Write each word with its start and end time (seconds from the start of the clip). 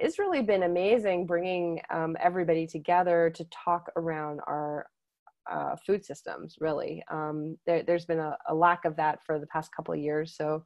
it's 0.00 0.18
really 0.18 0.42
been 0.42 0.64
amazing 0.64 1.26
bringing 1.26 1.80
um, 1.90 2.16
everybody 2.20 2.66
together 2.66 3.30
to 3.34 3.44
talk 3.44 3.90
around 3.96 4.40
our 4.46 4.86
uh, 5.50 5.76
food 5.76 6.04
systems. 6.04 6.56
Really, 6.60 7.02
um, 7.10 7.58
there, 7.66 7.84
has 7.86 8.06
been 8.06 8.18
a, 8.18 8.36
a, 8.48 8.54
lack 8.54 8.84
of 8.84 8.96
that 8.96 9.22
for 9.24 9.38
the 9.38 9.46
past 9.46 9.70
couple 9.74 9.94
of 9.94 10.00
years. 10.00 10.34
So. 10.36 10.64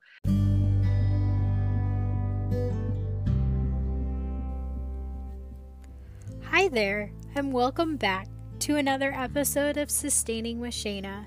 Hi 6.51 6.69
there, 6.69 7.13
and 7.35 7.53
welcome 7.53 7.97
back 7.97 8.29
to 8.61 8.77
another 8.77 9.13
episode 9.13 9.77
of 9.77 9.91
Sustaining 9.91 10.61
with 10.61 10.75
Shayna 10.75 11.27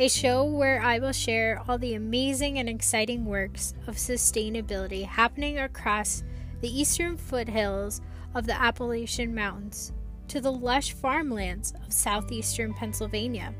a 0.00 0.08
show 0.08 0.44
where 0.44 0.80
I 0.80 1.00
will 1.00 1.12
share 1.12 1.60
all 1.66 1.76
the 1.76 1.94
amazing 1.94 2.58
and 2.60 2.68
exciting 2.68 3.24
works 3.24 3.74
of 3.88 3.96
sustainability 3.96 5.04
happening 5.04 5.58
across 5.58 6.22
the 6.60 6.80
eastern 6.80 7.16
foothills 7.16 8.00
of 8.34 8.46
the 8.46 8.60
Appalachian 8.60 9.34
Mountains 9.34 9.92
to 10.28 10.40
the 10.40 10.52
lush 10.52 10.92
farmlands 10.92 11.72
of 11.84 11.92
southeastern 11.92 12.74
Pennsylvania. 12.74 13.54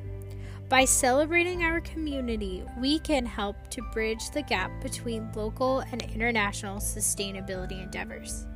By 0.69 0.85
celebrating 0.85 1.63
our 1.63 1.81
community, 1.81 2.63
we 2.79 2.99
can 2.99 3.25
help 3.25 3.57
to 3.71 3.83
bridge 3.95 4.31
the 4.31 4.43
gap 4.43 4.71
between 4.83 5.33
local 5.33 5.81
and 5.81 6.03
international 6.03 6.79
sustainability 6.79 7.83
endeavors. 7.83 8.47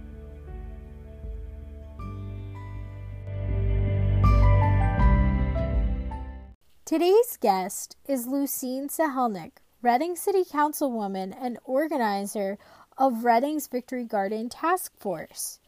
Today's 6.85 7.39
guest 7.41 7.97
is 8.07 8.27
Lucine 8.27 8.91
Sihelnik, 8.91 9.53
Reading 9.81 10.15
City 10.15 10.45
Councilwoman 10.45 11.35
and 11.41 11.59
organizer 11.65 12.59
of 12.99 13.25
Reading's 13.25 13.67
Victory 13.67 14.05
Garden 14.05 14.49
Task 14.49 14.93
Force. 14.99 15.59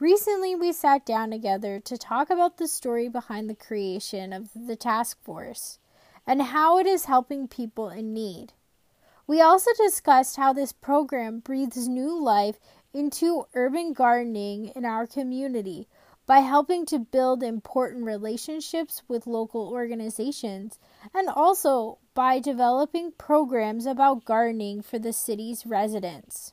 Recently, 0.00 0.54
we 0.56 0.72
sat 0.72 1.06
down 1.06 1.30
together 1.30 1.78
to 1.80 1.96
talk 1.96 2.28
about 2.28 2.56
the 2.56 2.66
story 2.66 3.08
behind 3.08 3.48
the 3.48 3.54
creation 3.54 4.32
of 4.32 4.50
the 4.54 4.74
task 4.74 5.22
force 5.22 5.78
and 6.26 6.42
how 6.42 6.78
it 6.78 6.86
is 6.86 7.04
helping 7.04 7.46
people 7.46 7.88
in 7.88 8.12
need. 8.12 8.52
We 9.26 9.40
also 9.40 9.70
discussed 9.76 10.36
how 10.36 10.52
this 10.52 10.72
program 10.72 11.38
breathes 11.38 11.88
new 11.88 12.20
life 12.20 12.58
into 12.92 13.46
urban 13.54 13.92
gardening 13.92 14.72
in 14.74 14.84
our 14.84 15.06
community 15.06 15.86
by 16.26 16.40
helping 16.40 16.86
to 16.86 16.98
build 16.98 17.42
important 17.42 18.04
relationships 18.04 19.02
with 19.08 19.26
local 19.26 19.68
organizations 19.68 20.78
and 21.14 21.28
also 21.28 21.98
by 22.14 22.38
developing 22.38 23.12
programs 23.12 23.86
about 23.86 24.24
gardening 24.24 24.82
for 24.82 24.98
the 24.98 25.12
city's 25.12 25.64
residents. 25.64 26.52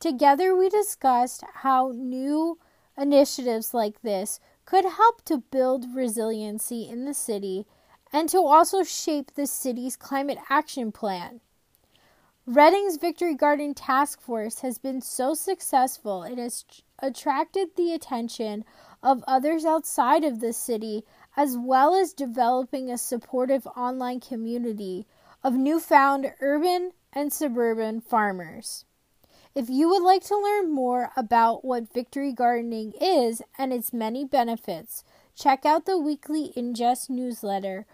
Together, 0.00 0.56
we 0.56 0.70
discussed 0.70 1.44
how 1.56 1.92
new 1.94 2.58
initiatives 2.96 3.74
like 3.74 4.00
this 4.00 4.40
could 4.64 4.86
help 4.86 5.22
to 5.26 5.44
build 5.50 5.94
resiliency 5.94 6.88
in 6.88 7.04
the 7.04 7.12
city 7.12 7.66
and 8.10 8.26
to 8.30 8.38
also 8.38 8.82
shape 8.82 9.34
the 9.34 9.46
city's 9.46 9.96
climate 9.96 10.38
action 10.48 10.90
plan. 10.90 11.40
Reading's 12.46 12.96
Victory 12.96 13.34
Garden 13.34 13.74
Task 13.74 14.22
Force 14.22 14.60
has 14.60 14.78
been 14.78 15.02
so 15.02 15.34
successful, 15.34 16.22
it 16.22 16.38
has 16.38 16.64
attracted 17.00 17.76
the 17.76 17.92
attention 17.92 18.64
of 19.02 19.22
others 19.28 19.66
outside 19.66 20.24
of 20.24 20.40
the 20.40 20.54
city, 20.54 21.04
as 21.36 21.58
well 21.58 21.94
as 21.94 22.14
developing 22.14 22.90
a 22.90 22.96
supportive 22.96 23.66
online 23.76 24.20
community 24.20 25.06
of 25.44 25.54
newfound 25.54 26.32
urban 26.40 26.92
and 27.12 27.32
suburban 27.32 28.00
farmers. 28.00 28.86
If 29.52 29.68
you 29.68 29.88
would 29.88 30.02
like 30.02 30.22
to 30.26 30.38
learn 30.38 30.72
more 30.72 31.10
about 31.16 31.64
what 31.64 31.92
Victory 31.92 32.32
Gardening 32.32 32.92
is 33.00 33.42
and 33.58 33.72
its 33.72 33.92
many 33.92 34.24
benefits, 34.24 35.02
check 35.34 35.66
out 35.66 35.86
the 35.86 35.98
weekly 35.98 36.52
Ingest 36.56 37.10
newsletter 37.10 37.84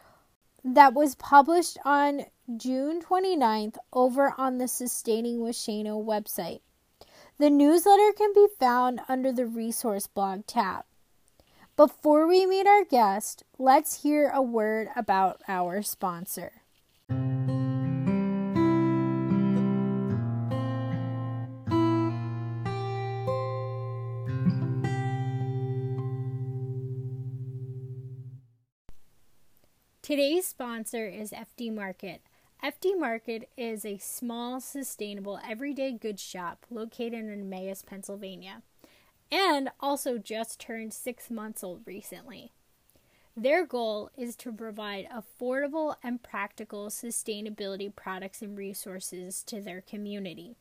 that 0.63 0.93
was 0.93 1.15
published 1.15 1.79
on 1.83 2.27
June 2.59 3.01
29th 3.01 3.77
over 3.91 4.35
on 4.37 4.59
the 4.59 4.69
Sustaining 4.69 5.41
with 5.41 5.57
Shayna 5.57 6.05
website. 6.05 6.61
The 7.39 7.49
newsletter 7.49 8.13
can 8.13 8.33
be 8.35 8.49
found 8.61 9.01
under 9.09 9.33
the 9.33 9.47
Resource 9.47 10.07
Blog 10.07 10.47
tab. 10.47 10.85
Before 11.75 12.27
we 12.27 12.45
meet 12.45 12.67
our 12.67 12.85
guest, 12.85 13.45
let's 13.59 14.03
hear 14.03 14.29
a 14.29 14.43
word 14.43 14.89
about 14.95 15.41
our 15.49 15.83
sponsor. 15.83 16.53
Today's 30.07 30.47
sponsor 30.47 31.09
is 31.09 31.33
FD 31.33 31.75
Market. 31.75 32.23
FD 32.63 32.97
Market 32.97 33.51
is 33.57 33.85
a 33.85 33.99
small, 33.99 34.61
sustainable, 34.61 35.41
everyday 35.45 35.91
goods 35.91 36.23
shop 36.23 36.65
located 36.71 37.15
in 37.15 37.41
Emmaus, 37.41 37.83
Pennsylvania, 37.83 38.63
and 39.33 39.69
also 39.81 40.17
just 40.17 40.61
turned 40.61 40.95
six 40.95 41.29
months 41.29 41.65
old 41.65 41.81
recently. 41.87 42.53
Their 43.37 43.67
goal 43.67 44.11
is 44.17 44.37
to 44.37 44.53
provide 44.53 45.09
affordable 45.09 45.97
and 46.05 46.23
practical 46.23 46.87
sustainability 46.87 47.93
products 47.93 48.41
and 48.43 48.57
resources 48.57 49.43
to 49.43 49.61
their 49.61 49.81
community. 49.81 50.55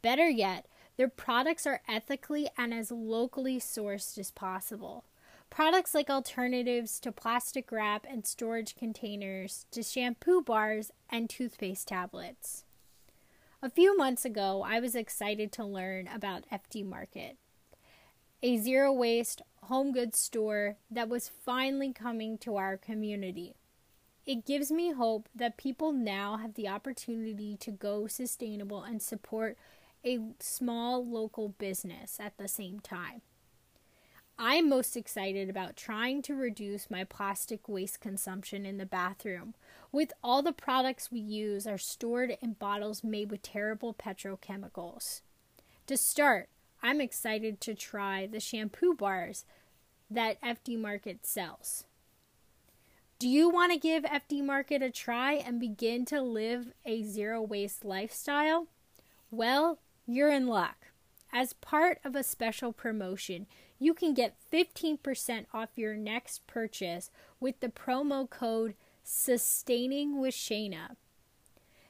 Better 0.00 0.30
yet, 0.30 0.64
their 0.96 1.10
products 1.10 1.66
are 1.66 1.82
ethically 1.86 2.48
and 2.56 2.72
as 2.72 2.90
locally 2.90 3.60
sourced 3.60 4.16
as 4.16 4.30
possible. 4.30 5.04
Products 5.50 5.94
like 5.94 6.08
alternatives 6.08 7.00
to 7.00 7.10
plastic 7.10 7.72
wrap 7.72 8.06
and 8.08 8.24
storage 8.24 8.76
containers, 8.76 9.66
to 9.72 9.82
shampoo 9.82 10.40
bars 10.40 10.92
and 11.10 11.28
toothpaste 11.28 11.88
tablets. 11.88 12.64
A 13.60 13.68
few 13.68 13.98
months 13.98 14.24
ago, 14.24 14.64
I 14.66 14.78
was 14.80 14.94
excited 14.94 15.50
to 15.52 15.64
learn 15.64 16.08
about 16.08 16.46
FD 16.50 16.86
Market, 16.86 17.36
a 18.42 18.56
zero 18.58 18.92
waste 18.92 19.42
home 19.64 19.92
goods 19.92 20.18
store 20.18 20.76
that 20.90 21.08
was 21.08 21.28
finally 21.28 21.92
coming 21.92 22.38
to 22.38 22.56
our 22.56 22.76
community. 22.76 23.56
It 24.24 24.46
gives 24.46 24.70
me 24.70 24.92
hope 24.92 25.28
that 25.34 25.56
people 25.56 25.92
now 25.92 26.36
have 26.36 26.54
the 26.54 26.68
opportunity 26.68 27.56
to 27.56 27.70
go 27.72 28.06
sustainable 28.06 28.82
and 28.82 29.02
support 29.02 29.58
a 30.04 30.20
small 30.38 31.04
local 31.04 31.48
business 31.50 32.18
at 32.20 32.38
the 32.38 32.48
same 32.48 32.80
time. 32.80 33.20
I'm 34.42 34.70
most 34.70 34.96
excited 34.96 35.50
about 35.50 35.76
trying 35.76 36.22
to 36.22 36.34
reduce 36.34 36.90
my 36.90 37.04
plastic 37.04 37.68
waste 37.68 38.00
consumption 38.00 38.64
in 38.64 38.78
the 38.78 38.86
bathroom. 38.86 39.52
With 39.92 40.14
all 40.24 40.40
the 40.42 40.54
products 40.54 41.12
we 41.12 41.20
use 41.20 41.66
are 41.66 41.76
stored 41.76 42.38
in 42.40 42.54
bottles 42.54 43.04
made 43.04 43.30
with 43.30 43.42
terrible 43.42 43.92
petrochemicals. 43.92 45.20
To 45.88 45.96
start, 45.98 46.48
I'm 46.82 47.02
excited 47.02 47.60
to 47.60 47.74
try 47.74 48.26
the 48.26 48.40
shampoo 48.40 48.94
bars 48.94 49.44
that 50.10 50.40
FD 50.40 50.78
Market 50.78 51.26
sells. 51.26 51.84
Do 53.18 53.28
you 53.28 53.50
want 53.50 53.74
to 53.74 53.78
give 53.78 54.04
FD 54.04 54.42
Market 54.42 54.80
a 54.80 54.90
try 54.90 55.34
and 55.34 55.60
begin 55.60 56.06
to 56.06 56.22
live 56.22 56.72
a 56.86 57.02
zero 57.02 57.42
waste 57.42 57.84
lifestyle? 57.84 58.68
Well, 59.30 59.80
you're 60.06 60.32
in 60.32 60.46
luck. 60.46 60.86
As 61.30 61.52
part 61.52 62.00
of 62.02 62.16
a 62.16 62.24
special 62.24 62.72
promotion, 62.72 63.46
you 63.80 63.94
can 63.94 64.14
get 64.14 64.36
15% 64.52 65.46
off 65.52 65.70
your 65.74 65.96
next 65.96 66.46
purchase 66.46 67.10
with 67.40 67.58
the 67.58 67.68
promo 67.68 68.28
code 68.28 68.74
Sustaining 69.02 70.20
with 70.20 70.34
Shayna. 70.34 70.96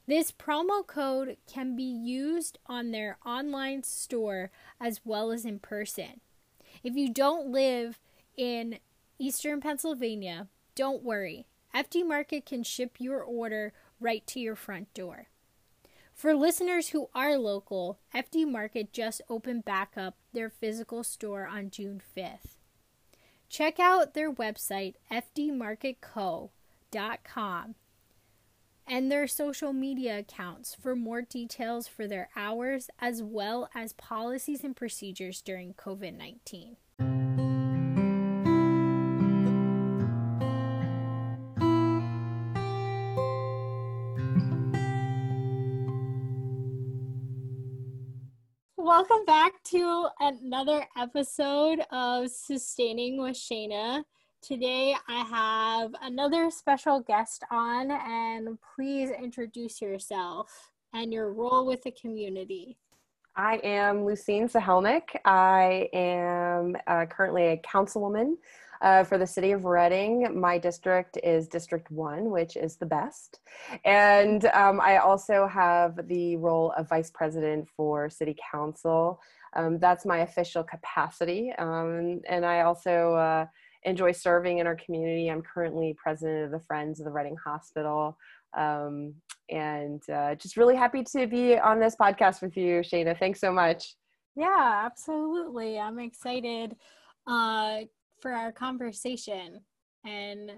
This 0.06 0.32
promo 0.32 0.86
code 0.86 1.36
can 1.46 1.76
be 1.76 1.82
used 1.82 2.58
on 2.66 2.92
their 2.92 3.18
online 3.26 3.82
store 3.82 4.50
as 4.80 5.00
well 5.04 5.30
as 5.30 5.44
in 5.44 5.58
person. 5.58 6.20
If 6.82 6.94
you 6.94 7.12
don't 7.12 7.48
live 7.48 7.98
in 8.36 8.78
Eastern 9.18 9.60
Pennsylvania, 9.60 10.48
don't 10.74 11.02
worry. 11.02 11.46
FD 11.74 12.06
Market 12.06 12.46
can 12.46 12.62
ship 12.62 12.96
your 12.98 13.22
order 13.22 13.72
right 14.00 14.26
to 14.28 14.40
your 14.40 14.56
front 14.56 14.92
door. 14.94 15.26
For 16.20 16.34
listeners 16.34 16.90
who 16.90 17.08
are 17.14 17.38
local, 17.38 17.98
FD 18.14 18.46
Market 18.46 18.92
just 18.92 19.22
opened 19.30 19.64
back 19.64 19.94
up 19.96 20.18
their 20.34 20.50
physical 20.50 21.02
store 21.02 21.46
on 21.46 21.70
June 21.70 22.02
5th. 22.14 22.58
Check 23.48 23.80
out 23.80 24.12
their 24.12 24.30
website, 24.30 24.96
fdmarketco.com, 25.10 27.74
and 28.86 29.10
their 29.10 29.26
social 29.26 29.72
media 29.72 30.18
accounts 30.18 30.74
for 30.74 30.94
more 30.94 31.22
details 31.22 31.88
for 31.88 32.06
their 32.06 32.28
hours 32.36 32.90
as 32.98 33.22
well 33.22 33.70
as 33.74 33.94
policies 33.94 34.62
and 34.62 34.76
procedures 34.76 35.40
during 35.40 35.72
COVID 35.72 36.18
19. 36.18 36.76
Welcome 48.90 49.24
back 49.24 49.52
to 49.66 50.08
another 50.18 50.84
episode 50.98 51.78
of 51.92 52.28
Sustaining 52.28 53.22
with 53.22 53.36
Shayna. 53.36 54.02
Today 54.42 54.96
I 55.08 55.20
have 55.30 55.92
another 56.02 56.50
special 56.50 56.98
guest 56.98 57.44
on, 57.52 57.92
and 57.92 58.58
please 58.74 59.10
introduce 59.10 59.80
yourself 59.80 60.72
and 60.92 61.12
your 61.12 61.32
role 61.32 61.66
with 61.66 61.84
the 61.84 61.92
community. 61.92 62.78
I 63.36 63.60
am 63.62 63.98
Lucine 63.98 64.50
Sihelnik. 64.50 65.04
I 65.24 65.88
am 65.92 66.74
uh, 66.88 67.06
currently 67.06 67.46
a 67.46 67.58
councilwoman 67.58 68.38
uh, 68.80 69.04
for 69.04 69.18
the 69.18 69.26
city 69.26 69.52
of 69.52 69.64
Reading. 69.64 70.38
My 70.38 70.58
district 70.58 71.18
is 71.22 71.48
District 71.48 71.90
1, 71.90 72.30
which 72.30 72.56
is 72.56 72.76
the 72.76 72.86
best. 72.86 73.40
And 73.84 74.44
um, 74.46 74.80
I 74.80 74.98
also 74.98 75.46
have 75.46 76.08
the 76.08 76.36
role 76.36 76.72
of 76.76 76.88
vice 76.88 77.10
president 77.10 77.68
for 77.76 78.08
city 78.08 78.36
council. 78.50 79.20
Um, 79.54 79.78
that's 79.78 80.06
my 80.06 80.18
official 80.18 80.62
capacity. 80.62 81.52
Um, 81.58 82.20
and 82.28 82.46
I 82.46 82.62
also 82.62 83.14
uh, 83.14 83.46
enjoy 83.82 84.12
serving 84.12 84.58
in 84.58 84.66
our 84.66 84.76
community. 84.76 85.28
I'm 85.28 85.42
currently 85.42 85.94
president 86.02 86.46
of 86.46 86.50
the 86.50 86.64
Friends 86.66 87.00
of 87.00 87.04
the 87.04 87.12
Reading 87.12 87.36
Hospital. 87.44 88.16
Um, 88.56 89.14
and 89.50 90.02
uh, 90.08 90.36
just 90.36 90.56
really 90.56 90.76
happy 90.76 91.04
to 91.12 91.26
be 91.26 91.58
on 91.58 91.80
this 91.80 91.96
podcast 92.00 92.40
with 92.40 92.56
you, 92.56 92.80
Shayna. 92.80 93.18
Thanks 93.18 93.40
so 93.40 93.52
much. 93.52 93.96
Yeah, 94.36 94.82
absolutely. 94.86 95.78
I'm 95.78 95.98
excited 95.98 96.76
uh, 97.26 97.80
for 98.20 98.32
our 98.32 98.52
conversation. 98.52 99.60
And 100.04 100.50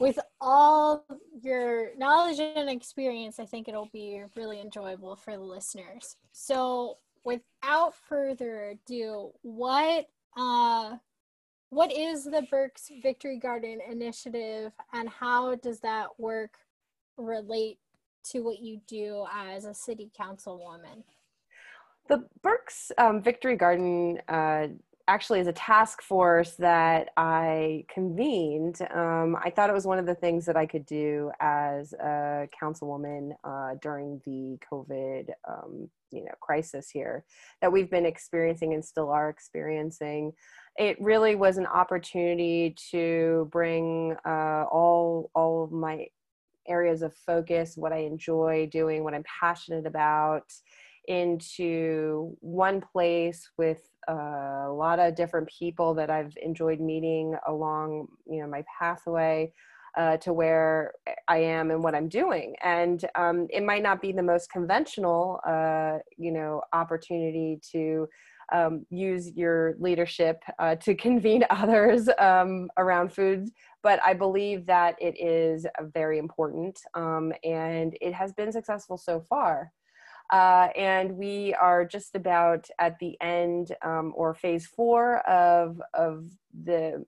with 0.00 0.18
all 0.40 1.04
your 1.42 1.96
knowledge 1.96 2.38
and 2.38 2.68
experience, 2.68 3.38
I 3.40 3.46
think 3.46 3.68
it'll 3.68 3.90
be 3.92 4.22
really 4.36 4.60
enjoyable 4.60 5.16
for 5.16 5.36
the 5.36 5.42
listeners. 5.42 6.16
So, 6.32 6.98
without 7.24 7.94
further 8.08 8.76
ado, 8.76 9.32
what 9.42 10.06
uh, 10.36 10.96
what 11.70 11.92
is 11.92 12.24
the 12.24 12.46
Berks 12.50 12.90
Victory 13.02 13.38
Garden 13.38 13.80
initiative, 13.90 14.72
and 14.92 15.08
how 15.08 15.56
does 15.56 15.80
that 15.80 16.18
work 16.18 16.56
relate 17.16 17.78
to 18.30 18.40
what 18.40 18.60
you 18.60 18.80
do 18.86 19.26
as 19.34 19.64
a 19.64 19.74
city 19.74 20.10
councilwoman? 20.18 21.02
The 22.08 22.24
Berks 22.42 22.90
um, 22.96 23.22
Victory 23.22 23.56
Garden 23.56 24.20
uh, 24.28 24.68
actually 25.08 25.40
is 25.40 25.46
a 25.46 25.52
task 25.52 26.02
force 26.02 26.52
that 26.56 27.08
I 27.16 27.86
convened. 27.92 28.78
Um, 28.94 29.36
I 29.42 29.50
thought 29.50 29.70
it 29.70 29.72
was 29.72 29.86
one 29.86 29.98
of 29.98 30.04
the 30.04 30.14
things 30.14 30.44
that 30.44 30.56
I 30.56 30.66
could 30.66 30.84
do 30.84 31.32
as 31.40 31.94
a 31.94 32.46
councilwoman 32.62 33.32
uh, 33.42 33.76
during 33.80 34.20
the 34.26 34.58
COVID, 34.70 35.30
um, 35.48 35.88
you 36.10 36.24
know, 36.24 36.32
crisis 36.40 36.90
here 36.90 37.24
that 37.62 37.72
we've 37.72 37.90
been 37.90 38.04
experiencing 38.04 38.74
and 38.74 38.84
still 38.84 39.10
are 39.10 39.30
experiencing. 39.30 40.32
It 40.76 41.00
really 41.00 41.34
was 41.34 41.56
an 41.56 41.66
opportunity 41.66 42.76
to 42.90 43.48
bring 43.50 44.14
uh, 44.26 44.64
all 44.70 45.30
all 45.34 45.64
of 45.64 45.72
my 45.72 46.06
areas 46.68 47.00
of 47.00 47.14
focus, 47.14 47.78
what 47.78 47.94
I 47.94 48.00
enjoy 48.00 48.68
doing, 48.70 49.02
what 49.02 49.14
I'm 49.14 49.24
passionate 49.40 49.86
about 49.86 50.52
into 51.08 52.36
one 52.40 52.80
place 52.80 53.50
with 53.58 53.82
uh, 54.08 54.66
a 54.66 54.72
lot 54.72 54.98
of 54.98 55.16
different 55.16 55.48
people 55.48 55.94
that 55.94 56.10
I've 56.10 56.34
enjoyed 56.42 56.80
meeting 56.80 57.34
along, 57.46 58.08
you 58.26 58.40
know, 58.40 58.46
my 58.46 58.62
pathway 58.78 59.52
uh, 59.96 60.16
to 60.18 60.32
where 60.32 60.92
I 61.26 61.38
am 61.38 61.70
and 61.70 61.82
what 61.82 61.94
I'm 61.94 62.08
doing. 62.08 62.54
And 62.62 63.04
um, 63.16 63.48
it 63.50 63.64
might 63.64 63.82
not 63.82 64.00
be 64.00 64.12
the 64.12 64.22
most 64.22 64.50
conventional, 64.50 65.40
uh, 65.46 65.98
you 66.16 66.30
know, 66.30 66.62
opportunity 66.72 67.58
to 67.72 68.06
um, 68.52 68.86
use 68.90 69.32
your 69.34 69.74
leadership 69.78 70.42
uh, 70.58 70.76
to 70.76 70.94
convene 71.06 71.44
others 71.50 72.08
um, 72.18 72.70
around 72.78 73.12
food, 73.12 73.48
but 73.82 74.00
I 74.04 74.14
believe 74.14 74.66
that 74.66 74.96
it 75.00 75.18
is 75.18 75.66
very 75.92 76.18
important 76.18 76.78
um, 76.94 77.32
and 77.44 77.96
it 78.00 78.12
has 78.14 78.32
been 78.32 78.52
successful 78.52 78.98
so 78.98 79.20
far. 79.20 79.72
Uh, 80.30 80.68
and 80.76 81.16
we 81.16 81.54
are 81.54 81.84
just 81.84 82.14
about 82.14 82.68
at 82.78 82.98
the 82.98 83.16
end 83.20 83.74
um, 83.82 84.12
or 84.14 84.34
phase 84.34 84.66
four 84.66 85.18
of, 85.28 85.80
of 85.94 86.26
the 86.64 87.04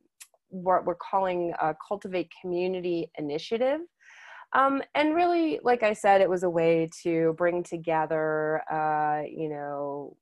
what 0.49 0.85
we're 0.85 0.95
calling 0.95 1.53
a 1.61 1.75
Cultivate 1.87 2.31
Community 2.41 3.11
Initiative. 3.19 3.81
Um, 4.53 4.83
and 4.95 5.15
really, 5.15 5.61
like 5.63 5.83
I 5.83 5.93
said, 5.93 6.21
it 6.21 6.29
was 6.29 6.43
a 6.43 6.51
way 6.51 6.89
to 7.03 7.35
bring 7.39 7.63
together, 7.63 8.63
uh, 8.71 9.23
you 9.29 9.49
know, 9.49 10.17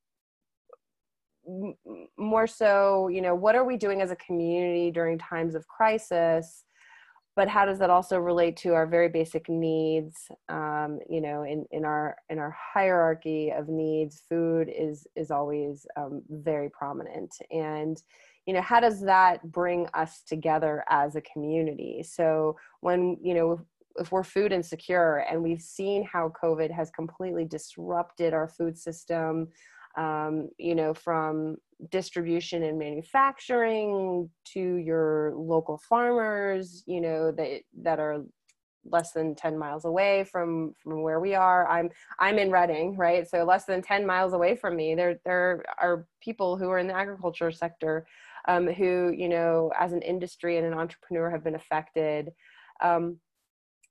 more 2.18 2.46
so, 2.46 3.08
you 3.08 3.22
know, 3.22 3.34
what 3.34 3.54
are 3.54 3.64
we 3.64 3.78
doing 3.78 4.02
as 4.02 4.10
a 4.10 4.16
community 4.16 4.90
during 4.90 5.16
times 5.16 5.54
of 5.54 5.66
crisis? 5.66 6.64
But 7.38 7.46
how 7.46 7.64
does 7.64 7.78
that 7.78 7.88
also 7.88 8.18
relate 8.18 8.56
to 8.56 8.74
our 8.74 8.84
very 8.84 9.08
basic 9.08 9.48
needs? 9.48 10.28
Um, 10.48 10.98
you 11.08 11.20
know 11.20 11.44
in, 11.44 11.66
in 11.70 11.84
our 11.84 12.16
in 12.28 12.40
our 12.40 12.50
hierarchy 12.50 13.50
of 13.50 13.68
needs 13.68 14.24
food 14.28 14.68
is 14.68 15.06
is 15.14 15.30
always 15.30 15.86
um, 15.96 16.22
very 16.28 16.68
prominent. 16.68 17.32
And 17.52 18.02
you 18.46 18.54
know 18.54 18.60
how 18.60 18.80
does 18.80 19.00
that 19.02 19.52
bring 19.52 19.86
us 19.94 20.22
together 20.26 20.84
as 20.90 21.14
a 21.14 21.20
community? 21.20 22.02
So 22.02 22.56
when 22.80 23.16
you 23.22 23.34
know 23.34 23.60
if 24.00 24.10
we're 24.10 24.24
food 24.24 24.52
insecure 24.52 25.18
and 25.30 25.40
we've 25.40 25.62
seen 25.62 26.04
how 26.04 26.32
covid 26.42 26.70
has 26.70 26.90
completely 26.90 27.44
disrupted 27.44 28.32
our 28.32 28.48
food 28.48 28.78
system 28.78 29.48
um, 29.98 30.48
you 30.58 30.74
know, 30.74 30.94
from 30.94 31.56
distribution 31.90 32.62
and 32.62 32.78
manufacturing 32.78 34.30
to 34.52 34.76
your 34.76 35.32
local 35.36 35.80
farmers, 35.88 36.84
you 36.86 37.00
know, 37.00 37.32
that 37.32 37.60
that 37.82 37.98
are 37.98 38.24
less 38.90 39.12
than 39.12 39.34
10 39.34 39.58
miles 39.58 39.84
away 39.84 40.24
from 40.24 40.72
from 40.82 41.02
where 41.02 41.20
we 41.20 41.34
are. 41.34 41.68
I'm 41.68 41.90
i'm 42.20 42.38
in 42.38 42.50
reading 42.50 42.96
right? 42.96 43.28
So 43.28 43.44
less 43.44 43.64
than 43.64 43.82
10 43.82 44.06
miles 44.06 44.32
away 44.32 44.56
from 44.56 44.76
me 44.76 44.94
there 44.94 45.20
there 45.24 45.64
are 45.78 46.06
people 46.22 46.56
who 46.56 46.70
are 46.70 46.78
in 46.78 46.86
the 46.86 46.96
agriculture 46.96 47.50
sector 47.50 48.06
um, 48.46 48.66
who 48.66 49.12
you 49.14 49.28
know 49.28 49.70
as 49.78 49.92
an 49.92 50.02
industry 50.02 50.56
and 50.56 50.66
an 50.66 50.74
entrepreneur 50.74 51.30
have 51.30 51.44
been 51.44 51.56
affected. 51.56 52.30
Um, 52.82 53.18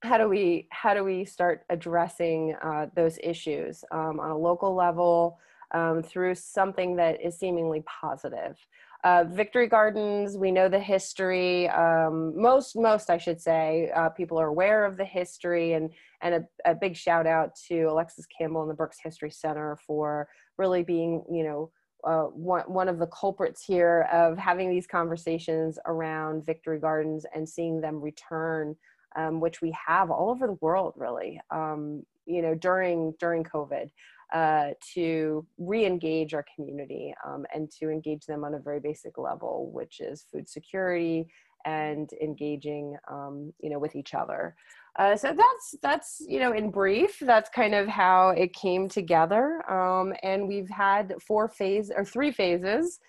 how 0.02 0.18
do 0.18 0.30
we 0.30 0.68
how 0.72 0.94
do 0.94 1.04
we 1.04 1.26
start 1.26 1.64
addressing 1.70 2.56
uh, 2.64 2.88
those 2.96 3.20
issues 3.22 3.84
um, 3.92 4.20
on 4.20 4.32
a 4.32 4.38
local 4.38 4.76
level 4.76 5.38
um, 5.72 6.02
through 6.02 6.36
something 6.36 6.96
that 6.96 7.22
is 7.22 7.38
seemingly 7.38 7.84
positive. 7.86 8.58
Uh, 9.04 9.24
victory 9.26 9.68
gardens, 9.68 10.38
we 10.38 10.52
know 10.52 10.68
the 10.68 10.80
history. 10.80 11.70
Um, 11.70 12.40
most, 12.40 12.76
most 12.76 13.10
I 13.10 13.18
should 13.18 13.40
say, 13.40 13.92
uh, 13.96 14.10
people 14.10 14.40
are 14.40 14.48
aware 14.48 14.86
of 14.86 14.98
the 14.98 15.06
history, 15.06 15.74
and 15.74 15.92
and 16.22 16.36
a, 16.36 16.72
a, 16.72 16.74
big 16.74 16.98
shout 16.98 17.28
out 17.28 17.52
to 17.68 17.84
Alexis 17.84 18.26
Campbell 18.26 18.64
and 18.64 18.72
the 18.72 18.76
Berks 18.76 18.98
History 19.02 19.30
Center 19.30 19.78
for 19.86 20.28
really 20.58 20.82
being, 20.82 21.24
you 21.32 21.44
know, 21.44 21.72
uh, 22.04 22.24
one 22.24 22.64
one 22.64 22.90
of 22.90 22.98
the 22.98 23.08
culprits 23.08 23.64
here 23.64 24.08
of 24.12 24.38
having 24.38 24.70
these 24.70 24.88
conversations 24.88 25.78
around 25.86 26.46
victory 26.46 26.80
gardens 26.80 27.26
and 27.36 27.48
seeing 27.48 27.80
them 27.80 28.02
return, 28.02 28.76
um, 29.16 29.40
which 29.40 29.62
we 29.62 29.76
have 29.88 30.10
all 30.10 30.32
over 30.32 30.48
the 30.48 30.58
world, 30.60 30.94
really. 30.98 31.40
Um, 31.52 32.04
you 32.26 32.42
know, 32.42 32.56
during 32.56 33.14
during 33.20 33.44
COVID 33.44 33.90
uh, 34.34 34.70
to 34.94 35.46
re-engage 35.58 36.34
our 36.34 36.46
community 36.56 37.14
um, 37.26 37.46
and 37.54 37.72
to 37.72 37.90
engage 37.90 38.26
them 38.26 38.44
on 38.44 38.56
a 38.56 38.60
very 38.60 38.80
basic 38.80 39.18
level, 39.18 39.70
which 39.72 40.00
is 40.00 40.26
food 40.32 40.48
security 40.50 41.28
and 41.66 42.12
engaging, 42.22 42.96
um, 43.12 43.54
you 43.60 43.70
know, 43.70 43.80
with 43.80 43.96
each 43.96 44.14
other. 44.14 44.56
Uh, 44.98 45.16
so 45.16 45.28
that's 45.28 45.76
that's 45.82 46.22
you 46.28 46.40
know 46.40 46.54
in 46.54 46.72
brief 46.72 47.20
that's 47.22 47.50
kind 47.50 47.76
of 47.76 47.88
how 47.88 48.30
it 48.30 48.54
came 48.54 48.90
together. 48.90 49.62
Um, 49.72 50.14
and 50.24 50.48
we've 50.48 50.70
had 50.70 51.14
four 51.26 51.48
phase 51.48 51.92
or 51.96 52.04
three 52.04 52.32
phases. 52.32 53.00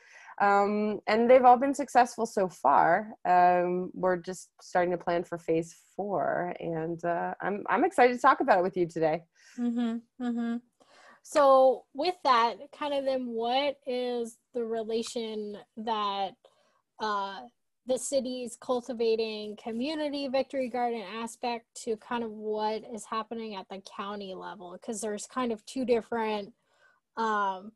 Um, 0.41 1.01
and 1.09 1.29
they've 1.29 1.45
all 1.45 1.57
been 1.57 1.75
successful 1.75 2.25
so 2.25 2.49
far. 2.49 3.09
Um, 3.29 3.91
we're 3.93 4.19
just 4.19 4.51
starting 4.61 4.93
to 4.93 4.99
plan 4.99 5.25
for 5.25 5.37
phase 5.37 5.75
four. 5.97 6.55
And 6.61 7.05
uh, 7.05 7.35
I'm, 7.41 7.65
I'm 7.69 7.85
excited 7.85 8.15
to 8.15 8.21
talk 8.21 8.41
about 8.41 8.61
it 8.61 8.63
with 8.63 8.77
you 8.77 8.87
today. 8.87 9.25
Mm-hmm, 9.59 10.25
mm-hmm. 10.25 10.57
So, 11.31 11.85
with 11.93 12.15
that, 12.25 12.55
kind 12.73 12.95
of 12.95 13.05
then, 13.05 13.27
what 13.27 13.77
is 13.87 14.39
the 14.55 14.65
relation 14.65 15.59
that 15.77 16.31
uh, 17.01 17.41
the 17.87 17.99
city's 17.99 18.57
cultivating 18.59 19.55
community 19.63 20.29
victory 20.29 20.71
garden 20.71 21.03
aspect 21.03 21.67
to 21.85 21.99
kind 21.99 22.25
of 22.25 22.31
what 22.31 22.83
is 22.95 23.05
happening 23.05 23.57
at 23.57 23.67
the 23.69 23.83
county 23.95 24.35
level? 24.35 24.73
Because 24.73 25.03
there's 25.03 25.27
kind 25.27 25.53
of 25.53 25.63
two 25.67 25.85
different, 25.85 26.47
um, 27.19 27.73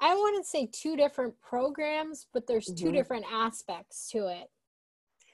I 0.00 0.16
wouldn't 0.16 0.46
say 0.46 0.68
two 0.72 0.96
different 0.96 1.40
programs, 1.40 2.26
but 2.34 2.48
there's 2.48 2.66
mm-hmm. 2.66 2.86
two 2.86 2.92
different 2.92 3.26
aspects 3.32 4.10
to 4.10 4.26
it 4.26 4.48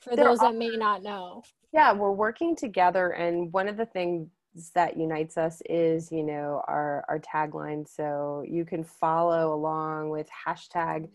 for 0.02 0.14
there 0.14 0.26
those 0.26 0.40
are, 0.40 0.52
that 0.52 0.58
may 0.58 0.76
not 0.76 1.02
know. 1.02 1.42
Yeah, 1.72 1.94
we're 1.94 2.12
working 2.12 2.54
together, 2.54 3.12
and 3.12 3.50
one 3.50 3.66
of 3.66 3.78
the 3.78 3.86
things 3.86 4.28
that 4.74 4.96
unites 4.96 5.38
us 5.38 5.62
is 5.68 6.12
you 6.12 6.22
know 6.22 6.62
our 6.68 7.04
our 7.08 7.18
tagline 7.20 7.88
so 7.88 8.44
you 8.46 8.64
can 8.64 8.84
follow 8.84 9.54
along 9.54 10.10
with 10.10 10.28
hashtag 10.46 11.08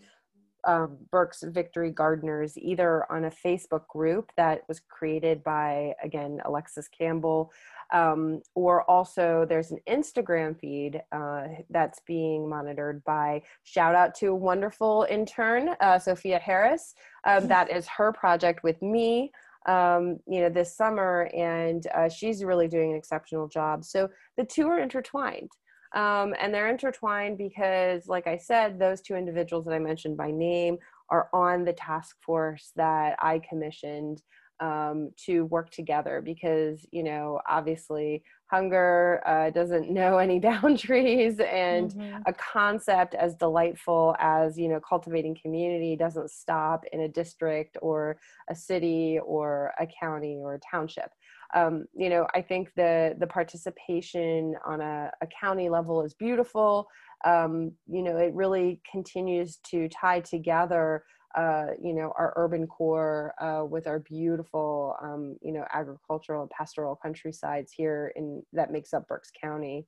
um, 0.67 0.97
Berks 1.11 1.43
Victory 1.43 1.91
Gardeners 1.91 2.57
either 2.57 3.09
on 3.11 3.25
a 3.25 3.31
Facebook 3.31 3.87
group 3.87 4.31
that 4.35 4.63
was 4.67 4.81
created 4.81 5.43
by, 5.43 5.93
again, 6.03 6.41
Alexis 6.43 6.89
Campbell, 6.89 7.51
um, 7.93 8.41
or 8.53 8.83
also 8.83 9.45
there's 9.47 9.71
an 9.71 9.79
Instagram 9.89 10.59
feed 10.59 11.01
uh, 11.13 11.47
that's 11.69 12.01
being 12.05 12.49
monitored 12.49 13.01
by, 13.05 13.41
shout 13.63 13.95
out 13.95 14.13
to 14.15 14.27
a 14.27 14.35
wonderful 14.35 15.07
intern, 15.09 15.69
uh, 15.79 15.97
Sophia 15.97 16.37
Harris. 16.37 16.95
Um, 17.23 17.47
that 17.47 17.71
is 17.71 17.87
her 17.87 18.11
project 18.11 18.61
with 18.63 18.81
me. 18.81 19.31
Um, 19.67 20.17
you 20.25 20.39
know, 20.41 20.49
this 20.49 20.75
summer, 20.75 21.29
and 21.35 21.85
uh, 21.93 22.07
she's 22.07 22.43
really 22.43 22.69
doing 22.69 22.91
an 22.91 22.97
exceptional 22.97 23.47
job. 23.49 23.83
So 23.83 24.09
the 24.37 24.45
two 24.45 24.67
are 24.67 24.79
intertwined. 24.79 25.51
Um, 25.93 26.35
and 26.39 26.53
they're 26.53 26.69
intertwined 26.69 27.37
because, 27.37 28.07
like 28.07 28.27
I 28.27 28.37
said, 28.37 28.79
those 28.79 29.01
two 29.01 29.15
individuals 29.15 29.65
that 29.65 29.73
I 29.73 29.79
mentioned 29.79 30.17
by 30.17 30.31
name 30.31 30.77
are 31.09 31.29
on 31.33 31.63
the 31.63 31.73
task 31.73 32.17
force 32.21 32.71
that 32.75 33.15
I 33.21 33.39
commissioned 33.39 34.21
um, 34.59 35.11
to 35.25 35.45
work 35.45 35.69
together 35.69 36.21
because, 36.23 36.85
you 36.91 37.03
know, 37.03 37.39
obviously 37.47 38.23
hunger 38.49 39.21
uh, 39.25 39.49
doesn't 39.49 39.89
know 39.99 40.17
any 40.17 40.39
boundaries 40.39 41.39
and 41.39 41.91
mm-hmm. 41.91 42.21
a 42.25 42.33
concept 42.33 43.13
as 43.15 43.35
delightful 43.35 44.15
as, 44.19 44.57
you 44.57 44.67
know, 44.67 44.79
cultivating 44.79 45.37
community 45.41 45.95
doesn't 45.95 46.31
stop 46.31 46.83
in 46.91 47.01
a 47.01 47.07
district 47.07 47.77
or 47.81 48.17
a 48.49 48.55
city 48.55 49.19
or 49.25 49.73
a 49.79 49.87
county 50.01 50.37
or 50.41 50.55
a 50.55 50.59
township 50.59 51.11
um, 51.55 51.85
you 51.95 52.09
know, 52.09 52.27
I 52.35 52.41
think 52.41 52.73
the 52.75 53.15
the 53.19 53.27
participation 53.27 54.55
on 54.65 54.81
a, 54.81 55.11
a 55.21 55.27
county 55.27 55.69
level 55.69 56.03
is 56.03 56.13
beautiful. 56.13 56.87
Um, 57.25 57.71
you 57.87 58.03
know, 58.03 58.17
it 58.17 58.33
really 58.33 58.81
continues 58.89 59.57
to 59.69 59.89
tie 59.89 60.19
together, 60.19 61.03
uh, 61.37 61.67
you 61.81 61.93
know, 61.93 62.11
our 62.17 62.33
urban 62.35 62.65
core 62.65 63.33
uh, 63.39 63.63
with 63.63 63.85
our 63.85 63.99
beautiful, 63.99 64.95
um, 65.01 65.37
you 65.41 65.53
know, 65.53 65.63
agricultural 65.71 66.41
and 66.41 66.49
pastoral 66.49 66.95
countrysides 66.95 67.71
here 67.71 68.11
in 68.15 68.41
that 68.53 68.71
makes 68.71 68.93
up 68.93 69.07
Berks 69.07 69.31
County, 69.39 69.85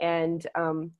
and 0.00 0.46
um, 0.54 0.92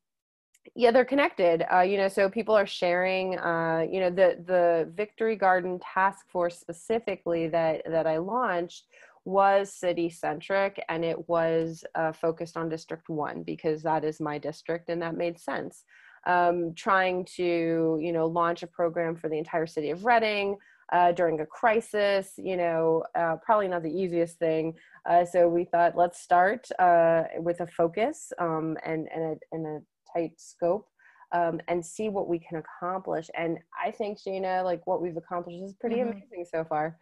yeah, 0.75 0.91
they're 0.91 1.05
connected. 1.05 1.65
Uh, 1.73 1.81
you 1.81 1.99
know, 1.99 2.09
so 2.09 2.31
people 2.31 2.57
are 2.57 2.67
sharing. 2.67 3.39
Uh, 3.39 3.85
you 3.91 4.01
know, 4.01 4.11
the 4.11 4.43
the 4.47 4.91
Victory 4.95 5.37
Garden 5.37 5.79
Task 5.81 6.27
Force 6.31 6.59
specifically 6.59 7.49
that 7.49 7.83
that 7.87 8.07
I 8.07 8.17
launched 8.17 8.87
was 9.25 9.73
city 9.73 10.11
centric 10.11 10.83
and 10.89 11.05
it 11.05 11.29
was 11.29 11.85
uh, 11.95 12.13
focused 12.13 12.57
on 12.57 12.69
District 12.69 13.09
1 13.09 13.45
because 13.45 13.83
that 13.83 14.05
is 14.05 14.21
my 14.21 14.37
district 14.39 14.89
and 14.89 15.01
that 15.03 15.17
made 15.17 15.39
sense. 15.39 15.85
Um, 16.25 16.75
trying 16.75 17.25
to, 17.37 17.99
you 18.01 18.13
know, 18.13 18.27
launch 18.27 18.63
a 18.63 18.67
program 18.69 19.17
for 19.17 19.29
the 19.29 19.39
entire 19.39 19.67
city 19.67 19.91
of 19.91 20.05
Reading 20.05 20.57
uh, 20.93 21.11
during 21.13 21.41
a 21.41 21.47
crisis, 21.47 22.35
you 22.37 22.57
know, 22.57 23.03
uh, 23.15 23.37
probably 23.45 23.67
not 23.67 23.83
the 23.83 23.91
easiest 23.91 24.39
thing. 24.39 24.75
Uh, 25.09 25.25
so 25.25 25.49
we 25.49 25.65
thought, 25.65 25.97
let's 25.97 26.21
start 26.21 26.69
uh, 26.79 27.25
with 27.39 27.61
a 27.61 27.67
focus 27.67 28.33
um, 28.39 28.77
and, 28.85 29.09
and, 29.15 29.25
a, 29.25 29.37
and 29.51 29.67
a 29.67 29.81
tight 30.13 30.33
scope. 30.37 30.87
Um, 31.35 31.63
and 31.67 31.83
see 31.83 32.11
what 32.11 32.29
we 32.29 32.39
can 32.39 32.59
accomplish. 32.59 33.31
And 33.35 33.57
I 33.83 33.91
think, 33.91 34.19
Shayna, 34.21 34.63
like 34.63 34.87
what 34.87 35.01
we've 35.01 35.17
accomplished 35.17 35.63
is 35.65 35.73
pretty 35.73 35.97
mm-hmm. 35.97 36.11
amazing 36.11 36.45
so 36.55 36.63
far. 36.63 36.99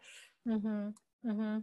Mm-hmm. 0.46 0.90
Mm-hmm. 1.28 1.58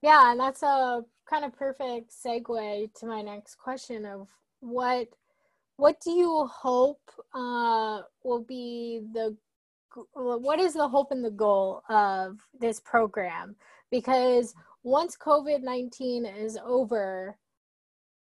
Yeah, 0.00 0.30
and 0.30 0.40
that's 0.40 0.62
a 0.62 1.02
kind 1.28 1.44
of 1.44 1.52
perfect 1.52 2.10
segue 2.10 2.94
to 2.94 3.06
my 3.06 3.20
next 3.20 3.56
question 3.56 4.06
of 4.06 4.28
what 4.60 5.08
what 5.80 5.98
do 6.00 6.10
you 6.10 6.46
hope 6.52 7.00
uh, 7.32 8.02
will 8.22 8.44
be 8.46 9.00
the 9.14 9.34
what 10.12 10.60
is 10.60 10.74
the 10.74 10.86
hope 10.86 11.10
and 11.10 11.24
the 11.24 11.30
goal 11.30 11.82
of 11.88 12.36
this 12.60 12.78
program? 12.80 13.56
Because 13.90 14.54
once 14.84 15.16
COVID 15.16 15.62
19 15.62 16.26
is 16.26 16.58
over, 16.62 17.34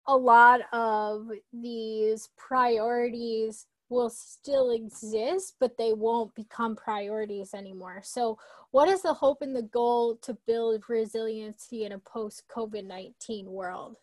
a 0.07 0.15
lot 0.15 0.61
of 0.71 1.31
these 1.51 2.29
priorities 2.37 3.65
will 3.89 4.11
still 4.11 4.69
exist, 4.69 5.55
but 5.59 5.77
they 5.77 5.93
won't 5.93 6.35
become 6.35 6.75
priorities 6.75 7.55
anymore. 7.55 8.01
So, 8.03 8.37
what 8.69 8.87
is 8.87 9.01
the 9.01 9.13
hope 9.15 9.41
and 9.41 9.55
the 9.55 9.63
goal 9.63 10.17
to 10.17 10.37
build 10.45 10.83
resiliency 10.87 11.85
in 11.85 11.93
a 11.93 11.99
post 11.99 12.43
COVID 12.55 12.85
19 12.85 13.47
world? 13.47 13.97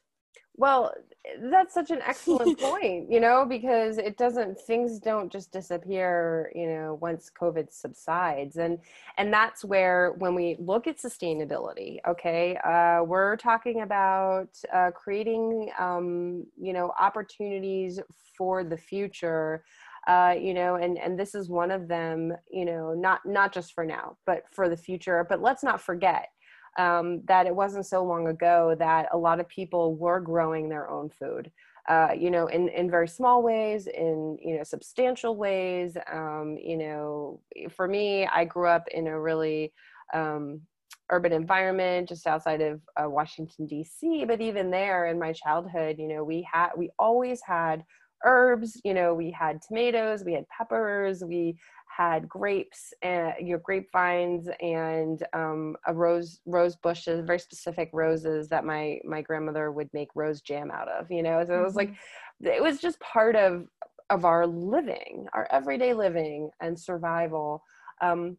Well, 0.56 0.94
that's 1.40 1.74
such 1.74 1.90
an 1.90 2.00
excellent 2.06 2.58
point, 2.60 3.10
you 3.10 3.18
know, 3.18 3.44
because 3.48 3.98
it 3.98 4.16
doesn't 4.16 4.60
things 4.60 4.98
don't 4.98 5.32
just 5.32 5.52
disappear, 5.52 6.52
you 6.54 6.66
know, 6.66 6.98
once 7.00 7.30
COVID 7.38 7.72
subsides. 7.72 8.56
And 8.56 8.78
and 9.18 9.32
that's 9.32 9.64
where 9.64 10.12
when 10.18 10.34
we 10.34 10.56
look 10.58 10.86
at 10.86 10.98
sustainability, 10.98 11.98
okay, 12.06 12.56
uh, 12.58 13.02
we're 13.02 13.36
talking 13.36 13.80
about 13.82 14.48
uh, 14.72 14.90
creating 14.92 15.70
um, 15.78 16.44
you 16.60 16.72
know, 16.72 16.92
opportunities 17.00 18.00
for 18.36 18.64
the 18.64 18.76
future. 18.76 19.64
Uh, 20.06 20.34
you 20.38 20.52
know, 20.52 20.74
and 20.74 20.98
and 20.98 21.18
this 21.18 21.34
is 21.34 21.48
one 21.48 21.70
of 21.70 21.88
them, 21.88 22.30
you 22.50 22.66
know, 22.66 22.92
not 22.92 23.20
not 23.24 23.54
just 23.54 23.72
for 23.72 23.86
now, 23.86 24.18
but 24.26 24.42
for 24.52 24.68
the 24.68 24.76
future. 24.76 25.26
But 25.26 25.40
let's 25.40 25.64
not 25.64 25.80
forget 25.80 26.28
um, 26.76 27.22
that 27.26 27.46
it 27.46 27.54
wasn't 27.54 27.86
so 27.86 28.04
long 28.04 28.28
ago 28.28 28.74
that 28.78 29.08
a 29.12 29.18
lot 29.18 29.40
of 29.40 29.48
people 29.48 29.94
were 29.96 30.20
growing 30.20 30.68
their 30.68 30.88
own 30.90 31.10
food. 31.10 31.50
Uh, 31.86 32.08
you 32.16 32.30
know, 32.30 32.46
in, 32.46 32.68
in 32.70 32.90
very 32.90 33.06
small 33.06 33.42
ways, 33.42 33.86
in, 33.86 34.38
you 34.42 34.56
know, 34.56 34.62
substantial 34.64 35.36
ways. 35.36 35.98
Um, 36.10 36.56
you 36.58 36.78
know, 36.78 37.40
for 37.76 37.86
me, 37.86 38.26
I 38.26 38.46
grew 38.46 38.68
up 38.68 38.88
in 38.88 39.06
a 39.06 39.20
really 39.20 39.72
um, 40.14 40.62
urban 41.10 41.32
environment 41.32 42.08
just 42.08 42.26
outside 42.26 42.62
of 42.62 42.80
uh, 42.96 43.08
Washington, 43.08 43.66
D.C. 43.66 44.24
But 44.24 44.40
even 44.40 44.70
there 44.70 45.06
in 45.06 45.18
my 45.18 45.34
childhood, 45.34 45.96
you 45.98 46.08
know, 46.08 46.24
we 46.24 46.48
had, 46.50 46.70
we 46.74 46.88
always 46.98 47.42
had 47.46 47.84
herbs, 48.24 48.80
you 48.84 48.94
know, 48.94 49.14
we 49.14 49.30
had 49.30 49.60
tomatoes, 49.60 50.24
we 50.24 50.32
had 50.32 50.48
peppers, 50.48 51.22
we 51.22 51.58
had 51.96 52.28
grapes 52.28 52.92
and 53.02 53.34
your 53.40 53.58
know 53.58 53.58
grapevines 53.58 54.48
and 54.60 55.24
um, 55.32 55.76
a 55.86 55.94
rose 55.94 56.40
rose 56.46 56.76
bushes 56.76 57.24
very 57.24 57.38
specific 57.38 57.90
roses 57.92 58.48
that 58.48 58.64
my 58.64 58.98
my 59.04 59.22
grandmother 59.22 59.70
would 59.70 59.88
make 59.92 60.08
rose 60.14 60.40
jam 60.40 60.70
out 60.70 60.88
of 60.88 61.10
you 61.10 61.22
know 61.22 61.42
so 61.44 61.52
mm-hmm. 61.52 61.60
it 61.60 61.64
was 61.64 61.76
like 61.76 61.90
mm-hmm. 61.90 62.46
it 62.46 62.62
was 62.62 62.80
just 62.80 62.98
part 63.00 63.36
of 63.36 63.66
of 64.10 64.24
our 64.24 64.46
living 64.46 65.26
our 65.34 65.46
everyday 65.50 65.94
living 65.94 66.50
and 66.60 66.78
survival 66.78 67.62
um, 68.00 68.36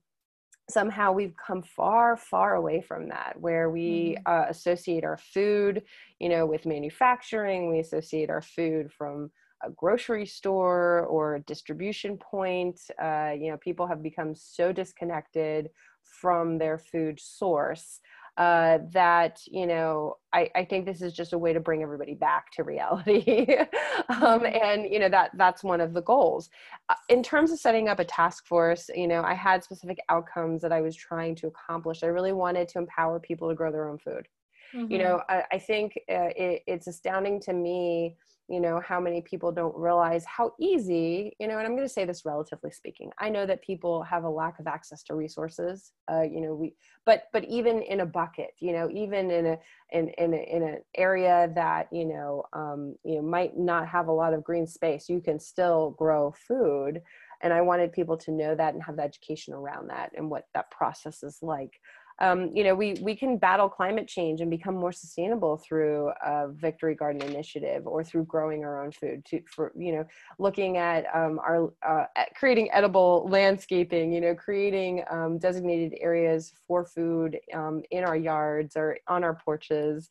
somehow 0.69 1.11
we've 1.11 1.35
come 1.37 1.61
far 1.61 2.17
far 2.17 2.55
away 2.55 2.81
from 2.81 3.07
that 3.07 3.35
where 3.39 3.69
we 3.69 4.17
mm-hmm. 4.17 4.33
uh, 4.33 4.45
associate 4.49 5.03
our 5.05 5.17
food 5.17 5.83
you 6.19 6.27
know 6.27 6.45
with 6.45 6.65
manufacturing 6.65 7.69
we 7.69 7.79
associate 7.79 8.29
our 8.29 8.41
food 8.41 8.91
from 8.91 9.31
a 9.63 9.71
grocery 9.71 10.25
store 10.25 11.05
or 11.05 11.35
a 11.35 11.41
distribution 11.41 12.17
point. 12.17 12.79
Uh, 13.01 13.31
you 13.37 13.51
know, 13.51 13.57
people 13.57 13.87
have 13.87 14.03
become 14.03 14.35
so 14.35 14.71
disconnected 14.71 15.69
from 16.03 16.57
their 16.57 16.77
food 16.77 17.19
source 17.19 17.99
uh, 18.37 18.79
that 18.91 19.39
you 19.47 19.65
know 19.65 20.17
I, 20.33 20.49
I, 20.55 20.65
think 20.65 20.85
this 20.85 21.01
is 21.01 21.13
just 21.13 21.31
a 21.31 21.37
way 21.37 21.53
to 21.53 21.61
bring 21.61 21.83
everybody 21.83 22.15
back 22.15 22.51
to 22.51 22.63
reality 22.65 23.47
um, 24.09 24.41
mm-hmm. 24.41 24.45
and 24.45 24.91
you 24.91 24.99
know 24.99 25.07
that 25.07 25.31
that's 25.35 25.63
one 25.63 25.79
of 25.79 25.93
the 25.93 26.01
goals 26.01 26.49
uh, 26.89 26.95
in 27.07 27.23
terms 27.23 27.51
of 27.53 27.59
setting 27.59 27.87
up 27.87 27.99
a 27.99 28.03
task 28.03 28.45
force 28.45 28.89
you 28.93 29.07
know 29.07 29.21
i 29.21 29.33
had 29.33 29.63
specific 29.63 29.99
outcomes 30.09 30.61
that 30.61 30.73
i 30.73 30.81
was 30.81 30.97
trying 30.97 31.33
to 31.35 31.47
accomplish 31.47 32.03
i 32.03 32.07
really 32.07 32.33
wanted 32.33 32.67
to 32.67 32.77
empower 32.77 33.21
people 33.21 33.47
to 33.47 33.55
grow 33.55 33.71
their 33.71 33.87
own 33.87 33.97
food 33.97 34.27
mm-hmm. 34.73 34.91
you 34.91 34.97
know 34.97 35.21
i, 35.29 35.43
I 35.53 35.57
think 35.57 35.93
uh, 36.09 36.35
it, 36.35 36.63
it's 36.67 36.87
astounding 36.87 37.39
to 37.41 37.53
me 37.53 38.17
you 38.47 38.59
know 38.59 38.79
how 38.79 38.99
many 38.99 39.21
people 39.21 39.51
don't 39.51 39.75
realize 39.75 40.23
how 40.25 40.53
easy 40.59 41.35
you 41.39 41.47
know 41.47 41.57
and 41.57 41.65
i'm 41.65 41.75
going 41.75 41.87
to 41.87 41.93
say 41.93 42.05
this 42.05 42.25
relatively 42.25 42.69
speaking 42.69 43.09
i 43.19 43.29
know 43.29 43.45
that 43.45 43.61
people 43.61 44.03
have 44.03 44.23
a 44.23 44.29
lack 44.29 44.59
of 44.59 44.67
access 44.67 45.01
to 45.03 45.15
resources 45.15 45.93
uh, 46.11 46.21
you 46.21 46.41
know 46.41 46.53
we 46.53 46.73
but 47.05 47.23
but 47.33 47.43
even 47.45 47.81
in 47.81 48.01
a 48.01 48.05
bucket 48.05 48.51
you 48.59 48.71
know 48.71 48.89
even 48.91 49.31
in 49.31 49.45
a 49.47 49.57
in 49.91 50.09
in, 50.09 50.33
a, 50.33 50.37
in 50.37 50.63
an 50.63 50.77
area 50.95 51.51
that 51.55 51.87
you 51.91 52.05
know 52.05 52.43
um, 52.53 52.95
you 53.03 53.15
know 53.15 53.21
might 53.21 53.57
not 53.57 53.87
have 53.87 54.07
a 54.07 54.11
lot 54.11 54.33
of 54.33 54.43
green 54.43 54.67
space 54.67 55.09
you 55.09 55.19
can 55.19 55.39
still 55.39 55.91
grow 55.91 56.33
food. 56.47 57.01
And 57.41 57.53
i 57.53 57.61
wanted 57.61 57.91
people 57.91 58.17
to 58.17 58.31
know 58.31 58.55
that 58.55 58.73
and 58.73 58.81
have 58.83 58.95
the 58.95 59.03
education 59.03 59.53
around 59.53 59.89
that 59.89 60.11
and 60.15 60.31
what 60.31 60.47
that 60.53 60.71
process 60.71 61.21
is 61.21 61.39
like 61.41 61.79
um, 62.19 62.51
you 62.53 62.63
know, 62.63 62.73
we, 62.73 62.93
we 63.01 63.15
can 63.15 63.37
battle 63.37 63.67
climate 63.67 64.07
change 64.07 64.39
and 64.39 64.49
become 64.49 64.75
more 64.75 64.93
sustainable 64.93 65.57
through 65.57 66.11
a 66.25 66.47
Victory 66.49 66.95
Garden 66.95 67.21
initiative 67.21 67.85
or 67.85 68.03
through 68.03 68.23
growing 68.25 68.63
our 68.63 68.83
own 68.83 68.91
food 68.91 69.25
to, 69.25 69.41
for, 69.47 69.73
you 69.77 69.91
know, 69.91 70.05
looking 70.39 70.77
at 70.77 71.05
um, 71.13 71.39
our, 71.39 71.73
uh, 71.85 72.05
creating 72.35 72.69
edible 72.71 73.27
landscaping, 73.29 74.13
you 74.13 74.21
know, 74.21 74.33
creating 74.33 75.03
um, 75.09 75.37
designated 75.37 75.97
areas 75.99 76.53
for 76.67 76.85
food 76.85 77.37
um, 77.53 77.83
in 77.91 78.05
our 78.05 78.15
yards 78.15 78.77
or 78.77 78.97
on 79.07 79.23
our 79.23 79.35
porches. 79.35 80.07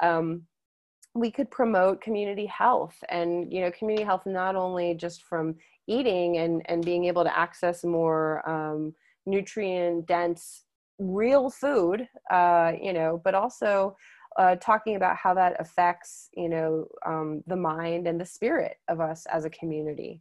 Um, 0.00 0.42
we 1.14 1.30
could 1.30 1.50
promote 1.50 2.02
community 2.02 2.44
health 2.44 2.94
and 3.08 3.50
you 3.50 3.62
know 3.62 3.70
community 3.70 4.04
health 4.04 4.26
not 4.26 4.54
only 4.54 4.94
just 4.94 5.22
from 5.22 5.54
eating 5.86 6.36
and 6.36 6.60
and 6.66 6.84
being 6.84 7.06
able 7.06 7.24
to 7.24 7.38
access 7.38 7.84
more 7.84 8.46
um, 8.46 8.94
nutrient 9.24 10.06
dense 10.06 10.65
real 10.98 11.50
food 11.50 12.08
uh, 12.30 12.72
you 12.80 12.92
know 12.92 13.20
but 13.24 13.34
also 13.34 13.96
uh, 14.36 14.56
talking 14.56 14.96
about 14.96 15.16
how 15.16 15.34
that 15.34 15.56
affects 15.58 16.28
you 16.36 16.48
know 16.48 16.86
um, 17.04 17.42
the 17.46 17.56
mind 17.56 18.06
and 18.06 18.20
the 18.20 18.24
spirit 18.24 18.78
of 18.88 19.00
us 19.00 19.26
as 19.26 19.44
a 19.44 19.50
community. 19.50 20.20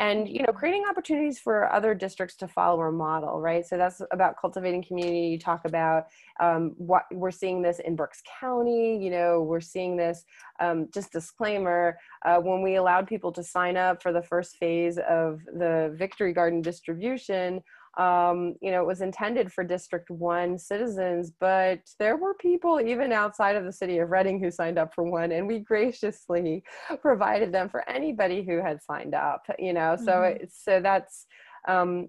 And 0.00 0.28
you 0.28 0.44
know 0.44 0.52
creating 0.52 0.84
opportunities 0.88 1.40
for 1.40 1.72
other 1.72 1.92
districts 1.92 2.36
to 2.36 2.46
follow 2.46 2.78
our 2.78 2.92
model 2.92 3.40
right? 3.40 3.66
So 3.66 3.76
that's 3.76 4.00
about 4.12 4.36
cultivating 4.40 4.84
community. 4.84 5.26
You 5.26 5.40
talk 5.40 5.64
about 5.64 6.06
um, 6.38 6.74
what 6.76 7.02
we're 7.12 7.32
seeing 7.32 7.62
this 7.62 7.80
in 7.80 7.96
berks 7.96 8.22
county 8.40 8.96
you 8.96 9.10
know 9.10 9.42
we're 9.42 9.60
seeing 9.60 9.96
this 9.96 10.24
um, 10.60 10.88
just 10.94 11.10
disclaimer 11.10 11.98
uh, 12.24 12.36
when 12.36 12.62
we 12.62 12.76
allowed 12.76 13.08
people 13.08 13.32
to 13.32 13.42
sign 13.42 13.76
up 13.76 14.00
for 14.00 14.12
the 14.12 14.22
first 14.22 14.56
phase 14.58 14.98
of 14.98 15.40
the 15.46 15.92
victory 15.98 16.32
garden 16.32 16.62
distribution 16.62 17.60
um, 17.98 18.54
you 18.62 18.70
know, 18.70 18.80
it 18.80 18.86
was 18.86 19.00
intended 19.00 19.52
for 19.52 19.64
District 19.64 20.08
1 20.08 20.58
citizens, 20.58 21.32
but 21.40 21.80
there 21.98 22.16
were 22.16 22.34
people 22.34 22.80
even 22.80 23.12
outside 23.12 23.56
of 23.56 23.64
the 23.64 23.72
city 23.72 23.98
of 23.98 24.10
Reading 24.10 24.40
who 24.40 24.50
signed 24.52 24.78
up 24.78 24.94
for 24.94 25.02
one, 25.04 25.32
and 25.32 25.48
we 25.48 25.58
graciously 25.58 26.62
provided 27.02 27.52
them 27.52 27.68
for 27.68 27.88
anybody 27.90 28.44
who 28.44 28.62
had 28.62 28.82
signed 28.82 29.14
up, 29.14 29.42
you 29.58 29.72
know, 29.72 29.96
so, 29.96 30.12
mm-hmm. 30.12 30.44
so 30.48 30.80
that's, 30.80 31.26
um, 31.66 32.08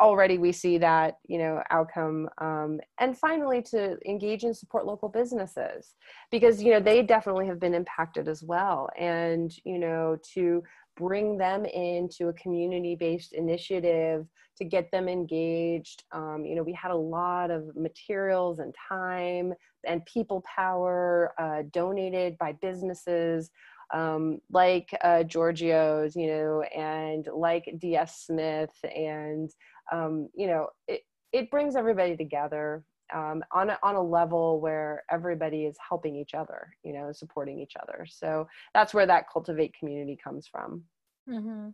already 0.00 0.38
we 0.38 0.50
see 0.50 0.78
that 0.78 1.18
you 1.28 1.38
know 1.38 1.62
outcome 1.70 2.28
um, 2.38 2.80
and 2.98 3.16
finally 3.16 3.60
to 3.60 3.98
engage 4.08 4.44
and 4.44 4.56
support 4.56 4.86
local 4.86 5.08
businesses 5.08 5.94
because 6.30 6.62
you 6.62 6.72
know 6.72 6.80
they 6.80 7.02
definitely 7.02 7.46
have 7.46 7.60
been 7.60 7.74
impacted 7.74 8.26
as 8.26 8.42
well 8.42 8.88
and 8.98 9.52
you 9.64 9.78
know 9.78 10.16
to 10.34 10.62
bring 11.00 11.38
them 11.38 11.64
into 11.64 12.28
a 12.28 12.32
community-based 12.34 13.32
initiative 13.32 14.26
to 14.58 14.64
get 14.64 14.90
them 14.90 15.08
engaged. 15.08 16.04
Um, 16.12 16.44
you 16.44 16.54
know, 16.54 16.62
we 16.62 16.74
had 16.74 16.90
a 16.90 16.96
lot 16.96 17.50
of 17.50 17.74
materials 17.74 18.58
and 18.58 18.74
time 18.88 19.54
and 19.86 20.04
people 20.04 20.44
power 20.54 21.32
uh, 21.38 21.62
donated 21.72 22.36
by 22.38 22.52
businesses 22.60 23.50
um, 23.92 24.40
like 24.52 24.96
uh, 25.02 25.24
Giorgio's, 25.24 26.14
you 26.14 26.28
know, 26.28 26.62
and 26.62 27.26
like 27.34 27.64
DS 27.78 28.24
Smith, 28.26 28.72
and 28.84 29.50
um, 29.90 30.28
you 30.32 30.46
know, 30.46 30.68
it 30.86 31.00
it 31.32 31.50
brings 31.50 31.74
everybody 31.74 32.16
together 32.16 32.84
um, 33.12 33.42
on 33.52 33.70
a, 33.70 33.78
on 33.82 33.94
a 33.96 34.02
level 34.02 34.60
where 34.60 35.04
everybody 35.10 35.64
is 35.64 35.76
helping 35.86 36.16
each 36.16 36.34
other, 36.34 36.74
you 36.82 36.92
know, 36.92 37.12
supporting 37.12 37.58
each 37.58 37.74
other. 37.82 38.06
So 38.08 38.46
that's 38.74 38.94
where 38.94 39.06
that 39.06 39.26
cultivate 39.32 39.74
community 39.78 40.18
comes 40.22 40.46
from. 40.46 40.84
Mm-hmm. 41.28 41.68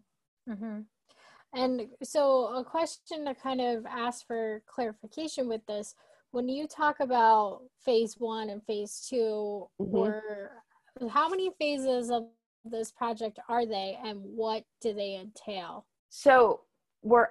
Mm-hmm. 0.52 0.80
And 1.54 1.88
so, 2.02 2.54
a 2.56 2.64
question 2.64 3.24
to 3.24 3.34
kind 3.34 3.60
of 3.60 3.86
ask 3.86 4.26
for 4.26 4.62
clarification 4.66 5.48
with 5.48 5.64
this 5.66 5.94
when 6.32 6.48
you 6.48 6.66
talk 6.66 7.00
about 7.00 7.62
phase 7.84 8.16
one 8.18 8.50
and 8.50 8.62
phase 8.64 9.06
2 9.08 9.16
mm-hmm. 9.16 9.96
or 9.96 10.50
how 11.10 11.28
many 11.28 11.50
phases 11.58 12.10
of 12.10 12.24
this 12.64 12.90
project 12.90 13.38
are 13.48 13.64
they 13.64 13.98
and 14.04 14.18
what 14.22 14.64
do 14.80 14.92
they 14.92 15.16
entail? 15.16 15.86
So, 16.08 16.60
we're 17.02 17.28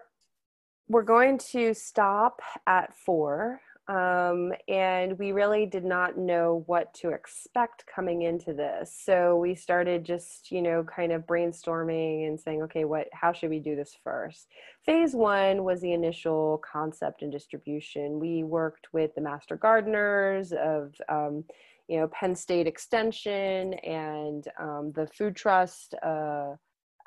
we're 0.87 1.03
going 1.03 1.39
to 1.51 1.73
stop 1.73 2.41
at 2.67 2.95
four 2.95 3.59
um, 3.87 4.51
and 4.67 5.17
we 5.19 5.31
really 5.31 5.67
did 5.67 5.85
not 5.85 6.17
know 6.17 6.63
what 6.65 6.91
to 6.95 7.09
expect 7.09 7.85
coming 7.93 8.23
into 8.23 8.51
this. 8.51 8.99
So 9.05 9.37
we 9.37 9.53
started 9.53 10.03
just 10.03 10.51
you 10.51 10.61
know 10.61 10.83
kind 10.83 11.11
of 11.11 11.27
brainstorming 11.27 12.27
and 12.27 12.39
saying 12.39 12.63
okay 12.63 12.85
what 12.85 13.07
how 13.13 13.31
should 13.31 13.51
we 13.51 13.59
do 13.59 13.75
this 13.75 13.95
first? 14.03 14.47
Phase 14.85 15.13
one 15.13 15.63
was 15.63 15.81
the 15.81 15.93
initial 15.93 16.63
concept 16.69 17.21
and 17.21 17.31
distribution. 17.31 18.19
We 18.19 18.43
worked 18.43 18.87
with 18.91 19.13
the 19.13 19.21
master 19.21 19.55
gardeners 19.55 20.51
of 20.51 20.95
um, 21.07 21.43
you 21.87 21.99
know 21.99 22.07
penn 22.07 22.35
state 22.35 22.65
extension 22.65 23.75
and 23.75 24.47
um, 24.59 24.93
the 24.95 25.07
food 25.07 25.35
trust 25.35 25.93
uh, 26.01 26.55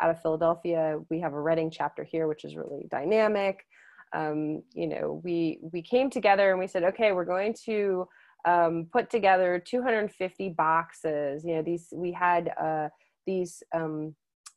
out 0.00 0.10
of 0.10 0.22
philadelphia. 0.22 1.00
We 1.10 1.18
have 1.20 1.32
a 1.32 1.40
reading 1.40 1.72
chapter 1.72 2.04
here 2.04 2.28
which 2.28 2.44
is 2.44 2.54
really 2.54 2.86
dynamic 2.88 3.64
um, 4.12 4.62
you 4.74 4.86
know, 4.86 5.20
we 5.24 5.58
we 5.72 5.82
came 5.82 6.10
together 6.10 6.50
and 6.50 6.58
we 6.58 6.66
said, 6.66 6.84
okay, 6.84 7.12
we're 7.12 7.24
going 7.24 7.54
to 7.66 8.06
um, 8.44 8.88
put 8.92 9.10
together 9.10 9.62
250 9.64 10.50
boxes. 10.50 11.44
You 11.44 11.56
know, 11.56 11.62
these 11.62 11.88
we 11.92 12.12
had 12.12 12.52
uh, 12.60 12.88
these 13.26 13.62
um, 13.74 14.14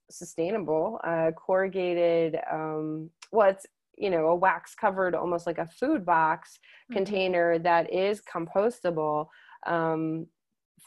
sustainable 0.10 1.00
uh, 1.04 1.32
corrugated. 1.32 2.38
Um, 2.52 3.10
well, 3.32 3.50
it's 3.50 3.66
you 3.98 4.10
know 4.10 4.28
a 4.28 4.36
wax 4.36 4.76
covered, 4.76 5.16
almost 5.16 5.48
like 5.48 5.58
a 5.58 5.68
food 5.68 6.06
box 6.06 6.60
mm-hmm. 6.90 6.96
container 6.96 7.60
that 7.60 7.92
is 7.94 8.22
compostable. 8.22 9.28
Um, 9.66 10.28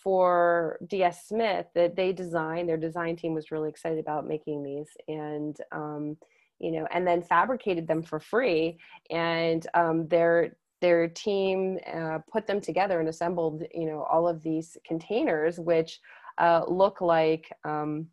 for 0.03 0.79
DS 0.89 1.29
Smith 1.29 1.67
that 1.75 1.97
they 1.97 2.13
designed, 2.13 2.69
their 2.69 2.77
design 2.77 3.17
team 3.17 3.33
was 3.33 3.51
really 3.51 3.71
excited 3.71 3.99
about 3.99 4.27
making 4.29 4.63
these, 4.63 4.89
and 5.09 5.57
um, 5.73 6.17
you 6.59 6.71
know, 6.71 6.87
and 6.93 7.07
then 7.07 7.23
fabricated 7.23 7.87
them 7.87 8.03
for 8.03 8.21
free. 8.21 8.79
And 9.11 9.67
um, 9.75 10.09
their 10.09 10.57
their 10.81 11.09
team 11.09 11.79
uh, 11.93 12.19
put 12.31 12.47
them 12.47 12.61
together 12.61 13.01
and 13.01 13.09
assembled, 13.09 13.63
you 13.75 13.87
know, 13.87 14.03
all 14.03 14.29
of 14.29 14.43
these 14.43 14.77
containers, 14.87 15.59
which 15.59 15.99
uh, 16.39 16.63
look 16.69 17.01
like 17.01 17.51
um, 17.65 18.09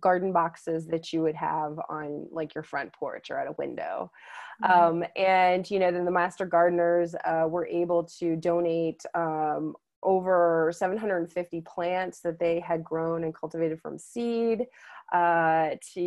garden 0.00 0.32
boxes 0.32 0.86
that 0.86 1.12
you 1.12 1.22
would 1.22 1.34
have 1.34 1.78
on 1.88 2.26
like 2.30 2.54
your 2.54 2.62
front 2.62 2.92
porch 2.92 3.30
or 3.30 3.38
at 3.38 3.48
a 3.48 3.54
window. 3.58 4.10
Mm-hmm. 4.62 5.02
Um, 5.02 5.04
and, 5.16 5.68
you 5.70 5.78
know, 5.78 5.90
then 5.90 6.04
the 6.04 6.10
master 6.10 6.46
gardeners 6.46 7.14
uh, 7.24 7.46
were 7.48 7.66
able 7.66 8.04
to 8.20 8.36
donate 8.36 9.02
um, 9.14 9.74
over 10.02 10.70
750 10.74 11.60
plants 11.62 12.20
that 12.20 12.38
they 12.38 12.60
had 12.60 12.84
grown 12.84 13.24
and 13.24 13.34
cultivated 13.34 13.80
from 13.80 13.98
seed 13.98 14.66
uh, 15.12 15.70
to 15.94 16.00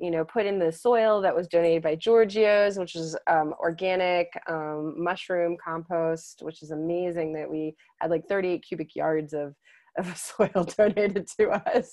you 0.00 0.10
know 0.10 0.24
put 0.24 0.46
in 0.46 0.58
the 0.58 0.72
soil 0.72 1.20
that 1.20 1.34
was 1.34 1.48
donated 1.48 1.82
by 1.82 1.96
Giorgio's, 1.96 2.78
which 2.78 2.94
is 2.94 3.16
um, 3.26 3.54
organic 3.60 4.28
um, 4.48 4.94
mushroom 4.96 5.56
compost, 5.62 6.42
which 6.42 6.62
is 6.62 6.70
amazing 6.70 7.32
that 7.34 7.50
we 7.50 7.74
had 8.00 8.10
like 8.10 8.26
38 8.28 8.64
cubic 8.66 8.94
yards 8.94 9.32
of 9.32 9.54
of 9.96 10.16
soil 10.16 10.64
donated 10.76 11.26
to 11.38 11.48
us 11.48 11.92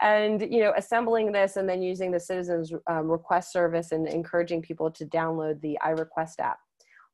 and 0.00 0.40
you 0.40 0.60
know 0.60 0.72
assembling 0.76 1.30
this 1.30 1.56
and 1.56 1.68
then 1.68 1.82
using 1.82 2.10
the 2.10 2.20
citizens 2.20 2.72
um, 2.86 3.10
request 3.10 3.52
service 3.52 3.92
and 3.92 4.08
encouraging 4.08 4.62
people 4.62 4.90
to 4.90 5.04
download 5.04 5.60
the 5.60 5.78
iRequest 5.84 6.38
app 6.38 6.58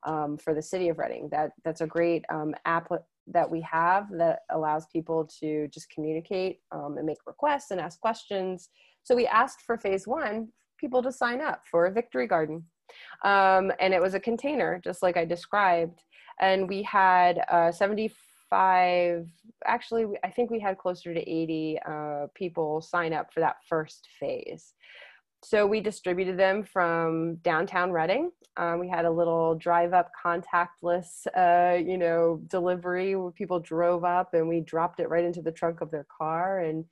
um, 0.04 0.38
for 0.38 0.54
the 0.54 0.62
city 0.62 0.88
of 0.88 0.98
Reading. 0.98 1.28
That 1.30 1.50
that's 1.64 1.80
a 1.80 1.86
great 1.86 2.24
um, 2.30 2.54
app 2.64 2.90
that 3.32 3.50
we 3.50 3.60
have 3.62 4.08
that 4.12 4.40
allows 4.50 4.86
people 4.86 5.28
to 5.40 5.68
just 5.68 5.90
communicate 5.90 6.60
um, 6.72 6.96
and 6.96 7.06
make 7.06 7.18
requests 7.26 7.70
and 7.70 7.80
ask 7.80 8.00
questions. 8.00 8.70
So 9.02 9.14
we 9.14 9.26
asked 9.26 9.62
for 9.62 9.76
phase 9.76 10.06
one 10.06 10.48
people 10.78 11.02
to 11.02 11.12
sign 11.12 11.40
up 11.40 11.62
for 11.70 11.86
a 11.86 11.92
victory 11.92 12.26
garden. 12.26 12.64
Um, 13.24 13.72
and 13.80 13.92
it 13.92 14.00
was 14.00 14.14
a 14.14 14.20
container, 14.20 14.80
just 14.82 15.02
like 15.02 15.16
I 15.16 15.24
described. 15.24 16.02
And 16.40 16.68
we 16.68 16.82
had 16.82 17.44
uh, 17.50 17.72
75, 17.72 19.26
actually, 19.66 20.06
I 20.22 20.30
think 20.30 20.50
we 20.50 20.60
had 20.60 20.78
closer 20.78 21.12
to 21.12 21.20
80 21.20 21.78
uh, 21.86 22.26
people 22.34 22.80
sign 22.80 23.12
up 23.12 23.32
for 23.32 23.40
that 23.40 23.56
first 23.68 24.08
phase 24.18 24.72
so 25.44 25.66
we 25.66 25.80
distributed 25.80 26.38
them 26.38 26.64
from 26.64 27.36
downtown 27.36 27.92
Reading. 27.92 28.30
Um, 28.56 28.80
we 28.80 28.88
had 28.88 29.04
a 29.04 29.10
little 29.10 29.54
drive 29.54 29.92
up 29.92 30.10
contactless, 30.24 31.26
uh, 31.36 31.76
you 31.76 31.96
know, 31.96 32.40
delivery 32.48 33.14
where 33.14 33.30
people 33.30 33.60
drove 33.60 34.04
up 34.04 34.34
and 34.34 34.48
we 34.48 34.60
dropped 34.60 34.98
it 34.98 35.08
right 35.08 35.24
into 35.24 35.42
the 35.42 35.52
trunk 35.52 35.80
of 35.80 35.90
their 35.92 36.06
car 36.16 36.60
and 36.60 36.84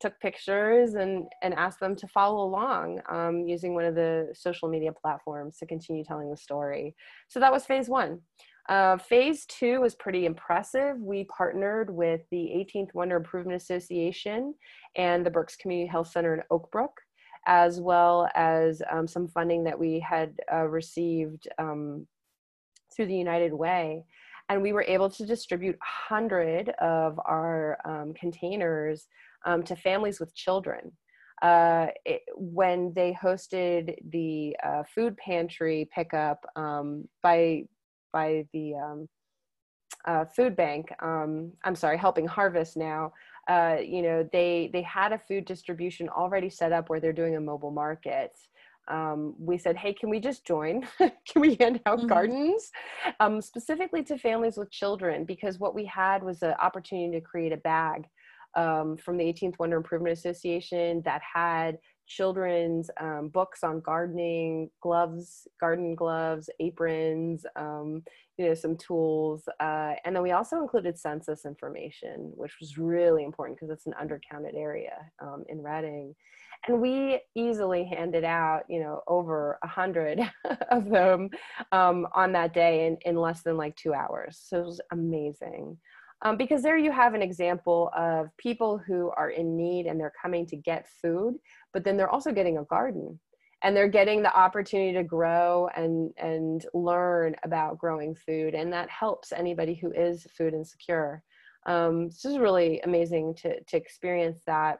took 0.00 0.18
pictures 0.20 0.94
and, 0.94 1.26
and 1.42 1.54
asked 1.54 1.80
them 1.80 1.96
to 1.96 2.06
follow 2.06 2.44
along 2.44 3.00
um, 3.10 3.40
using 3.48 3.74
one 3.74 3.84
of 3.84 3.96
the 3.96 4.28
social 4.32 4.68
media 4.68 4.92
platforms 4.92 5.56
to 5.58 5.66
continue 5.66 6.04
telling 6.04 6.30
the 6.30 6.36
story. 6.36 6.94
So 7.26 7.40
that 7.40 7.52
was 7.52 7.66
phase 7.66 7.88
one. 7.88 8.20
Uh, 8.68 8.98
phase 8.98 9.44
two 9.46 9.80
was 9.80 9.96
pretty 9.96 10.24
impressive. 10.24 11.00
We 11.00 11.24
partnered 11.24 11.90
with 11.90 12.20
the 12.30 12.36
18th 12.36 12.94
Wonder 12.94 13.16
Improvement 13.16 13.60
Association 13.60 14.54
and 14.94 15.26
the 15.26 15.30
Berks 15.30 15.56
Community 15.56 15.88
Health 15.88 16.08
Center 16.08 16.34
in 16.34 16.42
Oak 16.50 16.70
Brook 16.70 16.92
as 17.48 17.80
well 17.80 18.28
as 18.34 18.82
um, 18.92 19.08
some 19.08 19.26
funding 19.26 19.64
that 19.64 19.78
we 19.78 19.98
had 19.98 20.34
uh, 20.52 20.68
received 20.68 21.48
um, 21.58 22.06
through 22.94 23.06
the 23.06 23.16
United 23.16 23.52
Way. 23.52 24.04
And 24.50 24.62
we 24.62 24.72
were 24.72 24.84
able 24.86 25.10
to 25.10 25.26
distribute 25.26 25.76
100 26.10 26.68
of 26.80 27.18
our 27.24 27.78
um, 27.84 28.14
containers 28.14 29.08
um, 29.46 29.62
to 29.64 29.74
families 29.74 30.20
with 30.20 30.34
children. 30.34 30.92
Uh, 31.40 31.86
it, 32.04 32.22
when 32.34 32.92
they 32.94 33.16
hosted 33.20 33.94
the 34.10 34.54
uh, 34.64 34.82
food 34.94 35.16
pantry 35.16 35.88
pickup 35.94 36.44
um, 36.56 37.08
by 37.22 37.62
by 38.12 38.44
the 38.52 38.74
um, 38.74 39.08
uh, 40.06 40.24
food 40.24 40.56
bank, 40.56 40.90
I'm 41.00 41.74
sorry, 41.74 41.98
Helping 41.98 42.26
Harvest 42.26 42.76
now, 42.76 43.12
uh, 43.48 43.78
you 43.82 44.02
know, 44.02 44.28
they 44.32 44.70
they 44.72 44.82
had 44.82 45.12
a 45.12 45.18
food 45.18 45.44
distribution 45.46 46.08
already 46.08 46.50
set 46.50 46.72
up 46.72 46.90
where 46.90 47.00
they're 47.00 47.12
doing 47.12 47.36
a 47.36 47.40
mobile 47.40 47.70
market. 47.70 48.32
Um, 48.88 49.34
we 49.38 49.58
said, 49.58 49.76
hey, 49.76 49.92
can 49.92 50.08
we 50.08 50.18
just 50.18 50.46
join? 50.46 50.86
can 50.98 51.40
we 51.40 51.56
hand 51.60 51.80
out 51.86 51.98
mm-hmm. 51.98 52.08
gardens 52.08 52.70
um, 53.20 53.42
specifically 53.42 54.02
to 54.04 54.18
families 54.18 54.56
with 54.56 54.70
children? 54.70 55.24
Because 55.24 55.58
what 55.58 55.74
we 55.74 55.84
had 55.84 56.22
was 56.22 56.42
an 56.42 56.54
opportunity 56.60 57.18
to 57.18 57.20
create 57.20 57.52
a 57.52 57.58
bag 57.58 58.06
um, 58.54 58.96
from 58.96 59.18
the 59.18 59.24
18th 59.24 59.58
Wonder 59.58 59.76
Improvement 59.76 60.16
Association 60.16 61.02
that 61.04 61.20
had 61.34 61.78
children's 62.08 62.90
um, 63.00 63.28
books 63.28 63.62
on 63.62 63.80
gardening, 63.80 64.70
gloves, 64.80 65.46
garden 65.60 65.94
gloves, 65.94 66.50
aprons, 66.58 67.44
um, 67.56 68.02
you 68.36 68.46
know, 68.46 68.54
some 68.54 68.76
tools. 68.76 69.48
Uh, 69.60 69.94
and 70.04 70.16
then 70.16 70.22
we 70.22 70.32
also 70.32 70.56
included 70.60 70.98
census 70.98 71.44
information, 71.44 72.32
which 72.34 72.56
was 72.60 72.78
really 72.78 73.24
important 73.24 73.58
because 73.58 73.70
it's 73.70 73.86
an 73.86 73.94
undercounted 74.00 74.56
area 74.56 74.96
um, 75.20 75.44
in 75.48 75.62
Reading. 75.62 76.14
And 76.66 76.80
we 76.80 77.20
easily 77.36 77.84
handed 77.84 78.24
out, 78.24 78.62
you 78.68 78.80
know, 78.80 79.02
over 79.06 79.58
a 79.62 79.68
hundred 79.68 80.20
of 80.70 80.88
them 80.88 81.30
um, 81.72 82.06
on 82.14 82.32
that 82.32 82.52
day 82.52 82.86
in, 82.86 82.96
in 83.04 83.16
less 83.16 83.42
than 83.42 83.56
like 83.56 83.76
two 83.76 83.94
hours. 83.94 84.40
So 84.42 84.60
it 84.60 84.66
was 84.66 84.80
amazing. 84.92 85.78
Um, 86.22 86.36
because 86.36 86.62
there 86.62 86.76
you 86.76 86.90
have 86.90 87.14
an 87.14 87.22
example 87.22 87.90
of 87.96 88.36
people 88.38 88.78
who 88.78 89.10
are 89.16 89.30
in 89.30 89.56
need 89.56 89.86
and 89.86 90.00
they're 90.00 90.12
coming 90.20 90.46
to 90.46 90.56
get 90.56 90.88
food, 91.00 91.34
but 91.72 91.84
then 91.84 91.96
they're 91.96 92.10
also 92.10 92.32
getting 92.32 92.58
a 92.58 92.64
garden. 92.64 93.18
And 93.62 93.76
they're 93.76 93.88
getting 93.88 94.22
the 94.22 94.36
opportunity 94.36 94.92
to 94.92 95.02
grow 95.02 95.68
and 95.74 96.12
and 96.16 96.64
learn 96.74 97.34
about 97.44 97.78
growing 97.78 98.14
food 98.14 98.54
and 98.54 98.72
that 98.72 98.88
helps 98.88 99.32
anybody 99.32 99.74
who 99.74 99.90
is 99.92 100.26
food 100.36 100.54
insecure. 100.54 101.24
Um, 101.66 102.06
this 102.06 102.24
is 102.24 102.38
really 102.38 102.80
amazing 102.82 103.34
to 103.42 103.60
to 103.60 103.76
experience 103.76 104.42
that. 104.46 104.78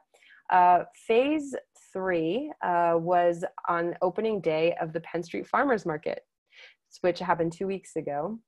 Uh, 0.50 0.84
phase 1.08 1.54
three 1.92 2.52
uh, 2.64 2.94
was 2.96 3.44
on 3.68 3.96
opening 4.00 4.40
day 4.40 4.76
of 4.80 4.92
the 4.92 5.00
penn 5.00 5.22
street 5.22 5.46
farmers 5.46 5.84
market 5.84 6.22
which 7.02 7.18
happened 7.18 7.52
two 7.52 7.66
weeks 7.66 7.96
ago 7.96 8.38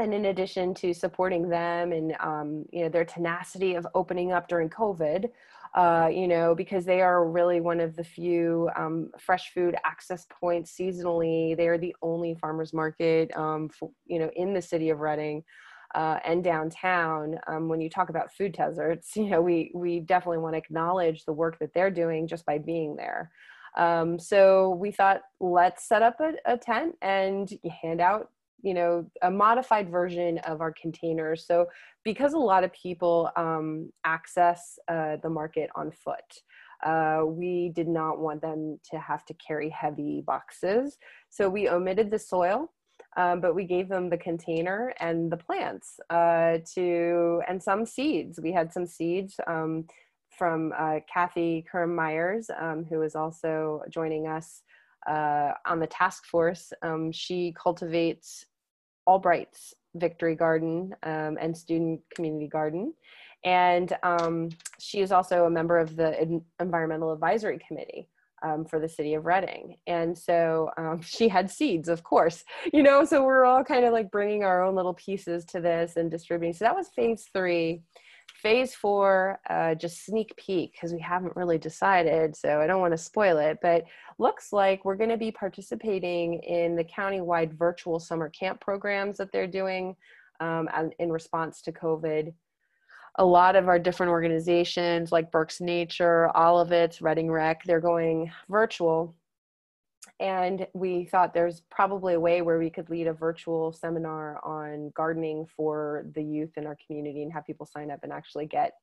and 0.00 0.12
in 0.12 0.26
addition 0.26 0.74
to 0.74 0.92
supporting 0.92 1.48
them 1.48 1.92
and 1.92 2.16
um, 2.20 2.64
you 2.72 2.82
know 2.82 2.88
their 2.88 3.04
tenacity 3.04 3.74
of 3.74 3.86
opening 3.94 4.32
up 4.32 4.48
during 4.48 4.68
covid 4.68 5.30
uh, 5.74 6.08
you 6.12 6.26
know 6.26 6.54
because 6.54 6.84
they 6.84 7.00
are 7.00 7.28
really 7.28 7.60
one 7.60 7.80
of 7.80 7.94
the 7.94 8.04
few 8.04 8.68
um, 8.76 9.10
fresh 9.18 9.52
food 9.52 9.76
access 9.84 10.26
points 10.40 10.74
seasonally 10.76 11.56
they 11.56 11.68
are 11.68 11.78
the 11.78 11.94
only 12.02 12.34
farmers 12.34 12.72
market 12.72 13.30
um, 13.36 13.68
for, 13.68 13.90
you 14.06 14.18
know 14.18 14.30
in 14.36 14.52
the 14.52 14.62
city 14.62 14.90
of 14.90 15.00
reading 15.00 15.42
uh, 15.94 16.20
and 16.24 16.44
downtown. 16.44 17.36
Um, 17.48 17.68
when 17.68 17.80
you 17.80 17.90
talk 17.90 18.10
about 18.10 18.32
food 18.32 18.52
deserts 18.52 19.12
you 19.16 19.30
know 19.30 19.40
we 19.40 19.70
we 19.74 20.00
definitely 20.00 20.38
want 20.38 20.54
to 20.54 20.58
acknowledge 20.58 21.24
the 21.24 21.32
work 21.32 21.58
that 21.58 21.74
they're 21.74 21.90
doing 21.90 22.26
just 22.26 22.46
by 22.46 22.58
being 22.58 22.96
there. 22.96 23.30
Um, 23.76 24.18
so 24.18 24.70
we 24.70 24.90
thought 24.90 25.20
let's 25.38 25.86
set 25.86 26.02
up 26.02 26.18
a, 26.20 26.32
a 26.44 26.58
tent 26.58 26.96
and 27.02 27.48
hand 27.82 28.00
out 28.00 28.30
you 28.62 28.74
know 28.74 29.06
a 29.22 29.30
modified 29.30 29.90
version 29.90 30.38
of 30.38 30.60
our 30.60 30.72
containers 30.72 31.46
so 31.46 31.66
because 32.04 32.32
a 32.32 32.38
lot 32.38 32.64
of 32.64 32.72
people 32.72 33.30
um, 33.36 33.90
access 34.04 34.78
uh, 34.88 35.16
the 35.22 35.30
market 35.30 35.70
on 35.74 35.90
foot 35.90 36.42
uh, 36.84 37.22
we 37.26 37.70
did 37.74 37.88
not 37.88 38.18
want 38.18 38.40
them 38.40 38.78
to 38.90 38.98
have 38.98 39.22
to 39.26 39.34
carry 39.34 39.68
heavy 39.68 40.22
boxes. 40.26 40.96
So 41.28 41.46
we 41.46 41.68
omitted 41.68 42.10
the 42.10 42.18
soil 42.18 42.70
um, 43.16 43.40
but 43.40 43.54
we 43.54 43.64
gave 43.64 43.88
them 43.88 44.08
the 44.08 44.18
container 44.18 44.94
and 45.00 45.30
the 45.30 45.36
plants 45.36 45.98
uh, 46.10 46.58
to 46.74 47.42
and 47.48 47.62
some 47.62 47.84
seeds. 47.84 48.38
We 48.40 48.52
had 48.52 48.72
some 48.72 48.86
seeds 48.86 49.34
um, 49.46 49.86
from 50.30 50.72
uh, 50.78 51.00
kathy 51.12 51.64
kerm 51.72 51.94
myers 51.94 52.50
um, 52.60 52.86
who 52.88 53.02
is 53.02 53.16
also 53.16 53.82
joining 53.90 54.28
us 54.28 54.62
uh, 55.08 55.52
on 55.66 55.80
the 55.80 55.86
task 55.88 56.24
force. 56.26 56.72
Um, 56.82 57.10
she 57.10 57.54
cultivates 57.60 58.46
Albright's 59.10 59.74
Victory 59.96 60.36
Garden 60.36 60.94
um, 61.02 61.36
and 61.40 61.56
Student 61.56 62.00
Community 62.14 62.46
Garden. 62.46 62.94
And 63.44 63.92
um, 64.02 64.50
she 64.78 65.00
is 65.00 65.10
also 65.10 65.44
a 65.46 65.50
member 65.50 65.78
of 65.78 65.96
the 65.96 66.40
Environmental 66.60 67.12
Advisory 67.12 67.58
Committee 67.66 68.08
um, 68.42 68.64
for 68.64 68.78
the 68.78 68.88
city 68.88 69.14
of 69.14 69.26
Reading. 69.26 69.76
And 69.86 70.16
so 70.16 70.70
um, 70.76 71.02
she 71.04 71.28
had 71.28 71.50
seeds, 71.50 71.88
of 71.88 72.04
course, 72.04 72.44
you 72.72 72.82
know, 72.82 73.04
so 73.04 73.24
we're 73.24 73.44
all 73.44 73.64
kind 73.64 73.84
of 73.84 73.92
like 73.92 74.10
bringing 74.10 74.44
our 74.44 74.62
own 74.62 74.74
little 74.74 74.94
pieces 74.94 75.44
to 75.46 75.60
this 75.60 75.96
and 75.96 76.10
distributing. 76.10 76.54
So 76.54 76.64
that 76.64 76.76
was 76.76 76.88
phase 76.88 77.28
three. 77.32 77.82
Phase 78.42 78.74
four, 78.74 79.38
uh, 79.50 79.74
just 79.74 80.04
sneak 80.04 80.34
peek 80.36 80.72
because 80.72 80.94
we 80.94 81.00
haven't 81.00 81.36
really 81.36 81.58
decided, 81.58 82.34
so 82.34 82.60
I 82.60 82.66
don't 82.66 82.80
want 82.80 82.92
to 82.92 82.98
spoil 82.98 83.36
it, 83.38 83.58
but 83.60 83.84
looks 84.18 84.52
like 84.52 84.84
we're 84.84 84.96
going 84.96 85.10
to 85.10 85.18
be 85.18 85.30
participating 85.30 86.42
in 86.42 86.74
the 86.74 86.84
countywide 86.84 87.52
virtual 87.58 88.00
summer 88.00 88.30
camp 88.30 88.60
programs 88.60 89.18
that 89.18 89.30
they're 89.32 89.46
doing 89.46 89.94
um, 90.40 90.68
in 90.98 91.12
response 91.12 91.60
to 91.62 91.72
COVID. 91.72 92.32
A 93.16 93.24
lot 93.24 93.56
of 93.56 93.68
our 93.68 93.78
different 93.78 94.10
organizations 94.10 95.12
like 95.12 95.32
Berks 95.32 95.60
Nature, 95.60 96.30
it's 96.34 97.02
Reading 97.02 97.30
Rec, 97.30 97.64
they're 97.64 97.80
going 97.80 98.30
virtual 98.48 99.14
and 100.20 100.66
we 100.74 101.06
thought 101.06 101.32
there's 101.32 101.62
probably 101.70 102.14
a 102.14 102.20
way 102.20 102.42
where 102.42 102.58
we 102.58 102.68
could 102.68 102.90
lead 102.90 103.06
a 103.06 103.12
virtual 103.12 103.72
seminar 103.72 104.38
on 104.44 104.92
gardening 104.94 105.46
for 105.56 106.06
the 106.14 106.22
youth 106.22 106.50
in 106.58 106.66
our 106.66 106.76
community 106.86 107.22
and 107.22 107.32
have 107.32 107.46
people 107.46 107.64
sign 107.64 107.90
up 107.90 108.00
and 108.02 108.12
actually 108.12 108.46
get 108.46 108.74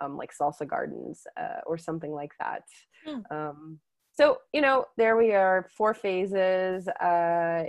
um, 0.00 0.16
like 0.16 0.32
salsa 0.34 0.66
gardens 0.66 1.26
uh, 1.38 1.60
or 1.66 1.76
something 1.76 2.12
like 2.12 2.32
that. 2.40 2.62
Mm. 3.06 3.30
Um, 3.30 3.78
so 4.14 4.38
you 4.54 4.62
know, 4.62 4.86
there 4.96 5.18
we 5.18 5.32
are, 5.34 5.68
four 5.76 5.92
phases, 5.92 6.88
uh, 6.88 7.64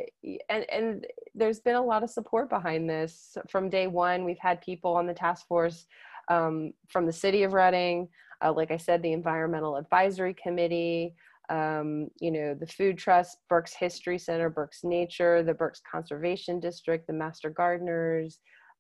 and 0.50 0.70
and 0.72 1.06
there's 1.36 1.60
been 1.60 1.76
a 1.76 1.84
lot 1.84 2.04
of 2.04 2.10
support 2.10 2.50
behind 2.50 2.90
this 2.90 3.38
from 3.50 3.70
day 3.70 3.88
one. 3.88 4.24
We've 4.24 4.40
had 4.40 4.62
people 4.62 4.96
on 4.96 5.06
the 5.06 5.14
task 5.14 5.46
force 5.48 5.86
um, 6.30 6.72
from 6.88 7.06
the 7.06 7.12
city 7.12 7.44
of 7.44 7.52
Reading, 7.52 8.08
uh, 8.42 8.54
like 8.54 8.72
I 8.72 8.78
said, 8.78 9.02
the 9.02 9.12
Environmental 9.12 9.76
Advisory 9.76 10.34
Committee 10.34 11.16
um, 11.50 12.10
you 12.20 12.32
know, 12.32 12.54
the 12.54 12.68
Food 12.68 12.98
Trust, 12.98 13.38
Berks 13.50 13.74
History 13.74 14.20
Center, 14.20 14.50
Berks 14.50 14.84
Nature, 14.84 15.44
the 15.44 15.54
Berks 15.54 15.82
Conservation 15.90 16.60
District, 16.60 17.08
the 17.08 17.14
Master 17.14 17.50
Gardeners. 17.50 18.40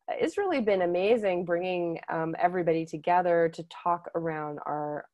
It's 0.09 0.37
really 0.37 0.61
been 0.61 0.83
amazing 0.83 1.45
bringing 1.45 1.99
um, 2.09 2.35
everybody 2.39 2.85
together 2.85 3.49
to 3.53 3.63
talk 3.63 4.09
around 4.15 4.59
our 4.65 5.05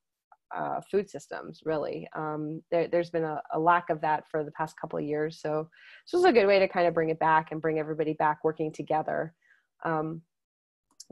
uh, 0.55 0.81
food 0.89 1.09
systems, 1.09 1.61
really. 1.65 2.07
Um, 2.15 2.61
there, 2.71 2.87
has 2.93 3.09
been 3.09 3.23
a, 3.23 3.41
a, 3.53 3.59
lack 3.59 3.89
of 3.89 4.01
that 4.01 4.25
for 4.29 4.43
the 4.43 4.51
past 4.51 4.75
couple 4.79 4.99
of 4.99 5.05
years. 5.05 5.39
So 5.41 5.67
this 6.05 6.13
was 6.13 6.25
a 6.25 6.31
good 6.31 6.45
way 6.45 6.59
to 6.59 6.67
kind 6.67 6.87
of 6.87 6.93
bring 6.93 7.09
it 7.09 7.19
back 7.19 7.51
and 7.51 7.61
bring 7.61 7.79
everybody 7.79 8.13
back 8.13 8.43
working 8.43 8.71
together. 8.71 9.33
Um, 9.83 10.21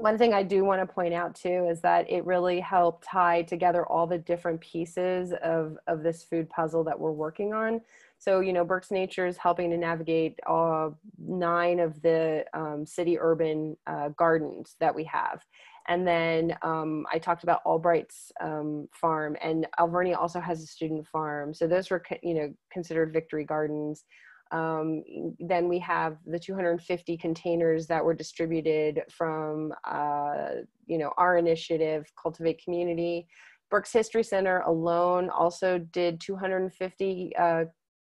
one 0.02 0.18
thing 0.18 0.34
I 0.34 0.42
do 0.42 0.66
want 0.66 0.82
to 0.82 0.92
point 0.92 1.14
out 1.14 1.36
too 1.36 1.68
is 1.70 1.80
that 1.82 2.10
it 2.10 2.26
really 2.26 2.60
helped 2.60 3.04
tie 3.04 3.44
together 3.44 3.86
all 3.86 4.08
the 4.08 4.18
different 4.18 4.60
pieces 4.60 5.32
of, 5.44 5.78
of 5.88 6.02
this 6.02 6.24
food 6.24 6.50
puzzle 6.50 6.84
that 6.86 7.00
we're 7.00 7.12
working 7.12 7.54
on. 7.54 7.82
So, 8.18 8.40
you 8.40 8.52
know, 8.52 8.66
Berks 8.66 8.92
Nature 8.92 9.28
is 9.28 9.38
helping 9.38 9.70
to 9.70 9.78
navigate 9.78 10.40
uh, 10.48 10.90
nine 11.20 11.80
of 11.80 12.02
the 12.02 12.46
um, 12.54 12.86
city 12.86 13.20
urban 13.20 13.78
uh, 13.86 14.10
gardens 14.10 14.76
that 14.80 14.94
we 14.94 15.04
have. 15.06 15.46
And 15.88 16.08
then 16.08 16.58
um, 16.62 17.06
I 17.12 17.20
talked 17.20 17.44
about 17.44 17.62
Albright's 17.66 18.32
um, 18.40 18.88
farm, 18.94 19.36
and 19.42 19.68
Alvernia 19.80 20.16
also 20.16 20.40
has 20.40 20.62
a 20.62 20.68
student 20.68 21.08
farm. 21.08 21.54
So 21.54 21.68
those 21.68 21.90
were, 21.90 22.04
you 22.22 22.36
know, 22.36 22.54
considered 22.72 23.12
victory 23.12 23.44
gardens. 23.44 24.06
Um, 24.52 25.04
then 25.40 25.70
we 25.70 25.80
have 25.80 26.18
the 26.26 26.40
250 26.40 27.18
containers 27.18 27.88
that 27.88 28.04
were 28.04 28.14
distributed 28.14 29.02
from, 29.10 29.74
uh, 29.86 30.50
you 30.88 30.98
know, 30.98 31.14
our 31.18 31.38
initiative, 31.38 32.12
Cultivate 32.22 32.62
Community. 32.64 33.28
Berks 33.70 33.94
History 33.94 34.24
Center 34.24 34.60
alone 34.60 35.30
also 35.30 35.78
did 35.78 36.20
250 36.20 37.32
uh, 37.38 37.64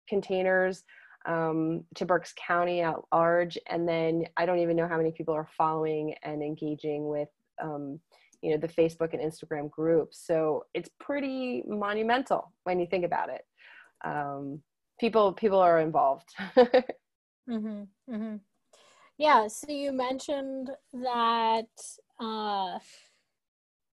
containers 0.09 0.83
um, 1.26 1.85
to 1.94 2.05
Berks 2.05 2.35
County 2.37 2.81
at 2.81 2.96
large. 3.12 3.57
And 3.68 3.88
then 3.88 4.24
I 4.37 4.44
don't 4.44 4.59
even 4.59 4.76
know 4.76 4.88
how 4.88 4.96
many 4.96 5.12
people 5.12 5.35
are 5.35 5.48
following 5.57 6.14
and 6.24 6.42
engaging 6.42 7.07
with, 7.07 7.28
um, 7.62 8.00
you 8.42 8.50
know, 8.50 8.57
the 8.57 8.66
Facebook 8.66 9.12
and 9.12 9.22
Instagram 9.22 9.70
groups. 9.70 10.20
So 10.26 10.64
it's 10.74 10.90
pretty 10.98 11.62
monumental 11.68 12.52
when 12.64 12.81
you 12.81 12.87
think 12.87 13.05
about 13.05 13.28
it. 13.28 13.42
Um, 14.05 14.61
people 14.98 15.33
people 15.33 15.59
are 15.59 15.81
involved 15.81 16.28
mm-hmm, 16.57 17.83
mm-hmm. 18.09 18.37
yeah 19.18 19.46
so 19.48 19.70
you 19.70 19.92
mentioned 19.92 20.70
that 20.92 21.66
uh, 22.20 22.78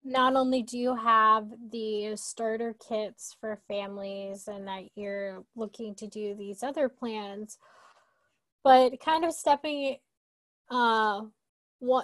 not 0.04 0.36
only 0.36 0.62
do 0.62 0.78
you 0.78 0.96
have 0.96 1.48
the 1.72 2.16
starter 2.16 2.76
kits 2.88 3.36
for 3.40 3.60
families 3.68 4.48
and 4.48 4.68
that 4.68 4.84
you're 4.96 5.44
looking 5.56 5.96
to 5.96 6.08
do 6.08 6.36
these 6.36 6.64
other 6.64 6.90
plans 6.90 7.58
but 8.64 9.00
kind 9.00 9.24
of 9.24 9.32
stepping 9.32 9.98
uh, 10.72 11.22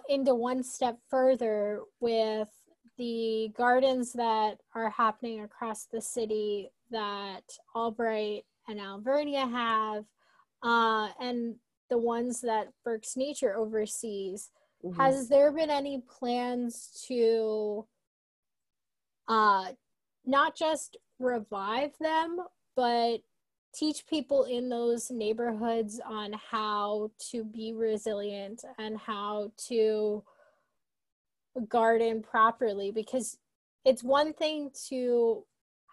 into 0.10 0.36
one 0.36 0.63
step 0.63 0.97
further 1.10 1.82
with 1.99 2.49
the 2.97 3.51
gardens 3.58 4.13
that 4.13 4.58
are 4.75 4.89
happening 4.91 5.41
across 5.41 5.86
the 5.86 6.01
city 6.01 6.69
that 6.91 7.41
Albright 7.75 8.45
and 8.67 8.80
Alvernia 8.80 9.47
have, 9.47 10.06
uh, 10.63 11.10
and 11.19 11.56
the 11.89 11.97
ones 11.97 12.41
that 12.41 12.69
Berks 12.86 13.17
Nature 13.17 13.56
oversees, 13.56 14.50
mm-hmm. 14.84 15.00
has 15.00 15.28
there 15.28 15.52
been 15.52 15.69
any 15.69 16.02
plans 16.08 17.04
to 17.08 17.86
uh, 19.28 19.71
not 20.26 20.56
just 20.56 20.97
revive 21.19 21.91
them, 22.00 22.38
but 22.76 23.21
teach 23.74 24.06
people 24.08 24.43
in 24.43 24.69
those 24.69 25.10
neighborhoods 25.12 26.02
on 26.06 26.34
how 26.34 27.10
to 27.32 27.43
be 27.43 27.74
resilient 27.74 28.63
and 28.78 28.97
how 28.97 29.52
to 29.58 30.24
garden 31.67 32.21
properly 32.21 32.91
because 32.91 33.38
it's 33.86 34.04
one 34.04 34.34
thing 34.34 34.71
to 34.89 35.43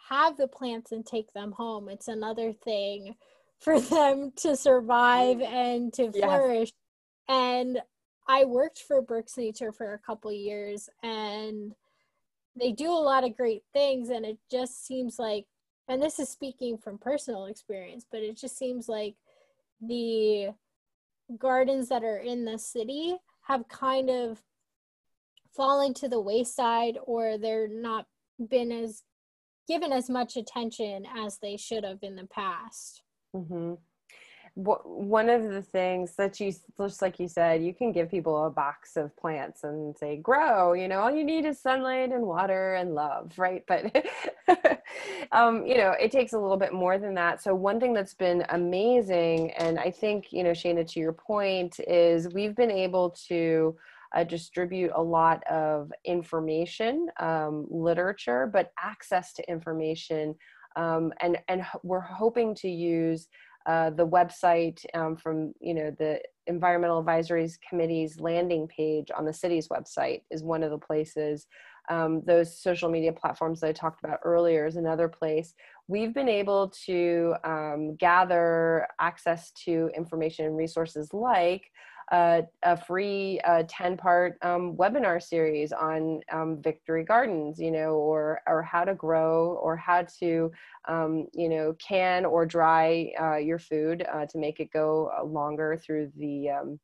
have 0.09 0.37
the 0.37 0.49
plants 0.49 0.93
and 0.93 1.05
take 1.05 1.33
them 1.33 1.53
home. 1.53 1.89
It's 1.89 2.09
another 2.09 2.53
thing 2.53 3.15
for 3.61 3.81
them 3.81 4.33
to 4.37 4.57
survive 4.57 5.41
and 5.41 5.93
to 5.95 6.13
flourish. 6.13 6.73
Yes. 7.29 7.37
and 7.37 7.81
i 8.29 8.45
worked 8.45 8.79
for 8.79 9.03
berks 9.03 9.37
nature 9.37 9.73
for 9.73 9.95
a 9.95 9.99
couple 9.99 10.31
years 10.33 10.89
and 11.03 11.75
they 12.55 12.71
do 12.71 12.89
a 12.89 13.07
lot 13.11 13.25
of 13.25 13.37
great 13.37 13.63
things 13.73 14.11
and 14.11 14.25
it 14.25 14.39
just 14.49 14.87
seems 14.87 15.19
like 15.19 15.47
and 15.89 16.01
this 16.01 16.21
is 16.21 16.29
speaking 16.29 16.79
from 16.79 16.99
personal 16.99 17.47
experience 17.47 18.07
but 18.13 18.23
it 18.23 18.37
just 18.37 18.57
seems 18.57 18.89
like 18.89 19.17
the 19.81 20.51
gardens 21.37 21.89
that 21.89 22.05
are 22.05 22.19
in 22.19 22.45
the 22.45 22.59
city 22.59 23.17
have 23.43 23.67
kind 23.69 24.09
of 24.09 24.41
fallen 25.57 25.93
to 25.95 26.09
the 26.09 26.21
wayside 26.21 26.97
or 27.05 27.39
they're 27.39 27.67
not 27.67 28.07
been 28.49 28.71
as 28.71 29.03
given 29.69 29.93
as 29.93 30.09
much 30.09 30.37
attention 30.37 31.05
as 31.17 31.39
they 31.39 31.57
should 31.57 31.85
have 31.85 32.03
in 32.03 32.17
the 32.17 32.27
past. 32.27 33.03
Mm-hmm. 33.37 33.75
One 34.55 35.29
of 35.29 35.51
the 35.51 35.63
things 35.63 36.17
that 36.17 36.41
you 36.41 36.53
just 36.81 37.01
like 37.01 37.21
you 37.21 37.29
said 37.29 37.63
you 37.63 37.73
can 37.73 37.93
give 37.93 38.11
people 38.11 38.45
a 38.45 38.51
box 38.51 38.97
of 38.97 39.17
plants 39.17 39.63
and 39.63 39.97
say 39.97 40.17
grow 40.17 40.73
you 40.73 40.89
know 40.89 40.99
all 40.99 41.13
you 41.13 41.23
need 41.23 41.45
is 41.45 41.61
sunlight 41.61 42.11
and 42.11 42.25
water 42.25 42.75
and 42.75 42.93
love 42.93 43.31
right? 43.37 43.63
But 43.69 43.95
um, 45.33 45.65
you 45.65 45.77
know 45.77 45.93
it 46.01 46.11
takes 46.11 46.33
a 46.33 46.39
little 46.39 46.57
bit 46.57 46.73
more 46.73 46.99
than 46.99 47.15
that. 47.15 47.41
So 47.41 47.55
one 47.55 47.79
thing 47.79 47.93
that's 47.93 48.15
been 48.15 48.45
amazing 48.49 49.53
and 49.53 49.79
i 49.79 49.93
think 49.93 50.33
you 50.33 50.43
know 50.43 50.51
Shayna 50.51 50.91
to 50.93 50.99
your 50.99 51.13
point 51.13 51.79
is 51.87 52.29
we've 52.35 52.57
been 52.57 52.73
able 52.73 53.11
to 53.29 53.77
uh, 54.15 54.25
distribute 54.25 54.91
a 54.95 55.03
lot 55.03 55.43
of 55.49 55.93
information 56.05 57.09
um, 57.21 57.67
literature 57.71 58.49
but 58.53 58.73
access 58.81 59.33
to 59.33 59.49
information 59.51 60.35
um, 60.77 61.13
and 61.21 61.39
and 61.49 61.65
we're 61.83 62.01
hoping 62.01 62.55
to 62.55 62.69
use 62.69 63.29
uh, 63.67 63.91
the 63.91 64.07
website 64.07 64.83
um, 64.95 65.15
from 65.15 65.53
you 65.61 65.75
know 65.75 65.95
the 65.99 66.21
environmental 66.47 67.05
advisories 67.05 67.59
committee's 67.69 68.19
landing 68.19 68.67
page 68.67 69.11
on 69.15 69.27
the 69.27 69.33
city's 69.33 69.69
website 69.69 70.23
is 70.31 70.43
one 70.43 70.63
of 70.63 70.71
the 70.71 70.79
places. 70.79 71.47
Um, 71.91 72.23
those 72.27 72.59
social 72.61 72.91
media 72.91 73.13
platforms 73.13 73.61
that 73.61 73.69
i 73.69 73.73
talked 73.73 74.03
about 74.05 74.21
earlier 74.25 74.67
is 74.67 74.77
another 74.77 75.09
place. 75.09 75.55
We've 75.87 76.15
been 76.15 76.29
able 76.29 76.73
to 76.87 77.35
um, 77.45 77.97
gather 77.97 78.87
access 79.01 79.53
to 79.65 79.91
information 79.95 80.47
and 80.47 80.57
resources 80.57 81.13
like 81.13 81.71
uh, 82.11 82.43
a 82.63 82.77
free 82.77 83.41
10 83.69 83.97
part 83.97 84.39
um, 84.43 84.77
webinar 84.77 85.23
series 85.23 85.73
on 85.73 86.21
um, 86.33 86.61
victory 86.63 87.05
gardens 87.05 87.59
you 87.59 87.71
know 87.71 87.95
or 87.95 88.41
or 88.47 88.63
how 88.63 88.85
to 88.85 88.95
grow 88.95 89.59
or 89.63 89.77
how 89.77 90.03
to 90.19 90.51
um, 90.89 91.27
you 91.35 91.49
know 91.49 91.75
can 91.79 92.25
or 92.25 92.47
dry 92.47 93.11
uh, 93.21 93.37
your 93.37 93.59
food 93.59 94.07
uh, 94.13 94.27
to 94.27 94.39
make 94.39 94.61
it 94.61 94.73
go 94.73 95.11
uh, 95.19 95.25
longer 95.25 95.81
through 95.85 96.11
the 96.17 96.49
um, 96.51 96.79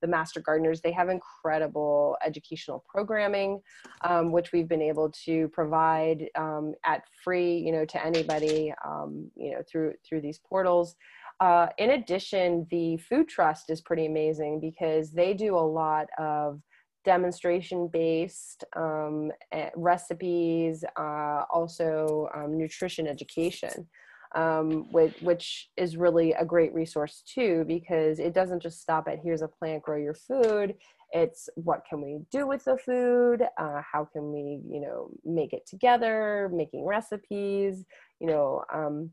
the 0.00 0.08
master 0.08 0.40
gardeners 0.40 0.80
they 0.80 0.92
have 0.92 1.08
incredible 1.08 2.16
educational 2.24 2.84
programming 2.88 3.60
um, 4.02 4.32
which 4.32 4.52
we've 4.52 4.68
been 4.68 4.82
able 4.82 5.10
to 5.10 5.48
provide 5.48 6.26
um, 6.36 6.74
at 6.84 7.02
free 7.22 7.56
you 7.56 7.72
know 7.72 7.84
to 7.84 8.04
anybody 8.04 8.72
um, 8.84 9.30
you 9.36 9.52
know 9.52 9.62
through 9.70 9.94
through 10.06 10.20
these 10.20 10.40
portals. 10.48 10.96
Uh, 11.40 11.68
in 11.78 11.90
addition, 11.90 12.66
the 12.70 12.96
Food 12.96 13.28
Trust 13.28 13.70
is 13.70 13.80
pretty 13.80 14.06
amazing 14.06 14.60
because 14.60 15.12
they 15.12 15.34
do 15.34 15.54
a 15.54 15.60
lot 15.60 16.08
of 16.18 16.60
demonstration 17.04 17.88
based 17.92 18.64
um, 18.76 19.30
eh, 19.52 19.70
recipes, 19.76 20.84
uh, 20.98 21.42
also 21.48 22.28
um, 22.34 22.58
nutrition 22.58 23.06
education, 23.06 23.88
um, 24.34 24.90
which, 24.92 25.14
which 25.20 25.70
is 25.76 25.96
really 25.96 26.32
a 26.32 26.44
great 26.44 26.74
resource 26.74 27.22
too 27.26 27.64
because 27.66 28.18
it 28.18 28.34
doesn't 28.34 28.62
just 28.62 28.80
stop 28.80 29.08
at 29.08 29.20
here's 29.22 29.42
a 29.42 29.48
plant, 29.48 29.82
grow 29.82 29.96
your 29.96 30.14
food. 30.14 30.74
It's 31.12 31.48
what 31.54 31.84
can 31.88 32.02
we 32.02 32.20
do 32.30 32.46
with 32.46 32.64
the 32.64 32.76
food? 32.76 33.42
Uh, 33.56 33.80
how 33.80 34.04
can 34.04 34.30
we, 34.30 34.60
you 34.70 34.80
know, 34.80 35.10
make 35.24 35.52
it 35.52 35.66
together, 35.66 36.50
making 36.52 36.84
recipes, 36.84 37.84
you 38.20 38.26
know, 38.26 38.62
um, 38.72 39.10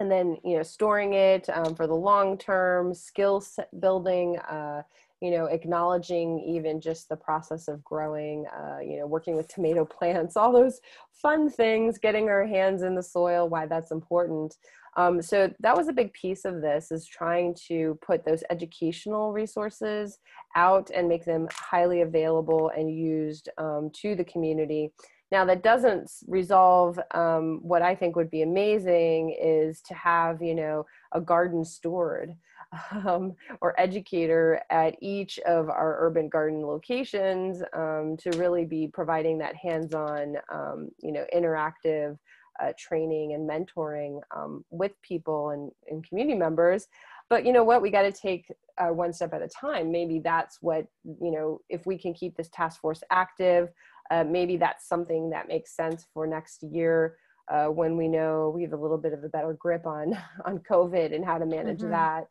and 0.00 0.10
then 0.10 0.36
you 0.44 0.56
know 0.56 0.62
storing 0.62 1.14
it 1.14 1.48
um, 1.52 1.74
for 1.74 1.86
the 1.86 1.94
long 1.94 2.38
term 2.38 2.94
skill 2.94 3.44
building 3.80 4.38
uh, 4.38 4.82
you 5.20 5.30
know 5.30 5.46
acknowledging 5.46 6.38
even 6.40 6.80
just 6.80 7.08
the 7.08 7.16
process 7.16 7.68
of 7.68 7.82
growing 7.84 8.46
uh, 8.46 8.78
you 8.80 8.98
know 8.98 9.06
working 9.06 9.36
with 9.36 9.48
tomato 9.48 9.84
plants 9.98 10.36
all 10.36 10.52
those 10.52 10.80
fun 11.12 11.50
things 11.50 11.98
getting 11.98 12.28
our 12.28 12.46
hands 12.46 12.82
in 12.82 12.94
the 12.94 13.02
soil 13.02 13.48
why 13.48 13.66
that's 13.66 13.90
important. 13.90 14.56
Um, 14.96 15.22
so 15.22 15.52
that 15.60 15.76
was 15.76 15.86
a 15.86 15.92
big 15.92 16.12
piece 16.12 16.44
of 16.44 16.60
this 16.60 16.90
is 16.90 17.06
trying 17.06 17.54
to 17.68 17.98
put 18.04 18.24
those 18.24 18.42
educational 18.50 19.32
resources 19.32 20.18
out 20.56 20.90
and 20.94 21.08
make 21.08 21.24
them 21.24 21.46
highly 21.52 22.00
available 22.00 22.72
and 22.76 22.92
used 22.92 23.48
um, 23.58 23.90
to 24.00 24.16
the 24.16 24.24
community. 24.24 24.90
Now, 25.30 25.44
that 25.44 25.62
doesn't 25.62 26.10
resolve 26.26 26.98
um, 27.12 27.60
what 27.62 27.82
I 27.82 27.94
think 27.94 28.16
would 28.16 28.30
be 28.30 28.42
amazing 28.42 29.36
is 29.40 29.82
to 29.82 29.94
have, 29.94 30.42
you 30.42 30.54
know, 30.54 30.86
a 31.12 31.20
garden 31.20 31.64
steward 31.64 32.34
um, 33.06 33.34
or 33.60 33.78
educator 33.80 34.60
at 34.70 34.96
each 35.00 35.38
of 35.40 35.68
our 35.68 35.96
urban 36.00 36.28
garden 36.28 36.62
locations 36.66 37.62
um, 37.72 38.16
to 38.18 38.30
really 38.36 38.64
be 38.64 38.88
providing 38.88 39.38
that 39.38 39.56
hands-on, 39.56 40.36
um, 40.52 40.88
you 41.02 41.12
know, 41.12 41.24
interactive 41.34 42.18
uh, 42.62 42.72
training 42.78 43.34
and 43.34 43.48
mentoring 43.48 44.20
um, 44.36 44.64
with 44.70 44.92
people 45.02 45.50
and, 45.50 45.70
and 45.88 46.06
community 46.06 46.36
members. 46.36 46.88
But 47.30 47.44
you 47.44 47.52
know 47.52 47.62
what 47.62 47.82
we 47.82 47.90
got 47.90 48.02
to 48.02 48.12
take 48.12 48.50
uh, 48.78 48.88
one 48.88 49.12
step 49.12 49.34
at 49.34 49.42
a 49.42 49.48
time. 49.48 49.92
Maybe 49.92 50.18
that's 50.18 50.58
what 50.62 50.86
you 51.04 51.30
know 51.30 51.60
if 51.68 51.86
we 51.86 51.98
can 51.98 52.14
keep 52.14 52.36
this 52.36 52.48
task 52.52 52.80
force 52.80 53.02
active 53.10 53.68
uh, 54.10 54.24
maybe 54.24 54.56
that's 54.56 54.88
something 54.88 55.30
that 55.30 55.48
makes 55.48 55.74
sense 55.74 56.06
for 56.12 56.26
next 56.26 56.62
year 56.62 57.16
uh, 57.50 57.66
when 57.66 57.96
we 57.96 58.08
know 58.08 58.52
we 58.54 58.62
have 58.62 58.72
a 58.72 58.76
little 58.76 58.98
bit 58.98 59.12
of 59.12 59.24
a 59.24 59.28
better 59.28 59.54
grip 59.54 59.86
on 59.86 60.16
on 60.44 60.58
COVID 60.58 61.14
and 61.14 61.24
how 61.24 61.38
to 61.38 61.46
manage 61.46 61.80
mm-hmm. 61.80 61.90
that. 61.90 62.26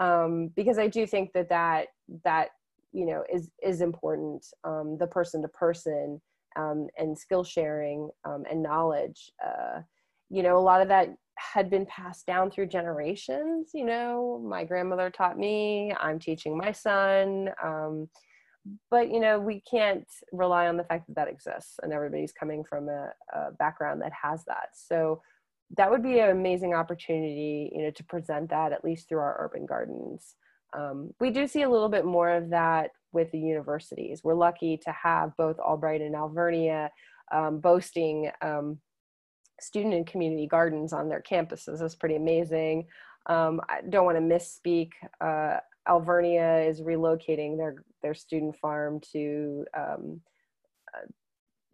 Um, 0.00 0.50
because 0.56 0.78
I 0.78 0.88
do 0.88 1.06
think 1.06 1.32
that 1.34 1.48
that 1.50 1.88
that 2.24 2.48
you 2.92 3.06
know 3.06 3.24
is 3.32 3.50
is 3.62 3.80
important. 3.80 4.46
Um, 4.64 4.96
the 4.98 5.06
person 5.06 5.42
to 5.42 5.48
person 5.48 6.20
um, 6.56 6.88
and 6.98 7.18
skill 7.18 7.44
sharing 7.44 8.10
um, 8.24 8.44
and 8.50 8.62
knowledge. 8.62 9.32
Uh, 9.44 9.80
you 10.30 10.42
know, 10.42 10.56
a 10.58 10.60
lot 10.60 10.80
of 10.80 10.88
that 10.88 11.08
had 11.36 11.70
been 11.70 11.86
passed 11.86 12.26
down 12.26 12.50
through 12.50 12.66
generations. 12.66 13.70
You 13.74 13.84
know, 13.84 14.42
my 14.46 14.64
grandmother 14.64 15.10
taught 15.10 15.38
me. 15.38 15.92
I'm 16.00 16.18
teaching 16.18 16.56
my 16.56 16.72
son. 16.72 17.50
But 18.90 19.10
you 19.10 19.20
know 19.20 19.38
we 19.38 19.60
can't 19.68 20.06
rely 20.32 20.68
on 20.68 20.76
the 20.76 20.84
fact 20.84 21.06
that 21.08 21.16
that 21.16 21.28
exists 21.28 21.74
and 21.82 21.92
everybody's 21.92 22.32
coming 22.32 22.64
from 22.64 22.88
a, 22.88 23.12
a, 23.34 23.52
background 23.52 24.02
that 24.02 24.12
has 24.12 24.44
that. 24.44 24.70
So 24.74 25.22
that 25.76 25.90
would 25.90 26.02
be 26.02 26.18
an 26.20 26.30
amazing 26.30 26.74
opportunity 26.74 27.72
you 27.74 27.82
know 27.82 27.90
to 27.90 28.04
present 28.04 28.50
that 28.50 28.72
at 28.72 28.84
least 28.84 29.08
through 29.08 29.20
our 29.20 29.36
urban 29.40 29.66
gardens. 29.66 30.34
Um, 30.74 31.12
we 31.20 31.30
do 31.30 31.46
see 31.46 31.62
a 31.62 31.70
little 31.70 31.88
bit 31.88 32.04
more 32.04 32.30
of 32.30 32.50
that 32.50 32.90
with 33.12 33.30
the 33.30 33.38
universities. 33.38 34.22
We're 34.24 34.34
lucky 34.34 34.78
to 34.84 34.92
have 34.92 35.36
both 35.36 35.58
albright 35.58 36.00
and 36.00 36.14
alvernia 36.14 36.90
um, 37.32 37.60
boasting 37.60 38.30
um, 38.40 38.78
student 39.60 39.94
and 39.94 40.06
community 40.06 40.46
gardens 40.46 40.92
on 40.92 41.08
their 41.08 41.22
campuses. 41.22 41.80
That's 41.80 41.94
pretty 41.94 42.16
amazing. 42.16 42.86
Um, 43.26 43.60
I 43.68 43.80
don't 43.88 44.04
want 44.04 44.18
to 44.18 44.22
misspeak. 44.22 44.90
Uh, 45.20 45.58
Alvernia 45.88 46.60
is 46.68 46.80
relocating 46.80 47.56
their 47.56 47.84
their 48.02 48.14
student 48.14 48.56
farm 48.56 49.00
to 49.12 49.64
um, 49.76 50.20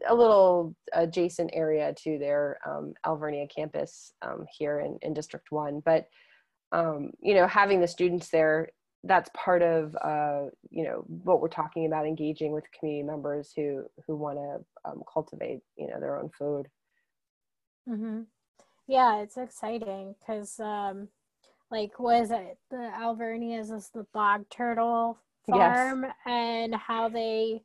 a 0.08 0.14
little 0.14 0.74
adjacent 0.92 1.50
area 1.52 1.92
to 2.04 2.18
their 2.18 2.58
um, 2.66 2.94
Alvernia 3.04 3.46
campus 3.48 4.12
um, 4.22 4.46
here 4.56 4.80
in, 4.80 4.98
in 5.02 5.14
District 5.14 5.46
One. 5.50 5.82
But 5.84 6.06
um, 6.70 7.10
you 7.20 7.34
know, 7.34 7.46
having 7.46 7.80
the 7.80 7.88
students 7.88 8.28
there 8.28 8.68
that's 9.04 9.30
part 9.34 9.62
of 9.62 9.94
uh, 9.96 10.46
you 10.70 10.84
know 10.84 11.04
what 11.06 11.40
we're 11.40 11.48
talking 11.48 11.86
about 11.86 12.06
engaging 12.06 12.52
with 12.52 12.64
community 12.78 13.06
members 13.06 13.52
who 13.54 13.84
who 14.06 14.16
want 14.16 14.38
to 14.38 14.90
um, 14.90 15.02
cultivate 15.12 15.60
you 15.76 15.86
know 15.86 16.00
their 16.00 16.18
own 16.18 16.28
food 16.36 16.66
mm-hmm. 17.88 18.22
yeah 18.88 19.18
it's 19.20 19.36
exciting 19.36 20.14
because 20.18 20.58
um 20.58 21.08
like 21.70 21.98
was 22.00 22.30
it 22.30 22.58
the 22.70 22.90
alvernias 22.98 23.70
is 23.70 23.90
the 23.94 24.06
bog 24.12 24.44
turtle 24.50 25.18
farm 25.50 26.04
yes. 26.04 26.14
and 26.26 26.74
how 26.74 27.08
they 27.08 27.60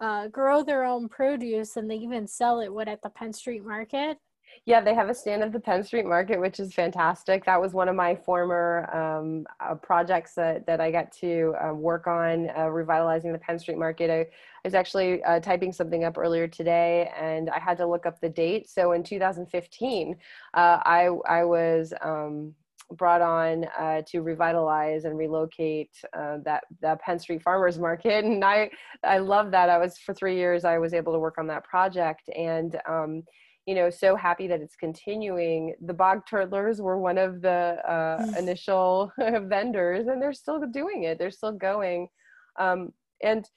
uh, 0.00 0.28
grow 0.28 0.62
their 0.62 0.84
own 0.84 1.08
produce 1.08 1.76
and 1.76 1.90
they 1.90 1.96
even 1.96 2.26
sell 2.26 2.60
it 2.60 2.72
what 2.72 2.88
at 2.88 3.02
the 3.02 3.10
penn 3.10 3.32
street 3.32 3.64
market 3.64 4.18
yeah, 4.66 4.80
they 4.80 4.94
have 4.94 5.10
a 5.10 5.14
stand 5.14 5.42
at 5.42 5.52
the 5.52 5.60
Penn 5.60 5.84
Street 5.84 6.06
Market, 6.06 6.40
which 6.40 6.58
is 6.58 6.72
fantastic. 6.72 7.44
That 7.44 7.60
was 7.60 7.74
one 7.74 7.88
of 7.88 7.96
my 7.96 8.14
former 8.14 8.88
um, 8.94 9.46
uh, 9.60 9.74
projects 9.74 10.34
that, 10.34 10.66
that 10.66 10.80
I 10.80 10.90
got 10.90 11.12
to 11.18 11.54
uh, 11.62 11.74
work 11.74 12.06
on, 12.06 12.48
uh, 12.56 12.68
revitalizing 12.68 13.32
the 13.32 13.38
Penn 13.38 13.58
Street 13.58 13.78
Market. 13.78 14.10
I, 14.10 14.20
I 14.20 14.26
was 14.64 14.74
actually 14.74 15.22
uh, 15.24 15.40
typing 15.40 15.72
something 15.72 16.04
up 16.04 16.16
earlier 16.16 16.48
today 16.48 17.10
and 17.20 17.50
I 17.50 17.58
had 17.58 17.76
to 17.78 17.86
look 17.86 18.06
up 18.06 18.20
the 18.20 18.28
date. 18.28 18.70
So 18.70 18.92
in 18.92 19.02
2015, 19.02 20.16
uh, 20.54 20.56
I, 20.56 21.08
I 21.28 21.44
was 21.44 21.92
um, 22.00 22.54
brought 22.92 23.22
on 23.22 23.64
uh, 23.78 24.02
to 24.08 24.20
revitalize 24.20 25.04
and 25.04 25.16
relocate 25.16 25.90
uh, 26.16 26.38
that 26.44 26.64
that 26.80 27.00
Penn 27.00 27.18
Street 27.18 27.42
Farmers 27.42 27.78
Market, 27.78 28.24
and 28.24 28.44
I 28.44 28.70
I 29.02 29.18
love 29.18 29.50
that. 29.52 29.70
I 29.70 29.78
was 29.78 29.98
for 29.98 30.14
three 30.14 30.36
years. 30.36 30.64
I 30.64 30.78
was 30.78 30.94
able 30.94 31.12
to 31.12 31.18
work 31.18 31.38
on 31.38 31.46
that 31.48 31.64
project, 31.64 32.28
and 32.36 32.78
um, 32.88 33.22
you 33.66 33.74
know 33.74 33.90
so 33.90 34.16
happy 34.16 34.46
that 34.46 34.60
it's 34.60 34.76
continuing. 34.76 35.74
The 35.84 35.94
bog 35.94 36.22
turtlers 36.30 36.80
were 36.80 36.98
one 36.98 37.18
of 37.18 37.40
the 37.40 37.78
uh, 37.88 38.26
initial 38.38 39.12
vendors 39.18 40.06
and 40.06 40.20
they're 40.20 40.32
still 40.32 40.60
doing 40.66 41.04
it. 41.04 41.18
They're 41.18 41.30
still 41.30 41.52
going. 41.52 42.08
Um, 42.58 42.92
and 43.22 43.48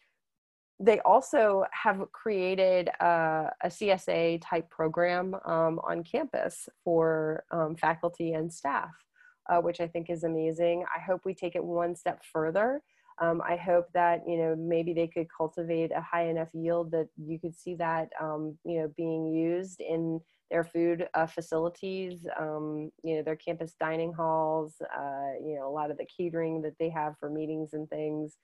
they 0.79 0.99
also 1.01 1.65
have 1.71 2.03
created 2.11 2.89
a, 2.99 3.49
a 3.63 3.67
csa 3.67 4.39
type 4.43 4.69
program 4.69 5.35
um, 5.45 5.79
on 5.83 6.03
campus 6.03 6.69
for 6.83 7.43
um, 7.51 7.75
faculty 7.75 8.33
and 8.33 8.53
staff 8.53 8.91
uh, 9.49 9.59
which 9.59 9.79
i 9.79 9.87
think 9.87 10.09
is 10.09 10.23
amazing. 10.23 10.83
I 10.95 10.99
hope 10.99 11.21
we 11.25 11.33
take 11.33 11.55
it 11.55 11.63
one 11.63 11.95
step 11.95 12.23
further. 12.31 12.81
Um, 13.19 13.41
I 13.41 13.55
hope 13.55 13.87
that 13.93 14.21
you 14.27 14.37
know 14.37 14.55
maybe 14.55 14.93
they 14.93 15.07
could 15.07 15.27
cultivate 15.35 15.91
a 15.91 16.01
high 16.01 16.27
enough 16.27 16.49
yield 16.53 16.91
that 16.91 17.07
you 17.17 17.39
could 17.39 17.55
see 17.55 17.75
that 17.75 18.09
um, 18.21 18.57
you 18.63 18.79
know 18.79 18.91
being 18.95 19.27
used 19.27 19.79
in 19.79 20.19
their 20.51 20.63
food 20.63 21.07
uh, 21.13 21.25
facilities, 21.25 22.25
um, 22.39 22.91
you 23.03 23.15
know 23.15 23.23
their 23.23 23.35
campus 23.35 23.75
dining 23.79 24.13
halls, 24.13 24.75
uh, 24.81 25.31
you 25.43 25.55
know 25.55 25.67
a 25.67 25.73
lot 25.73 25.89
of 25.89 25.97
the 25.97 26.05
catering 26.05 26.61
that 26.61 26.75
they 26.79 26.89
have 26.89 27.15
for 27.19 27.29
meetings 27.29 27.73
and 27.73 27.89
things. 27.89 28.37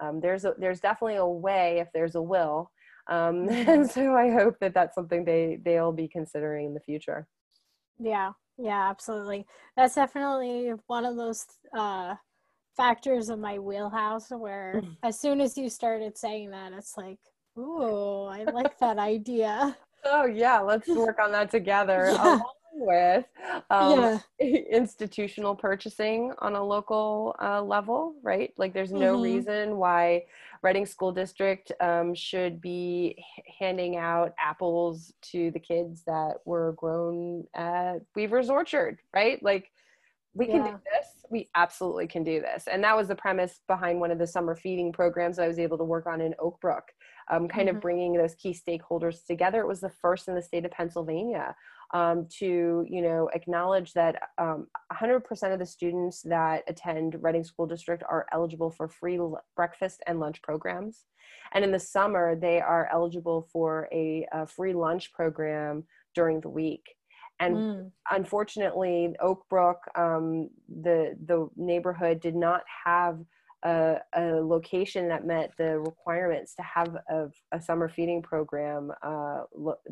Um, 0.00 0.20
there's 0.20 0.44
a, 0.44 0.54
there's 0.58 0.80
definitely 0.80 1.16
a 1.16 1.26
way 1.26 1.78
if 1.80 1.88
there's 1.92 2.14
a 2.14 2.22
will, 2.22 2.70
um, 3.08 3.48
and 3.48 3.90
so 3.90 4.14
I 4.14 4.30
hope 4.30 4.58
that 4.60 4.74
that's 4.74 4.94
something 4.94 5.24
they 5.24 5.58
they'll 5.64 5.92
be 5.92 6.08
considering 6.08 6.66
in 6.66 6.74
the 6.74 6.80
future. 6.80 7.26
Yeah, 7.98 8.32
yeah, 8.60 8.88
absolutely. 8.90 9.46
That's 9.76 9.94
definitely 9.94 10.72
one 10.86 11.04
of 11.04 11.16
those. 11.16 11.46
Uh 11.76 12.14
factors 12.76 13.28
of 13.28 13.38
my 13.38 13.58
wheelhouse 13.58 14.30
where 14.30 14.82
as 15.02 15.18
soon 15.20 15.40
as 15.40 15.58
you 15.58 15.68
started 15.68 16.16
saying 16.16 16.50
that, 16.50 16.72
it's 16.72 16.96
like, 16.96 17.18
ooh, 17.58 18.22
I 18.24 18.44
like 18.44 18.78
that 18.78 18.98
idea. 19.14 19.76
Oh 20.04 20.24
yeah, 20.24 20.60
let's 20.60 20.88
work 20.88 21.18
on 21.22 21.32
that 21.32 21.50
together. 21.50 22.10
Yeah. 22.14 22.40
With 22.82 23.26
um, 23.68 24.20
yeah. 24.40 24.46
institutional 24.70 25.54
purchasing 25.54 26.32
on 26.38 26.54
a 26.54 26.64
local 26.64 27.36
uh, 27.40 27.62
level, 27.62 28.14
right? 28.22 28.54
Like, 28.56 28.72
there's 28.72 28.90
no 28.90 29.14
mm-hmm. 29.14 29.22
reason 29.22 29.76
why 29.76 30.24
Reading 30.62 30.86
School 30.86 31.12
District 31.12 31.70
um, 31.80 32.14
should 32.14 32.60
be 32.60 33.22
handing 33.58 33.96
out 33.96 34.32
apples 34.38 35.12
to 35.32 35.50
the 35.50 35.60
kids 35.60 36.02
that 36.06 36.36
were 36.46 36.72
grown 36.72 37.44
at 37.54 37.98
Weaver's 38.16 38.48
Orchard, 38.48 38.98
right? 39.14 39.42
Like, 39.42 39.70
we 40.34 40.46
yeah. 40.46 40.52
can 40.52 40.64
do 40.64 40.80
this 40.90 41.20
we 41.30 41.48
absolutely 41.54 42.06
can 42.06 42.24
do 42.24 42.40
this 42.40 42.66
and 42.66 42.82
that 42.82 42.96
was 42.96 43.08
the 43.08 43.14
premise 43.14 43.60
behind 43.66 44.00
one 44.00 44.10
of 44.10 44.18
the 44.18 44.26
summer 44.26 44.54
feeding 44.54 44.92
programs 44.92 45.38
i 45.38 45.46
was 45.46 45.58
able 45.58 45.78
to 45.78 45.84
work 45.84 46.06
on 46.06 46.20
in 46.20 46.34
oak 46.38 46.60
brook 46.60 46.84
um, 47.30 47.48
kind 47.48 47.68
mm-hmm. 47.68 47.76
of 47.76 47.82
bringing 47.82 48.12
those 48.14 48.34
key 48.34 48.52
stakeholders 48.54 49.24
together 49.24 49.60
it 49.60 49.66
was 49.66 49.80
the 49.80 49.92
first 50.02 50.28
in 50.28 50.34
the 50.34 50.42
state 50.42 50.64
of 50.64 50.70
pennsylvania 50.70 51.54
um, 51.92 52.26
to 52.38 52.84
you 52.88 53.02
know 53.02 53.28
acknowledge 53.34 53.92
that 53.94 54.22
um, 54.38 54.66
100% 54.92 55.52
of 55.52 55.58
the 55.58 55.66
students 55.66 56.22
that 56.22 56.62
attend 56.68 57.16
reading 57.20 57.44
school 57.44 57.66
district 57.66 58.02
are 58.08 58.26
eligible 58.32 58.70
for 58.70 58.88
free 58.88 59.18
breakfast 59.56 60.02
and 60.06 60.20
lunch 60.20 60.40
programs. 60.42 61.04
And 61.52 61.64
in 61.64 61.72
the 61.72 61.80
summer 61.80 62.36
they 62.36 62.60
are 62.60 62.88
eligible 62.92 63.48
for 63.52 63.88
a, 63.92 64.26
a 64.32 64.46
free 64.46 64.72
lunch 64.72 65.12
program 65.12 65.84
during 66.14 66.40
the 66.40 66.48
week. 66.48 66.84
And 67.40 67.56
mm. 67.56 67.90
unfortunately 68.10 69.14
oak 69.20 69.44
brook 69.48 69.80
um, 69.96 70.50
the 70.68 71.16
the 71.26 71.48
neighborhood 71.56 72.20
did 72.20 72.36
not 72.36 72.62
have 72.84 73.18
a, 73.62 73.96
a, 74.14 74.22
location 74.40 75.08
that 75.08 75.26
met 75.26 75.52
the 75.58 75.78
requirements 75.80 76.54
to 76.54 76.62
have 76.62 76.96
a, 77.10 77.26
a 77.52 77.60
summer 77.60 77.90
feeding 77.90 78.22
program 78.22 78.90
uh, 79.02 79.42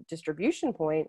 distribution 0.09 0.73
point 0.73 1.07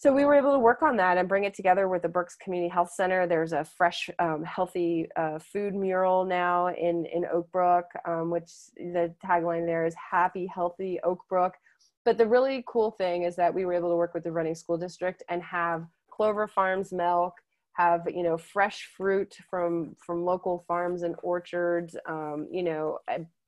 so 0.00 0.14
we 0.14 0.24
were 0.24 0.34
able 0.34 0.52
to 0.52 0.58
work 0.58 0.80
on 0.80 0.96
that 0.96 1.18
and 1.18 1.28
bring 1.28 1.44
it 1.44 1.52
together 1.52 1.86
with 1.86 2.00
the 2.00 2.08
Berks 2.08 2.34
Community 2.34 2.70
Health 2.70 2.90
Center. 2.90 3.26
There's 3.26 3.52
a 3.52 3.66
fresh, 3.66 4.08
um, 4.18 4.42
healthy 4.44 5.06
uh, 5.14 5.38
food 5.38 5.74
mural 5.74 6.24
now 6.24 6.68
in 6.68 7.04
in 7.12 7.26
Oak 7.30 7.52
Brook, 7.52 7.84
um, 8.08 8.30
which 8.30 8.50
the 8.76 9.14
tagline 9.22 9.66
there 9.66 9.84
is 9.84 9.94
"Happy, 10.10 10.46
Healthy 10.46 11.00
Oak 11.04 11.20
Brook." 11.28 11.52
But 12.06 12.16
the 12.16 12.26
really 12.26 12.64
cool 12.66 12.92
thing 12.92 13.24
is 13.24 13.36
that 13.36 13.52
we 13.52 13.66
were 13.66 13.74
able 13.74 13.90
to 13.90 13.96
work 13.96 14.14
with 14.14 14.24
the 14.24 14.32
Reading 14.32 14.54
School 14.54 14.78
District 14.78 15.22
and 15.28 15.42
have 15.42 15.84
Clover 16.10 16.48
Farms 16.48 16.94
milk, 16.94 17.34
have 17.74 18.00
you 18.08 18.22
know 18.22 18.38
fresh 18.38 18.88
fruit 18.96 19.36
from 19.50 19.94
from 20.06 20.24
local 20.24 20.64
farms 20.66 21.02
and 21.02 21.14
orchards, 21.22 21.94
um, 22.08 22.48
you 22.50 22.62
know 22.62 22.98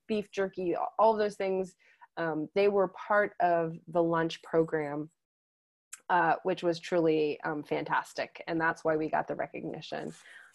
beef 0.06 0.30
jerky, 0.30 0.74
all 0.98 1.16
those 1.16 1.36
things. 1.36 1.74
Um, 2.18 2.50
they 2.54 2.68
were 2.68 2.88
part 2.88 3.32
of 3.40 3.74
the 3.88 4.02
lunch 4.02 4.42
program, 4.42 5.08
uh, 6.12 6.35
which 6.42 6.62
was 6.62 6.79
truly 6.79 7.40
um, 7.42 7.62
fantastic, 7.62 8.44
and 8.46 8.61
that's 8.61 8.85
why 8.85 8.96
we 8.96 9.09
got 9.09 9.27
the 9.27 9.35
recognition 9.35 10.12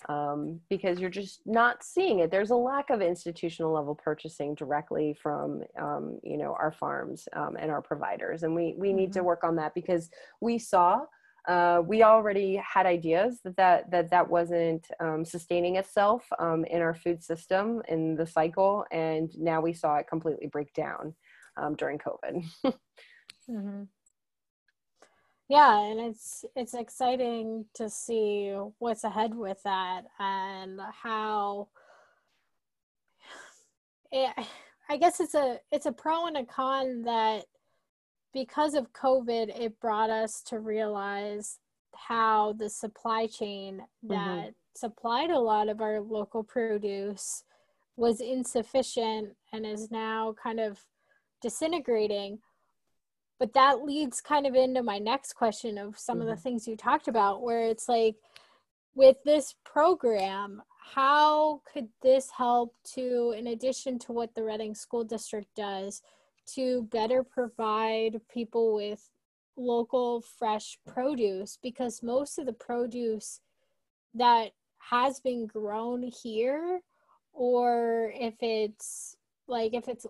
um, 0.08 0.60
because 0.70 1.00
you're 1.00 1.10
just 1.10 1.42
not 1.48 1.84
seeing 1.84 2.20
it. 2.20 2.30
There's 2.30 2.52
a 2.52 2.56
lack 2.56 2.92
of 2.92 3.02
institutional 3.02 3.74
level 3.74 3.96
purchasing 3.96 4.54
directly 4.54 5.18
from 5.20 5.64
um, 5.82 6.20
you 6.24 6.38
know 6.38 6.56
our 6.60 6.72
farms 6.72 7.28
um, 7.34 7.58
and 7.60 7.72
our 7.72 7.82
providers, 7.82 8.44
and 8.44 8.54
we 8.54 8.76
we 8.78 8.94
need 8.94 9.10
mm-hmm. 9.10 9.20
to 9.20 9.24
work 9.24 9.44
on 9.44 9.56
that 9.56 9.74
because 9.74 10.12
we 10.42 10.60
saw. 10.60 11.02
Uh, 11.48 11.82
we 11.82 12.04
already 12.04 12.58
had 12.58 12.86
ideas 12.86 13.40
that 13.44 13.56
that 13.56 13.90
that, 13.90 14.12
that 14.12 14.30
wasn't 14.30 14.86
um, 15.00 15.26
sustaining 15.26 15.78
itself 15.78 16.24
um, 16.38 16.66
in 16.66 16.82
our 16.84 16.94
food 16.94 17.24
system 17.24 17.82
in 17.88 18.16
the 18.16 18.28
cycle, 18.28 18.86
and 18.92 19.32
now 19.40 19.60
we 19.60 19.74
saw 19.74 19.96
it 19.96 20.08
completely 20.08 20.46
break 20.46 20.72
down 20.74 21.16
um, 21.56 21.74
during 21.76 21.98
COVID. 21.98 22.46
mm-hmm 23.50 23.84
yeah 25.50 25.80
and 25.82 26.00
it's 26.00 26.44
it's 26.56 26.74
exciting 26.74 27.66
to 27.74 27.90
see 27.90 28.54
what's 28.80 29.04
ahead 29.04 29.34
with 29.34 29.62
that 29.64 30.04
and 30.20 30.80
how 31.04 31.68
it, 34.12 34.32
i 34.90 34.98
guess 34.98 35.20
it's 35.20 35.36
a 35.36 35.60
it's 35.72 35.86
a 35.86 35.92
pro 35.92 36.28
and 36.28 36.38
a 36.38 36.46
con 36.46 37.02
that 37.04 37.46
because 38.34 38.74
of 38.74 38.92
covid 38.94 39.50
it 39.60 39.80
brought 39.80 40.10
us 40.10 40.42
to 40.42 40.60
realize 40.60 41.60
how 41.96 42.54
the 42.54 42.70
supply 42.70 43.26
chain 43.26 43.78
mm-hmm. 43.78 44.14
that 44.14 44.40
mm-hmm. 44.40 44.50
supplied 44.76 45.30
a 45.30 45.40
lot 45.40 45.70
of 45.70 45.82
our 45.82 46.02
local 46.02 46.44
produce 46.44 47.44
was 47.96 48.22
insufficient 48.22 49.30
and 49.54 49.66
is 49.66 49.90
now 49.90 50.36
kind 50.42 50.60
of 50.60 50.78
disintegrating 51.42 52.38
but 53.40 53.54
that 53.54 53.84
leads 53.84 54.22
kind 54.22 54.46
of 54.46 54.56
into 54.56 54.82
my 54.84 54.98
next 54.98 55.34
question 55.34 55.78
of 55.78 55.98
some 55.98 56.16
mm-hmm. 56.16 56.22
of 56.22 56.28
the 56.28 56.34
mm-hmm. 56.34 56.42
things 56.42 56.68
you 56.68 56.76
talked 56.76 57.08
about 57.08 57.42
where 57.42 57.64
it's 57.64 57.88
like 57.88 58.16
with 58.96 59.18
this 59.24 59.56
program 59.64 60.62
how 60.94 61.62
could 61.72 61.90
this 62.02 62.30
help 62.32 62.74
to 62.84 63.34
in 63.38 63.48
addition 63.48 64.00
to 64.00 64.12
what 64.12 64.34
the 64.36 64.44
reading 64.44 64.74
school 64.74 65.04
district 65.04 65.54
does 65.56 66.02
to 66.46 66.84
better 66.84 67.24
provide 67.24 68.22
people 68.32 68.74
with 68.74 69.10
local 69.58 70.22
fresh 70.22 70.78
produce 70.88 71.58
because 71.62 72.02
most 72.02 72.40
of 72.40 72.46
the 72.46 72.54
produce 72.54 73.42
that 74.14 74.52
has 74.78 75.20
been 75.20 75.46
grown 75.46 76.04
here 76.04 76.80
or 77.34 78.14
if 78.16 78.36
it's 78.40 79.18
like 79.48 79.74
if 79.74 79.88
it's 79.88 80.06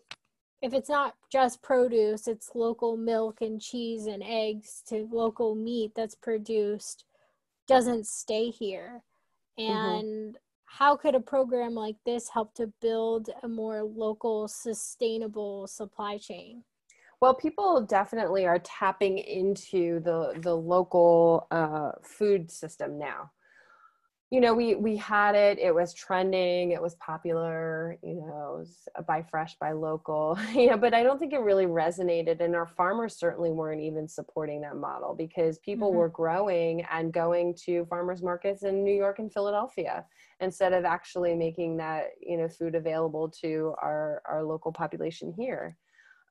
if 0.62 0.74
it's 0.74 0.90
not 0.90 1.16
just 1.32 1.62
produce, 1.62 2.28
it's 2.28 2.52
local 2.56 2.98
milk 2.98 3.42
and 3.42 3.62
cheese 3.62 4.08
and 4.08 4.24
eggs 4.26 4.82
to 4.88 5.08
local 5.12 5.56
meat 5.56 5.92
that's 5.96 6.16
produced 6.16 7.06
doesn't 7.68 8.08
stay 8.08 8.50
here. 8.50 9.04
Mm-hmm. 9.60 9.72
And 9.72 10.34
mm-hmm. 10.34 10.38
how 10.66 10.96
could 10.96 11.16
a 11.16 11.20
program 11.20 11.74
like 11.74 11.98
this 12.06 12.30
help 12.30 12.54
to 12.56 12.72
build 12.82 13.30
a 13.44 13.48
more 13.48 13.84
local 13.84 14.48
sustainable 14.48 15.68
supply 15.68 16.18
chain 16.18 16.64
well 17.20 17.34
people 17.34 17.82
definitely 17.82 18.46
are 18.46 18.60
tapping 18.60 19.18
into 19.18 20.00
the 20.02 20.34
the 20.42 20.56
local 20.56 21.48
uh, 21.52 21.92
food 22.04 22.52
system 22.52 22.98
now 22.98 23.32
you 24.30 24.42
know 24.42 24.54
we 24.54 24.76
we 24.76 24.98
had 24.98 25.36
it 25.36 25.58
it 25.58 25.74
was 25.74 25.94
trending 25.94 26.72
it 26.72 26.82
was 26.82 26.96
popular 26.96 27.98
you 28.04 28.16
know 28.16 28.58
was 28.60 28.88
buy 29.08 29.24
fresh 29.30 29.56
buy 29.60 29.72
local 29.72 30.38
you 30.54 30.68
know 30.68 30.78
but 30.78 30.94
i 30.94 31.02
don't 31.02 31.18
think 31.18 31.32
it 31.32 31.40
really 31.40 31.66
resonated 31.66 32.42
and 32.42 32.56
our 32.56 32.68
farmers 32.68 33.18
certainly 33.18 33.52
weren't 33.52 33.82
even 33.82 34.08
supporting 34.08 34.60
that 34.60 34.76
model 34.76 35.16
because 35.16 35.60
people 35.60 35.90
mm-hmm. 35.90 36.00
were 36.00 36.10
growing 36.10 36.84
and 36.92 37.14
going 37.14 37.56
to 37.56 37.86
farmers 37.86 38.22
markets 38.22 38.64
in 38.64 38.84
new 38.84 38.94
york 38.94 39.20
and 39.20 39.32
philadelphia 39.32 40.04
instead 40.42 40.74
of 40.74 40.84
actually 40.84 41.34
making 41.34 41.78
that 41.78 42.08
you 42.22 42.38
know 42.38 42.50
food 42.50 42.76
available 42.76 43.30
to 43.30 43.74
our 43.82 44.22
our 44.26 44.44
local 44.44 44.74
population 44.74 45.34
here 45.38 45.78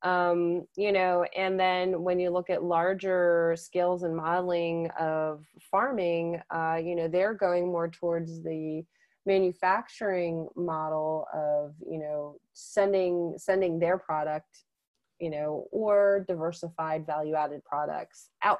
um, 0.07 0.65
you 0.75 0.91
know 0.91 1.25
and 1.35 1.59
then 1.59 2.01
when 2.01 2.19
you 2.19 2.29
look 2.29 2.49
at 2.49 2.63
larger 2.63 3.55
scales 3.57 4.03
and 4.03 4.15
modeling 4.15 4.89
of 4.99 5.43
farming 5.71 6.39
uh, 6.53 6.77
you 6.81 6.95
know 6.95 7.07
they're 7.07 7.33
going 7.33 7.67
more 7.67 7.89
towards 7.89 8.41
the 8.43 8.83
manufacturing 9.25 10.47
model 10.55 11.27
of 11.33 11.73
you 11.85 11.99
know 11.99 12.37
sending 12.53 13.33
sending 13.37 13.79
their 13.79 13.97
product 13.97 14.63
you 15.19 15.29
know 15.29 15.67
or 15.71 16.23
diversified 16.27 17.05
value 17.05 17.35
added 17.35 17.61
products 17.65 18.29
out. 18.43 18.59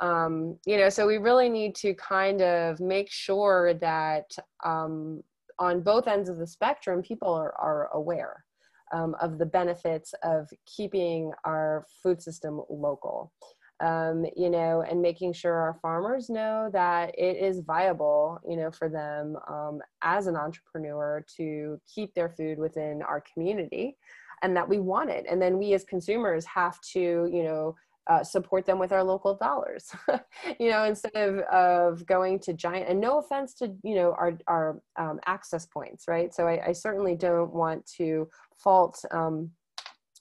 Um, 0.00 0.58
you 0.66 0.76
know 0.76 0.88
so 0.88 1.06
we 1.06 1.18
really 1.18 1.48
need 1.48 1.74
to 1.76 1.94
kind 1.94 2.42
of 2.42 2.80
make 2.80 3.10
sure 3.10 3.74
that 3.74 4.36
um, 4.64 5.22
on 5.58 5.80
both 5.80 6.08
ends 6.08 6.28
of 6.28 6.38
the 6.38 6.46
spectrum 6.46 7.02
people 7.02 7.32
are, 7.32 7.54
are 7.58 7.88
aware 7.94 8.44
um, 8.92 9.14
of 9.20 9.38
the 9.38 9.46
benefits 9.46 10.14
of 10.22 10.48
keeping 10.66 11.32
our 11.44 11.86
food 12.02 12.22
system 12.22 12.60
local. 12.68 13.32
Um, 13.80 14.24
you 14.36 14.48
know, 14.48 14.84
and 14.88 15.02
making 15.02 15.32
sure 15.32 15.54
our 15.54 15.74
farmers 15.82 16.30
know 16.30 16.70
that 16.72 17.18
it 17.18 17.36
is 17.36 17.62
viable, 17.66 18.38
you 18.48 18.56
know, 18.56 18.70
for 18.70 18.88
them 18.88 19.36
um, 19.48 19.80
as 20.02 20.28
an 20.28 20.36
entrepreneur 20.36 21.24
to 21.36 21.80
keep 21.92 22.14
their 22.14 22.28
food 22.28 22.58
within 22.58 23.02
our 23.02 23.24
community 23.34 23.96
and 24.42 24.56
that 24.56 24.68
we 24.68 24.78
want 24.78 25.10
it. 25.10 25.26
And 25.28 25.42
then 25.42 25.58
we 25.58 25.72
as 25.72 25.82
consumers 25.82 26.44
have 26.44 26.80
to, 26.92 27.00
you 27.32 27.42
know, 27.42 27.74
uh, 28.08 28.24
support 28.24 28.66
them 28.66 28.78
with 28.78 28.90
our 28.90 29.04
local 29.04 29.36
dollars 29.36 29.92
you 30.58 30.68
know 30.68 30.82
instead 30.82 31.14
of, 31.14 31.38
of 31.52 32.04
going 32.04 32.36
to 32.36 32.52
giant 32.52 32.88
and 32.88 33.00
no 33.00 33.18
offense 33.18 33.54
to 33.54 33.72
you 33.84 33.94
know 33.94 34.12
our 34.18 34.36
our 34.48 34.80
um, 34.98 35.20
access 35.26 35.66
points 35.66 36.08
right 36.08 36.34
so 36.34 36.48
I, 36.48 36.68
I, 36.68 36.72
certainly 36.72 37.14
don't 37.14 37.52
want 37.52 37.86
to 37.98 38.28
fault 38.62 39.04
um, 39.10 39.50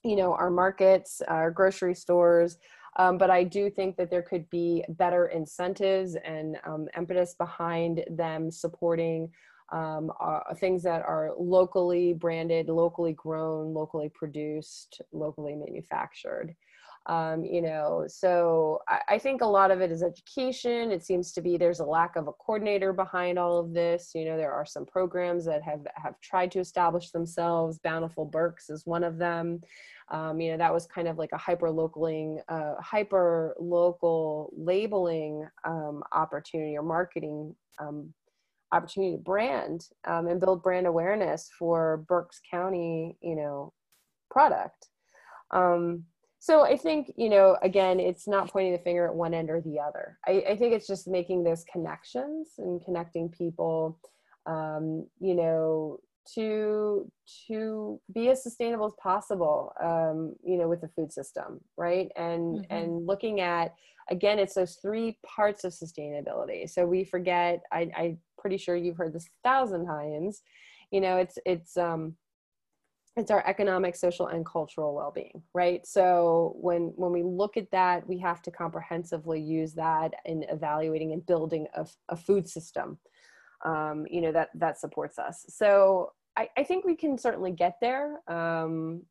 you 0.03 0.15
know 0.15 0.33
our 0.33 0.49
markets 0.49 1.21
our 1.27 1.51
grocery 1.51 1.95
stores. 1.95 2.57
Um, 2.97 3.17
but 3.17 3.29
I 3.29 3.45
do 3.45 3.69
think 3.69 3.95
that 3.95 4.09
there 4.09 4.21
could 4.21 4.49
be 4.49 4.83
better 4.89 5.27
incentives 5.27 6.17
and 6.25 6.57
um, 6.65 6.89
impetus 6.97 7.35
behind 7.35 8.03
them 8.09 8.51
supporting 8.51 9.29
um, 9.71 10.11
uh, 10.19 10.53
things 10.55 10.83
that 10.83 11.01
are 11.03 11.31
locally 11.39 12.11
branded, 12.11 12.67
locally 12.67 13.13
grown, 13.13 13.73
locally 13.73 14.09
produced, 14.09 15.01
locally 15.13 15.55
manufactured 15.55 16.53
um, 17.07 17.43
you 17.43 17.61
know 17.61 18.05
so 18.07 18.79
I, 18.87 18.99
I, 19.09 19.17
think 19.17 19.41
a 19.41 19.45
lot 19.45 19.71
of 19.71 19.81
it 19.81 19.91
is 19.91 20.03
education. 20.03 20.91
It 20.91 21.03
seems 21.03 21.31
to 21.33 21.41
be 21.41 21.57
there's 21.57 21.79
a 21.79 21.85
lack 21.85 22.15
of 22.15 22.27
a 22.27 22.33
coordinator 22.33 22.93
behind 22.93 23.39
all 23.39 23.57
of 23.57 23.73
this. 23.73 24.11
You 24.13 24.25
know 24.25 24.37
there 24.37 24.53
are 24.53 24.65
some 24.65 24.85
programs 24.85 25.43
that 25.45 25.63
have 25.63 25.87
have 25.95 26.19
tried 26.21 26.51
to 26.51 26.59
establish 26.59 27.09
themselves. 27.09 27.79
Bountiful 27.79 28.25
Berks 28.25 28.69
is 28.69 28.85
one 28.85 29.03
of 29.03 29.17
them. 29.17 29.61
Um, 30.09 30.39
you 30.39 30.51
know 30.51 30.57
that 30.57 30.73
was 30.73 30.85
kind 30.85 31.07
of 31.07 31.17
like 31.17 31.31
a 31.33 31.37
hyper 31.37 31.71
localing 31.71 32.39
uh, 32.49 32.75
hyper 32.79 33.55
local 33.59 34.53
labeling 34.55 35.47
um, 35.65 36.03
opportunity 36.11 36.77
or 36.77 36.83
marketing 36.83 37.55
um, 37.79 38.13
opportunity 38.71 39.15
to 39.15 39.23
brand 39.23 39.87
um, 40.05 40.27
and 40.27 40.39
build 40.39 40.61
brand 40.61 40.85
awareness 40.85 41.49
for 41.57 42.05
berks 42.07 42.41
county 42.49 43.17
you 43.21 43.35
know 43.35 43.73
product. 44.29 44.87
Um, 45.51 46.05
so 46.43 46.63
I 46.63 46.75
think, 46.75 47.13
you 47.17 47.29
know, 47.29 47.55
again, 47.61 47.99
it's 47.99 48.27
not 48.27 48.49
pointing 48.49 48.71
the 48.71 48.79
finger 48.79 49.05
at 49.05 49.13
one 49.13 49.35
end 49.35 49.51
or 49.51 49.61
the 49.61 49.79
other. 49.79 50.17
I, 50.27 50.43
I 50.49 50.55
think 50.55 50.73
it's 50.73 50.87
just 50.87 51.07
making 51.07 51.43
those 51.43 51.63
connections 51.71 52.53
and 52.57 52.83
connecting 52.83 53.29
people, 53.29 53.99
um, 54.47 55.05
you 55.19 55.35
know, 55.35 55.99
to 56.33 57.07
to 57.47 58.01
be 58.11 58.29
as 58.29 58.41
sustainable 58.41 58.87
as 58.87 58.93
possible, 58.99 59.71
um, 59.83 60.35
you 60.43 60.57
know, 60.57 60.67
with 60.67 60.81
the 60.81 60.87
food 60.87 61.13
system, 61.13 61.61
right? 61.77 62.09
And 62.15 62.57
mm-hmm. 62.57 62.73
and 62.73 63.05
looking 63.05 63.41
at 63.41 63.75
again, 64.09 64.39
it's 64.39 64.55
those 64.55 64.79
three 64.81 65.19
parts 65.23 65.63
of 65.63 65.73
sustainability. 65.73 66.67
So 66.67 66.87
we 66.87 67.03
forget. 67.03 67.61
I, 67.71 67.91
I'm 67.95 68.17
pretty 68.39 68.57
sure 68.57 68.75
you've 68.75 68.97
heard 68.97 69.13
this 69.13 69.27
a 69.27 69.47
thousand 69.47 69.85
times. 69.85 70.41
You 70.89 71.01
know, 71.01 71.17
it's 71.17 71.37
it's 71.45 71.77
um, 71.77 72.15
it's 73.17 73.31
our 73.31 73.45
economic 73.45 73.95
social 73.95 74.27
and 74.27 74.45
cultural 74.45 74.95
well-being 74.95 75.41
right? 75.53 75.85
So 75.85 76.55
when 76.59 76.93
when 76.95 77.11
we 77.11 77.23
look 77.23 77.57
at 77.57 77.71
that 77.71 78.07
we 78.07 78.17
have 78.19 78.41
to 78.43 78.51
comprehensively 78.51 79.39
use 79.39 79.73
that 79.73 80.13
in 80.25 80.43
evaluating 80.49 81.13
and 81.13 81.25
building 81.25 81.67
a, 81.75 81.85
a 82.09 82.15
food 82.15 82.47
system 82.47 82.97
um, 83.65 84.05
you 84.09 84.21
know 84.21 84.31
that 84.31 84.49
that 84.55 84.79
supports 84.79 85.19
us. 85.19 85.45
So 85.49 86.11
I, 86.37 86.49
I 86.57 86.63
think 86.63 86.85
we 86.85 86.95
can 86.95 87.17
certainly 87.17 87.51
get 87.51 87.75
there. 87.81 88.21
Um, 88.27 89.03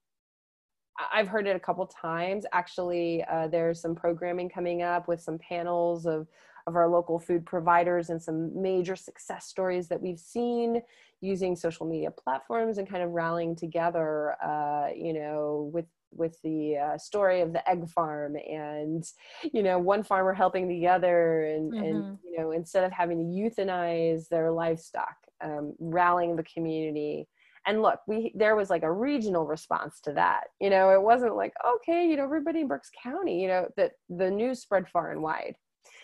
I've 1.13 1.29
heard 1.29 1.47
it 1.47 1.57
a 1.57 1.61
couple 1.61 1.87
times. 1.87 2.45
Actually, 2.53 3.25
uh, 3.31 3.49
there's 3.49 3.81
some 3.81 3.95
programming 3.95 4.51
coming 4.51 4.83
up 4.83 5.09
with 5.09 5.21
some 5.21 5.39
panels 5.39 6.07
of 6.07 6.27
of 6.67 6.77
our 6.77 6.89
local 6.89 7.19
food 7.19 7.45
providers 7.47 8.11
and 8.11 8.23
some 8.23 8.61
major 8.61 8.97
success 8.97 9.47
stories 9.47 9.89
that 9.89 10.01
we've 10.01 10.19
seen 10.19 10.83
using 11.21 11.55
social 11.55 11.87
media 11.87 12.11
platforms 12.11 12.79
and 12.79 12.89
kind 12.89 13.03
of 13.03 13.11
rallying 13.11 13.55
together, 13.55 14.37
uh, 14.43 14.89
you 14.95 15.13
know, 15.13 15.71
with 15.73 15.87
with 16.13 16.41
the 16.43 16.77
uh, 16.77 16.99
story 16.99 17.41
of 17.41 17.53
the 17.53 17.69
egg 17.69 17.89
farm 17.89 18.37
and 18.37 19.05
you 19.53 19.63
know 19.63 19.79
one 19.79 20.03
farmer 20.03 20.33
helping 20.33 20.69
the 20.69 20.87
other 20.87 21.45
and 21.45 21.73
mm-hmm. 21.73 21.85
and 21.85 22.19
you 22.25 22.39
know 22.39 22.51
instead 22.51 22.85
of 22.85 22.93
having 22.93 23.19
to 23.19 23.25
euthanize 23.25 24.29
their 24.29 24.51
livestock 24.51 25.17
um, 25.43 25.75
rallying 25.79 26.37
the 26.37 26.43
community. 26.45 27.29
And 27.67 27.83
look 27.83 28.01
we 28.09 28.33
there 28.35 28.57
was 28.57 28.71
like 28.71 28.83
a 28.83 28.93
regional 28.93 29.47
response 29.47 30.01
to 30.01 30.13
that. 30.15 30.45
You 30.61 30.71
know 30.71 30.91
it 30.91 31.03
wasn't 31.03 31.37
like 31.37 31.53
okay 31.77 32.09
you 32.09 32.17
know 32.17 32.25
everybody 32.25 32.61
in 32.61 32.69
berks 32.69 32.91
county 33.03 33.41
you 33.41 33.49
know 33.49 33.69
that 33.77 33.93
the 34.09 34.31
news 34.31 34.61
spread 34.61 34.89
far 34.89 35.13
and 35.13 35.23
wide 35.23 35.55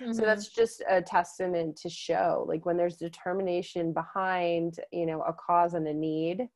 Mm-hmm. 0.00 0.12
So 0.12 0.22
that's 0.22 0.48
just 0.48 0.82
a 0.88 1.00
testament 1.00 1.76
to 1.78 1.88
show 1.88 2.44
like 2.48 2.66
when 2.66 2.76
there's 2.76 2.96
determination 2.96 3.92
behind, 3.92 4.78
you 4.92 5.06
know, 5.06 5.22
a 5.22 5.32
cause 5.32 5.74
and 5.74 5.86
a 5.86 5.94
need, 5.94 6.48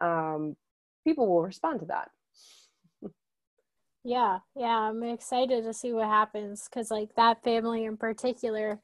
um, 0.00 0.56
people 1.04 1.26
will 1.26 1.42
respond 1.42 1.80
to 1.80 1.86
that. 1.86 2.10
yeah, 4.04 4.38
yeah, 4.54 4.78
I'm 4.78 5.02
excited 5.02 5.64
to 5.64 5.72
see 5.72 5.92
what 5.92 6.08
happens 6.08 6.68
because 6.68 6.90
like 6.90 7.14
that 7.16 7.42
family 7.42 7.84
in 7.84 7.96
particular, 7.96 8.78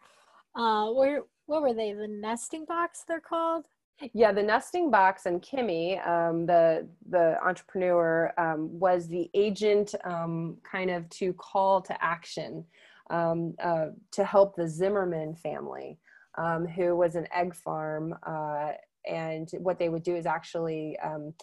uh, 0.55 0.91
where 0.91 1.23
what 1.47 1.63
were 1.63 1.75
they? 1.75 1.93
The 1.93 2.09
nesting 2.09 2.65
box 2.65 3.05
they're 3.07 3.21
called. 3.21 3.67
Yeah, 4.15 4.33
the 4.33 4.43
nesting 4.43 4.91
box 4.91 5.27
and 5.27 5.43
Kimmy, 5.43 6.05
um, 6.07 6.47
the 6.47 6.89
the 7.09 7.37
entrepreneur, 7.45 8.33
um, 8.39 8.79
was 8.79 9.07
the 9.07 9.31
agent, 9.35 9.95
um, 10.05 10.57
kind 10.69 10.91
of 10.91 11.09
to 11.11 11.35
call 11.35 11.83
to 11.83 12.05
action 12.05 12.65
um, 13.13 13.55
uh, 13.63 13.87
to 14.13 14.25
help 14.25 14.57
the 14.57 14.67
Zimmerman 14.67 15.37
family, 15.37 15.99
um, 16.37 16.67
who 16.67 16.97
was 16.97 17.15
an 17.15 17.29
egg 17.33 17.55
farm. 17.55 18.15
Uh, 18.27 18.73
and 19.07 19.51
what 19.59 19.79
they 19.79 19.89
would 19.89 20.03
do 20.03 20.17
is 20.17 20.27
actually 20.27 20.99
um, 21.05 21.35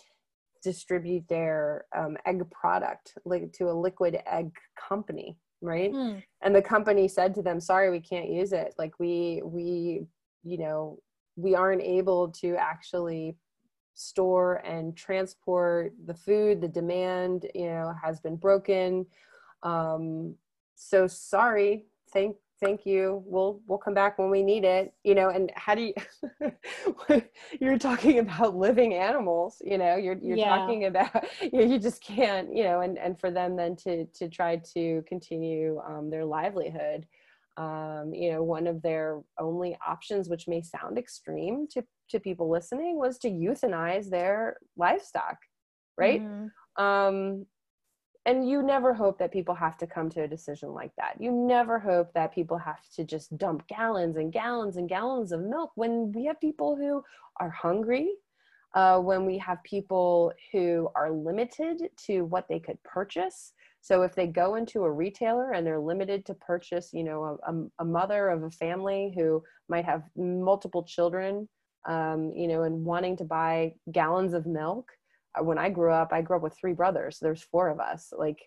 distribute 0.63 1.27
their 1.29 1.85
um, 1.95 2.17
egg 2.25 2.43
product 2.51 3.13
like, 3.25 3.51
to 3.53 3.69
a 3.69 3.71
liquid 3.71 4.19
egg 4.27 4.51
company 4.75 5.37
right 5.61 5.91
mm. 5.91 6.23
and 6.41 6.55
the 6.55 6.61
company 6.61 7.07
said 7.07 7.35
to 7.35 7.41
them 7.41 7.59
sorry 7.59 7.89
we 7.89 7.99
can't 7.99 8.29
use 8.29 8.53
it 8.53 8.73
like 8.77 8.93
we 8.97 9.41
we 9.43 10.01
you 10.43 10.57
know 10.57 10.97
we 11.35 11.53
aren't 11.53 11.81
able 11.81 12.29
to 12.29 12.55
actually 12.55 13.35
store 13.93 14.55
and 14.65 14.95
transport 14.95 15.93
the 16.05 16.13
food 16.13 16.61
the 16.61 16.67
demand 16.67 17.45
you 17.53 17.65
know 17.65 17.93
has 18.01 18.21
been 18.21 18.37
broken 18.37 19.05
um, 19.63 20.33
so 20.79 21.07
sorry 21.07 21.85
thank 22.13 22.35
thank 22.61 22.85
you 22.85 23.21
we'll 23.25 23.61
we'll 23.67 23.77
come 23.77 23.93
back 23.93 24.17
when 24.17 24.29
we 24.29 24.41
need 24.41 24.63
it 24.63 24.93
you 25.03 25.13
know 25.13 25.29
and 25.29 25.51
how 25.55 25.75
do 25.75 25.81
you 25.81 27.21
you're 27.59 27.77
talking 27.77 28.19
about 28.19 28.55
living 28.55 28.93
animals 28.93 29.61
you 29.63 29.77
know 29.77 29.95
you're 29.95 30.17
you're 30.21 30.37
yeah. 30.37 30.57
talking 30.57 30.85
about 30.85 31.25
you, 31.41 31.51
know, 31.59 31.65
you 31.65 31.79
just 31.79 32.01
can't 32.01 32.55
you 32.55 32.63
know 32.63 32.81
and 32.81 32.97
and 32.97 33.19
for 33.19 33.29
them 33.29 33.55
then 33.55 33.75
to 33.75 34.05
to 34.07 34.29
try 34.29 34.55
to 34.73 35.03
continue 35.07 35.79
um, 35.87 36.09
their 36.09 36.25
livelihood 36.25 37.05
um, 37.57 38.13
you 38.13 38.31
know, 38.31 38.41
one 38.41 38.67
of 38.67 38.81
their 38.81 39.19
only 39.37 39.77
options, 39.85 40.29
which 40.29 40.47
may 40.47 40.61
sound 40.61 40.97
extreme 40.97 41.67
to, 41.71 41.83
to 42.09 42.17
people 42.17 42.49
listening, 42.49 42.97
was 42.97 43.17
to 43.19 43.29
euthanize 43.29 44.09
their 44.09 44.55
livestock, 44.77 45.35
right? 45.97 46.21
Mm-hmm. 46.21 46.81
Um, 46.81 47.45
and 48.25 48.47
you 48.47 48.61
never 48.61 48.93
hope 48.93 49.17
that 49.19 49.31
people 49.31 49.55
have 49.55 49.77
to 49.77 49.87
come 49.87 50.09
to 50.09 50.23
a 50.23 50.27
decision 50.27 50.73
like 50.73 50.91
that. 50.97 51.15
You 51.19 51.31
never 51.31 51.79
hope 51.79 52.13
that 52.13 52.33
people 52.33 52.57
have 52.57 52.79
to 52.95 53.03
just 53.03 53.37
dump 53.37 53.67
gallons 53.67 54.17
and 54.17 54.31
gallons 54.31 54.77
and 54.77 54.89
gallons 54.89 55.31
of 55.31 55.41
milk 55.41 55.71
when 55.75 56.11
we 56.11 56.25
have 56.25 56.39
people 56.39 56.75
who 56.75 57.01
are 57.39 57.49
hungry, 57.49 58.11
uh, 58.75 58.99
when 58.99 59.25
we 59.25 59.37
have 59.37 59.63
people 59.63 60.33
who 60.51 60.89
are 60.95 61.11
limited 61.11 61.89
to 62.05 62.23
what 62.23 62.47
they 62.49 62.59
could 62.59 62.81
purchase. 62.83 63.53
So 63.81 64.01
if 64.01 64.13
they 64.13 64.27
go 64.27 64.55
into 64.55 64.83
a 64.83 64.91
retailer 64.91 65.53
and 65.53 65.65
they're 65.65 65.79
limited 65.79 66.25
to 66.25 66.33
purchase, 66.33 66.89
you 66.91 67.05
know, 67.05 67.39
a, 67.47 67.81
a 67.81 67.85
mother 67.85 68.29
of 68.29 68.43
a 68.43 68.51
family 68.51 69.13
who 69.15 69.41
might 69.69 69.85
have 69.85 70.03
multiple 70.17 70.83
children, 70.83 71.47
um, 71.87 72.33
you 72.35 72.47
know, 72.47 72.63
and 72.63 72.83
wanting 72.83 73.15
to 73.17 73.23
buy 73.23 73.73
gallons 73.91 74.33
of 74.33 74.45
milk. 74.45 74.91
Uh, 75.37 75.43
when 75.43 75.57
I 75.57 75.69
grew 75.69 75.91
up, 75.91 76.09
I 76.11 76.21
grew 76.21 76.37
up 76.37 76.41
with 76.41 76.57
three 76.59 76.73
brothers. 76.73 77.19
there's 77.21 77.43
four 77.43 77.69
of 77.69 77.79
us. 77.79 78.11
Like, 78.17 78.39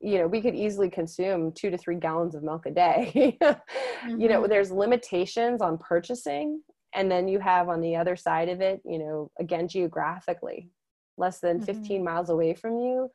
you 0.00 0.18
know, 0.18 0.26
we 0.26 0.40
could 0.40 0.54
easily 0.54 0.90
consume 0.90 1.52
two 1.52 1.70
to 1.70 1.78
three 1.78 1.96
gallons 1.96 2.34
of 2.34 2.42
milk 2.42 2.66
a 2.66 2.70
day. 2.70 3.36
mm-hmm. 3.40 3.60
You 4.20 4.28
know, 4.28 4.40
mm-hmm. 4.42 4.50
there's 4.50 4.70
limitations 4.70 5.62
on 5.62 5.78
purchasing. 5.78 6.62
And 6.94 7.10
then 7.10 7.26
you 7.26 7.40
have 7.40 7.68
on 7.68 7.80
the 7.80 7.96
other 7.96 8.16
side 8.16 8.48
of 8.48 8.60
it, 8.60 8.80
you 8.84 8.98
know, 8.98 9.30
again, 9.40 9.66
geographically, 9.66 10.70
less 11.16 11.40
than 11.40 11.58
mm-hmm. 11.58 11.66
15 11.66 12.04
miles 12.04 12.30
away 12.30 12.54
from 12.54 12.78
you, 12.78 13.10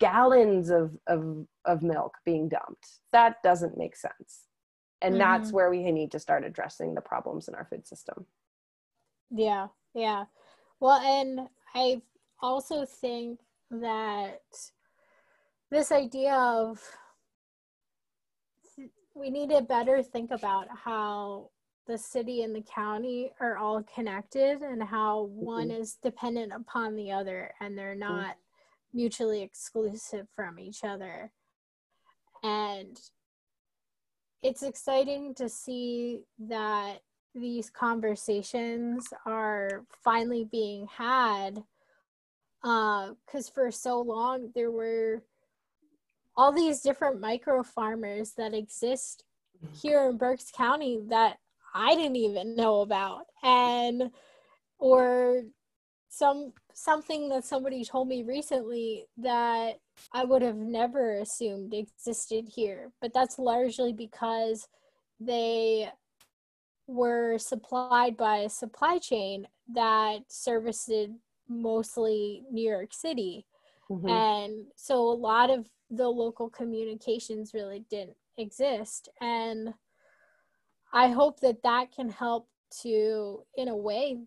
gallons 0.00 0.70
of, 0.70 0.92
of, 1.06 1.46
of 1.64 1.82
milk 1.82 2.14
being 2.24 2.48
dumped. 2.48 2.86
That 3.12 3.36
doesn't 3.42 3.78
make 3.78 3.96
sense. 3.96 4.44
And 5.00 5.14
mm-hmm. 5.14 5.20
that's 5.20 5.52
where 5.52 5.70
we 5.70 5.90
need 5.90 6.10
to 6.12 6.18
start 6.18 6.44
addressing 6.44 6.94
the 6.94 7.00
problems 7.00 7.48
in 7.48 7.54
our 7.54 7.64
food 7.64 7.86
system. 7.86 8.26
Yeah, 9.30 9.68
yeah. 9.94 10.24
Well, 10.80 11.00
and 11.00 11.48
I 11.74 12.02
also 12.40 12.84
think 12.84 13.40
that 13.70 14.40
this 15.70 15.92
idea 15.92 16.34
of 16.34 16.80
we 19.14 19.30
need 19.30 19.50
to 19.50 19.60
better 19.62 20.02
think 20.02 20.30
about 20.30 20.66
how 20.84 21.50
the 21.86 21.98
city 21.98 22.42
and 22.42 22.54
the 22.54 22.62
county 22.62 23.32
are 23.40 23.56
all 23.56 23.82
connected 23.82 24.60
and 24.62 24.82
how 24.82 25.22
one 25.32 25.68
mm-hmm. 25.68 25.80
is 25.80 25.98
dependent 26.02 26.52
upon 26.52 26.94
the 26.94 27.10
other 27.10 27.52
and 27.60 27.76
they're 27.76 27.96
mm-hmm. 27.96 28.16
not 28.16 28.36
mutually 28.94 29.42
exclusive 29.42 30.26
from 30.36 30.58
each 30.58 30.84
other. 30.84 31.32
And 32.42 32.98
it's 34.42 34.62
exciting 34.62 35.34
to 35.34 35.48
see 35.48 36.20
that 36.38 36.98
these 37.34 37.70
conversations 37.70 39.08
are 39.26 39.84
finally 40.04 40.44
being 40.44 40.86
had 40.86 41.62
because 42.62 43.48
uh, 43.48 43.52
for 43.54 43.70
so 43.70 44.00
long 44.00 44.50
there 44.54 44.70
were 44.70 45.22
all 46.36 46.52
these 46.52 46.80
different 46.80 47.20
micro 47.20 47.62
farmers 47.62 48.32
that 48.36 48.54
exist 48.54 49.24
here 49.82 50.08
in 50.08 50.16
Berks 50.16 50.50
County 50.50 51.00
that 51.08 51.38
I 51.74 51.94
didn't 51.94 52.16
even 52.16 52.54
know 52.54 52.80
about. 52.80 53.26
And 53.42 54.10
or 54.78 55.42
some 56.08 56.52
something 56.72 57.28
that 57.28 57.44
somebody 57.44 57.84
told 57.84 58.08
me 58.08 58.22
recently 58.22 59.06
that 59.16 59.80
I 60.12 60.24
would 60.24 60.42
have 60.42 60.56
never 60.56 61.18
assumed 61.18 61.74
existed 61.74 62.48
here, 62.48 62.92
but 63.00 63.12
that's 63.12 63.38
largely 63.38 63.92
because 63.92 64.68
they 65.18 65.90
were 66.86 67.36
supplied 67.38 68.16
by 68.16 68.38
a 68.38 68.48
supply 68.48 68.98
chain 68.98 69.48
that 69.74 70.20
serviced 70.28 70.90
mostly 71.48 72.44
New 72.50 72.68
York 72.68 72.92
City. 72.92 73.46
Mm-hmm. 73.90 74.08
And 74.08 74.66
so 74.76 75.00
a 75.00 75.14
lot 75.14 75.50
of 75.50 75.66
the 75.90 76.08
local 76.08 76.50
communications 76.50 77.54
really 77.54 77.84
didn't 77.90 78.16
exist. 78.36 79.08
And 79.20 79.72
I 80.92 81.08
hope 81.08 81.40
that 81.40 81.62
that 81.62 81.92
can 81.92 82.10
help 82.10 82.48
to, 82.82 83.42
in 83.56 83.68
a 83.68 83.76
way, 83.76 84.18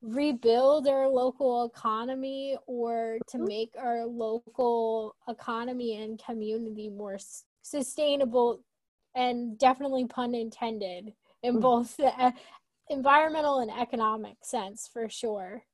rebuild 0.00 0.86
our 0.86 1.08
local 1.08 1.64
economy 1.64 2.56
or 2.66 3.18
to 3.28 3.38
mm-hmm. 3.38 3.46
make 3.46 3.74
our 3.78 4.06
local 4.06 5.16
economy 5.28 6.00
and 6.02 6.22
community 6.24 6.88
more 6.88 7.14
s- 7.14 7.44
sustainable 7.62 8.62
and 9.14 9.58
definitely 9.58 10.06
pun 10.06 10.34
intended 10.34 11.12
in 11.42 11.56
mm. 11.56 11.60
both 11.60 11.96
the 11.96 12.32
environmental 12.90 13.58
and 13.58 13.70
economic 13.70 14.36
sense 14.42 14.88
for 14.92 15.08
sure 15.08 15.64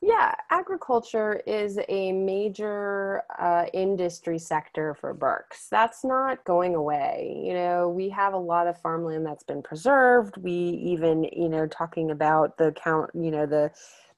yeah, 0.00 0.34
agriculture 0.50 1.42
is 1.46 1.78
a 1.88 2.12
major 2.12 3.22
uh, 3.38 3.66
industry 3.72 4.38
sector 4.38 4.94
for 4.94 5.14
Berks. 5.14 5.68
That's 5.70 6.04
not 6.04 6.44
going 6.44 6.74
away. 6.74 7.42
You 7.44 7.54
know, 7.54 7.88
we 7.88 8.08
have 8.10 8.34
a 8.34 8.38
lot 8.38 8.66
of 8.66 8.80
farmland 8.80 9.26
that's 9.26 9.44
been 9.44 9.62
preserved. 9.62 10.36
We 10.36 10.52
even, 10.52 11.24
you 11.32 11.48
know, 11.48 11.66
talking 11.66 12.10
about 12.10 12.58
the 12.58 12.72
count, 12.72 13.10
you 13.14 13.30
know, 13.30 13.46
the 13.46 13.70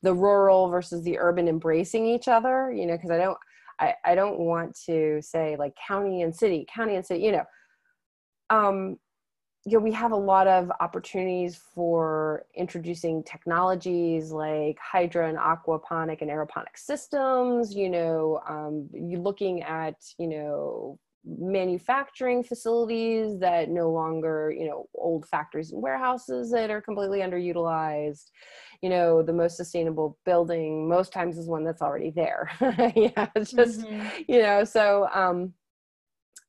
the 0.03 0.15
rural 0.15 0.69
versus 0.69 1.03
the 1.03 1.19
urban 1.19 1.49
embracing 1.49 2.07
each 2.07 2.29
other. 2.29 2.73
You 2.73 2.87
know, 2.87 2.97
because 2.97 3.11
I 3.11 3.19
don't, 3.19 3.39
I, 3.81 3.95
I 4.05 4.15
don't 4.15 4.39
want 4.39 4.79
to 4.87 5.21
say 5.23 5.57
like 5.59 5.75
county 5.87 6.23
and 6.23 6.35
city, 6.35 6.67
county 6.73 6.97
and 6.97 7.07
city. 7.07 7.25
You 7.25 7.33
know, 7.33 7.45
um, 8.51 8.99
you 9.67 9.79
know, 9.79 9.83
we 9.83 9.93
have 9.93 10.13
a 10.13 10.17
lot 10.17 10.47
of 10.47 10.71
opportunities 10.81 11.57
for 11.75 12.45
introducing 12.55 13.23
technologies 13.23 14.31
like 14.31 14.79
hydro 14.79 15.29
and 15.29 15.39
aquaponic 15.39 16.21
and 16.21 16.31
aeroponic 16.31 16.77
systems, 16.77 17.75
you 17.75 17.89
know, 17.89 18.41
um, 18.47 18.89
you 18.93 19.19
looking 19.19 19.63
at, 19.63 19.97
you 20.19 20.29
know, 20.29 20.99
manufacturing 21.25 22.45
facilities 22.45 23.39
that 23.39 23.71
no 23.71 23.91
longer, 23.91 24.55
you 24.57 24.67
know, 24.67 24.87
old 24.95 25.27
factories 25.27 25.73
and 25.73 25.83
warehouses 25.83 26.51
that 26.51 26.71
are 26.71 26.83
completely 26.83 27.21
underutilized. 27.21 28.31
You 28.83 28.91
know, 28.91 29.23
the 29.23 29.33
most 29.33 29.57
sustainable 29.57 30.19
building 30.27 30.87
most 30.87 31.11
times 31.11 31.39
is 31.39 31.49
one 31.49 31.65
that's 31.65 31.81
already 31.81 32.11
there. 32.11 32.51
yeah, 32.95 33.29
it's 33.35 33.53
just, 33.53 33.81
mm-hmm. 33.81 34.23
you 34.29 34.43
know, 34.43 34.65
so, 34.65 35.09
um, 35.15 35.55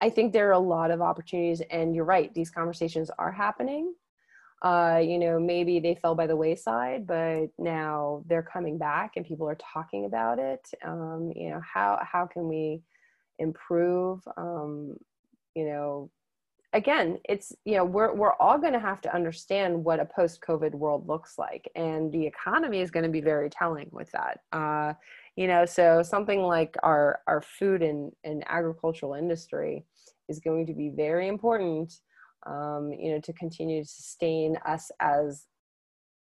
I 0.02 0.10
think 0.10 0.34
there 0.34 0.50
are 0.50 0.54
a 0.54 0.60
lot 0.60 0.92
of 0.92 1.02
opportunities, 1.02 1.62
and 1.70 1.96
you're 1.96 2.06
right, 2.06 2.34
these 2.34 2.50
conversations 2.50 3.10
are 3.18 3.32
happening. 3.32 3.94
Uh, 4.62 5.00
you 5.04 5.20
know, 5.20 5.40
maybe 5.40 5.80
they 5.80 5.96
fell 5.96 6.16
by 6.16 6.28
the 6.28 6.36
wayside, 6.36 7.06
but 7.06 7.48
now 7.60 8.24
they're 8.28 8.42
coming 8.42 8.78
back 8.78 9.12
and 9.16 9.26
people 9.26 9.48
are 9.48 9.58
talking 9.74 10.06
about 10.06 10.40
it. 10.40 10.68
Um, 10.84 11.32
you 11.36 11.50
know, 11.50 11.62
how 11.62 12.00
how 12.02 12.26
can 12.26 12.48
we 12.48 12.82
improve? 13.38 14.22
Um, 14.38 14.96
you 15.56 15.66
know, 15.66 16.10
again, 16.74 17.20
it's 17.28 17.54
you 17.66 17.76
know 17.76 17.86
we're 17.86 18.14
we're 18.14 18.34
all 18.34 18.58
going 18.58 18.74
to 18.74 18.80
have 18.80 19.02
to 19.02 19.14
understand 19.14 19.84
what 19.84 20.00
a 20.00 20.06
post-COVID 20.06 20.74
world 20.74 21.08
looks 21.08 21.38
like, 21.38 21.70
and 21.76 22.12
the 22.12 22.26
economy 22.26 22.80
is 22.80 22.92
going 22.92 23.06
to 23.06 23.12
be 23.12 23.22
very 23.22 23.50
telling 23.50 23.90
with 23.92 24.12
that. 24.14 24.40
Uh, 24.52 24.94
you 25.36 25.48
know 25.48 25.66
so 25.66 26.02
something 26.02 26.42
like 26.42 26.76
our 26.84 27.20
our 27.28 27.42
food 27.42 27.82
and, 27.82 28.12
and 28.24 28.44
agricultural 28.48 29.14
industry 29.14 29.86
is 30.30 30.40
going 30.40 30.66
to 30.66 30.74
be 30.74 30.90
very 30.90 31.28
important 31.28 31.94
um, 32.48 32.92
you 32.98 33.12
know 33.12 33.20
to 33.20 33.34
continue 33.34 33.84
to 33.84 33.90
sustain 33.90 34.58
us 34.66 34.92
as 35.00 35.46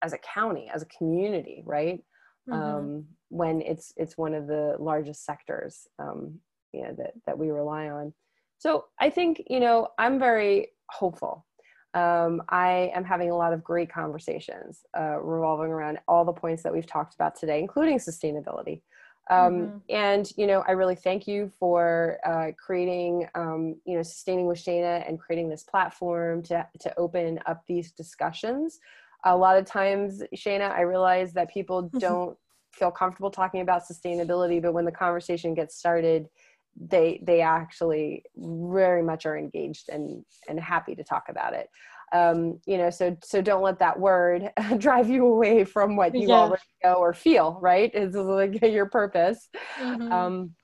as 0.02 0.12
a 0.12 0.18
county 0.18 0.70
as 0.72 0.82
a 0.82 0.86
community 0.86 1.62
right 1.66 2.02
mm-hmm. 2.48 2.52
um, 2.52 3.04
when 3.28 3.61
it's 3.62 3.92
it's 3.96 4.16
one 4.16 4.34
of 4.34 4.46
the 4.46 4.76
largest 4.78 5.24
sectors 5.24 5.86
um, 5.98 6.38
you 6.72 6.82
know 6.82 6.94
that 6.96 7.12
that 7.26 7.38
we 7.38 7.50
rely 7.50 7.88
on 7.88 8.12
so 8.58 8.86
i 9.00 9.11
think 9.11 9.42
you 9.48 9.61
know 9.61 9.88
i'm 9.98 10.18
very 10.18 10.68
hopeful 10.90 11.46
um, 11.94 12.42
I 12.48 12.92
am 12.94 13.02
having 13.04 13.30
a 13.30 13.36
lot 13.36 13.52
of 13.52 13.64
great 13.64 13.92
conversations 13.92 14.84
uh, 14.96 15.20
revolving 15.20 15.72
around 15.72 15.98
all 16.06 16.24
the 16.24 16.32
points 16.32 16.62
that 16.62 16.72
we've 16.72 16.86
talked 16.86 17.14
about 17.14 17.34
today, 17.34 17.58
including 17.58 17.98
sustainability. 17.98 18.82
Um, 19.30 19.52
mm-hmm. 19.54 19.76
And 19.88 20.30
you 20.36 20.46
know, 20.46 20.64
I 20.66 20.72
really 20.72 20.96
thank 20.96 21.26
you 21.28 21.50
for 21.58 22.18
uh, 22.26 22.48
creating, 22.58 23.28
um, 23.36 23.76
you 23.86 23.96
know, 23.96 24.02
sustaining 24.02 24.46
with 24.46 24.58
Shayna 24.58 25.08
and 25.08 25.18
creating 25.18 25.48
this 25.48 25.62
platform 25.62 26.42
to 26.44 26.66
to 26.80 26.98
open 26.98 27.38
up 27.46 27.62
these 27.66 27.92
discussions. 27.92 28.80
A 29.24 29.36
lot 29.36 29.56
of 29.56 29.66
times, 29.66 30.22
Shayna, 30.34 30.72
I 30.72 30.82
realize 30.82 31.32
that 31.34 31.50
people 31.50 31.82
don't 31.98 32.36
feel 32.72 32.90
comfortable 32.90 33.30
talking 33.30 33.60
about 33.60 33.82
sustainability, 33.82 34.60
but 34.60 34.74
when 34.74 34.84
the 34.84 34.92
conversation 34.92 35.54
gets 35.54 35.76
started, 35.76 36.28
they 36.76 37.22
they 37.24 37.40
actually 37.40 38.24
very 38.36 39.02
much 39.02 39.26
are 39.26 39.38
engaged 39.38 39.90
and 39.90 40.24
and 40.48 40.58
happy 40.58 40.96
to 40.96 41.04
talk 41.04 41.28
about 41.28 41.54
it 41.54 41.68
um, 42.12 42.61
you 42.66 42.76
know 42.76 42.90
so 42.90 43.16
so 43.22 43.40
don't 43.40 43.62
let 43.62 43.78
that 43.78 43.98
word 43.98 44.50
drive 44.78 45.08
you 45.08 45.26
away 45.26 45.64
from 45.64 45.96
what 45.96 46.14
you 46.14 46.28
yeah. 46.28 46.34
already 46.34 46.62
know 46.84 46.94
or 46.94 47.12
feel 47.12 47.58
right? 47.61 47.94
Is 47.94 48.14
like 48.14 48.61
your 48.62 48.86
purpose. 48.86 49.48
Mm-hmm. 49.78 50.12
um, 50.12 50.54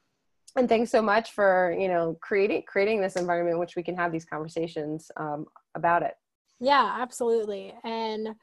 and 0.57 0.69
thanks 0.69 0.91
so 0.91 1.03
much 1.03 1.33
for 1.33 1.77
you 1.79 1.89
know 1.89 2.17
creating 2.21 2.63
creating 2.67 3.01
this 3.01 3.17
environment 3.17 3.55
in 3.55 3.61
which 3.61 3.77
we 3.77 3.83
can 3.83 3.97
have 3.97 4.13
these 4.13 4.25
conversations 4.25 5.11
um, 5.17 5.47
about 5.75 6.03
it. 6.03 6.15
Yeah 6.61 6.97
absolutely. 7.01 7.75
And 7.85 8.35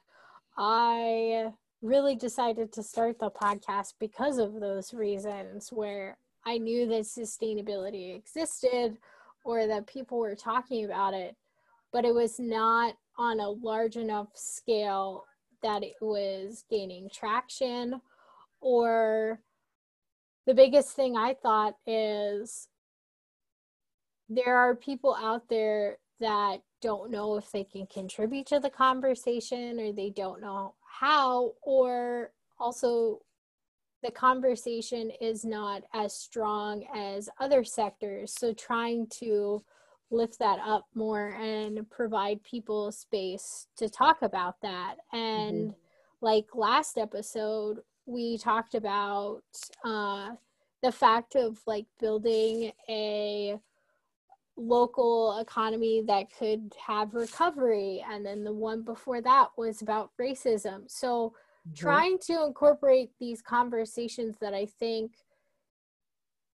i 0.58 1.52
really 1.82 2.16
decided 2.16 2.72
to 2.72 2.84
start 2.84 3.20
the 3.20 3.30
podcast 3.30 3.94
because 4.00 4.38
of 4.38 4.60
those 4.60 4.94
reasons 4.94 5.70
where 5.72 6.18
i 6.46 6.58
knew 6.58 6.88
that 6.88 7.02
sustainability 7.02 8.16
existed 8.16 8.98
or 9.44 9.68
that 9.68 9.88
people 9.88 10.18
were 10.18 10.36
talking 10.36 10.86
about 10.86 11.14
it 11.14 11.36
but 11.94 12.04
it 12.04 12.14
was 12.14 12.40
not 12.40 12.96
on 13.18 13.40
a 13.40 13.50
large 13.50 13.96
enough 13.96 14.30
scale 14.34 15.24
that 15.62 15.84
it 15.84 15.96
was 16.02 16.66
gaining 16.70 17.10
traction 17.14 18.02
or 18.60 19.40
the 20.46 20.54
biggest 20.54 20.90
thing 20.90 21.16
I 21.16 21.36
thought 21.36 21.76
is 21.88 22.68
there 24.28 24.58
are 24.58 24.76
people 24.76 25.16
out 25.16 25.48
there 25.48 26.00
that 26.20 26.62
don't 26.82 27.12
know 27.12 27.38
if 27.38 27.52
they 27.52 27.64
can 27.64 27.86
contribute 27.88 28.48
to 28.48 28.60
the 28.60 28.70
conversation 28.70 29.80
or 29.80 29.94
they 29.94 30.10
don't 30.10 30.42
know 30.42 30.74
how, 30.86 31.54
or 31.62 32.32
also 32.60 33.20
the 34.04 34.12
conversation 34.12 35.12
is 35.22 35.46
not 35.46 35.84
as 35.94 36.14
strong 36.14 36.86
as 36.94 37.30
other 37.40 37.64
sectors. 37.64 38.34
So 38.34 38.54
trying 38.54 39.08
to 39.20 39.64
lift 40.14 40.40
that 40.40 40.60
up 40.66 40.86
more 40.94 41.30
and 41.42 41.90
provide 41.90 42.44
people 42.44 42.92
space 42.92 43.68
to 43.76 43.90
talk 43.90 44.22
about 44.22 44.62
that. 44.62 44.98
And 45.12 45.70
mm-hmm. 45.70 45.76
like 46.22 46.46
last 46.54 46.98
episode, 46.98 47.80
we 48.06 48.38
talked 48.38 48.76
about 48.76 49.42
uh, 49.84 50.32
the 50.82 50.92
fact 50.92 51.36
of 51.36 51.60
like 51.66 51.86
building 52.00 52.72
a 52.90 53.58
local 54.56 55.40
economy 55.40 56.04
that 56.06 56.28
could 56.38 56.74
have 56.86 57.16
recovery 57.16 58.06
and 58.08 58.24
then 58.24 58.44
the 58.44 58.54
one 58.54 58.84
before 58.84 59.20
that 59.20 59.48
was 59.58 59.82
about 59.82 60.12
racism 60.22 60.84
so 60.86 61.34
mm-hmm. 61.68 61.74
trying 61.74 62.20
to 62.20 62.46
incorporate 62.46 63.10
these 63.20 63.42
conversations 63.42 64.36
that 64.40 64.54
i 64.54 64.64
think 64.64 65.14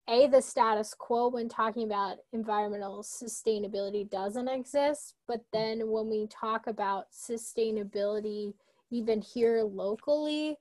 a 0.08 0.26
the 0.26 0.40
status 0.40 0.94
quo 0.94 1.28
when 1.28 1.48
talking 1.48 1.84
about 1.84 2.18
environmental 2.32 3.02
sustainability 3.02 4.08
doesn't 4.10 4.48
exist 4.48 5.14
but 5.26 5.40
then 5.52 5.80
when 5.90 6.10
we 6.10 6.26
talk 6.26 6.66
about 6.66 7.06
sustainability 7.12 8.52
even 8.90 9.22
here 9.22 9.62
locally 9.62 10.56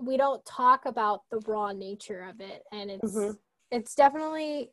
we 0.00 0.16
don't 0.16 0.44
talk 0.44 0.86
about 0.86 1.22
the 1.30 1.40
raw 1.46 1.72
nature 1.72 2.26
of 2.28 2.40
it. 2.40 2.64
And 2.72 2.90
it's 2.90 3.14
mm-hmm. 3.14 3.32
it's 3.70 3.94
definitely 3.94 4.70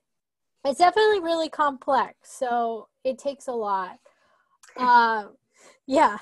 it's 0.66 0.80
definitely 0.80 1.20
really 1.20 1.50
complex. 1.50 2.16
So 2.24 2.88
it 3.04 3.18
takes 3.18 3.48
a 3.48 3.54
lot. 3.54 3.98
Uh, 4.76 5.30
yeah 5.88 6.18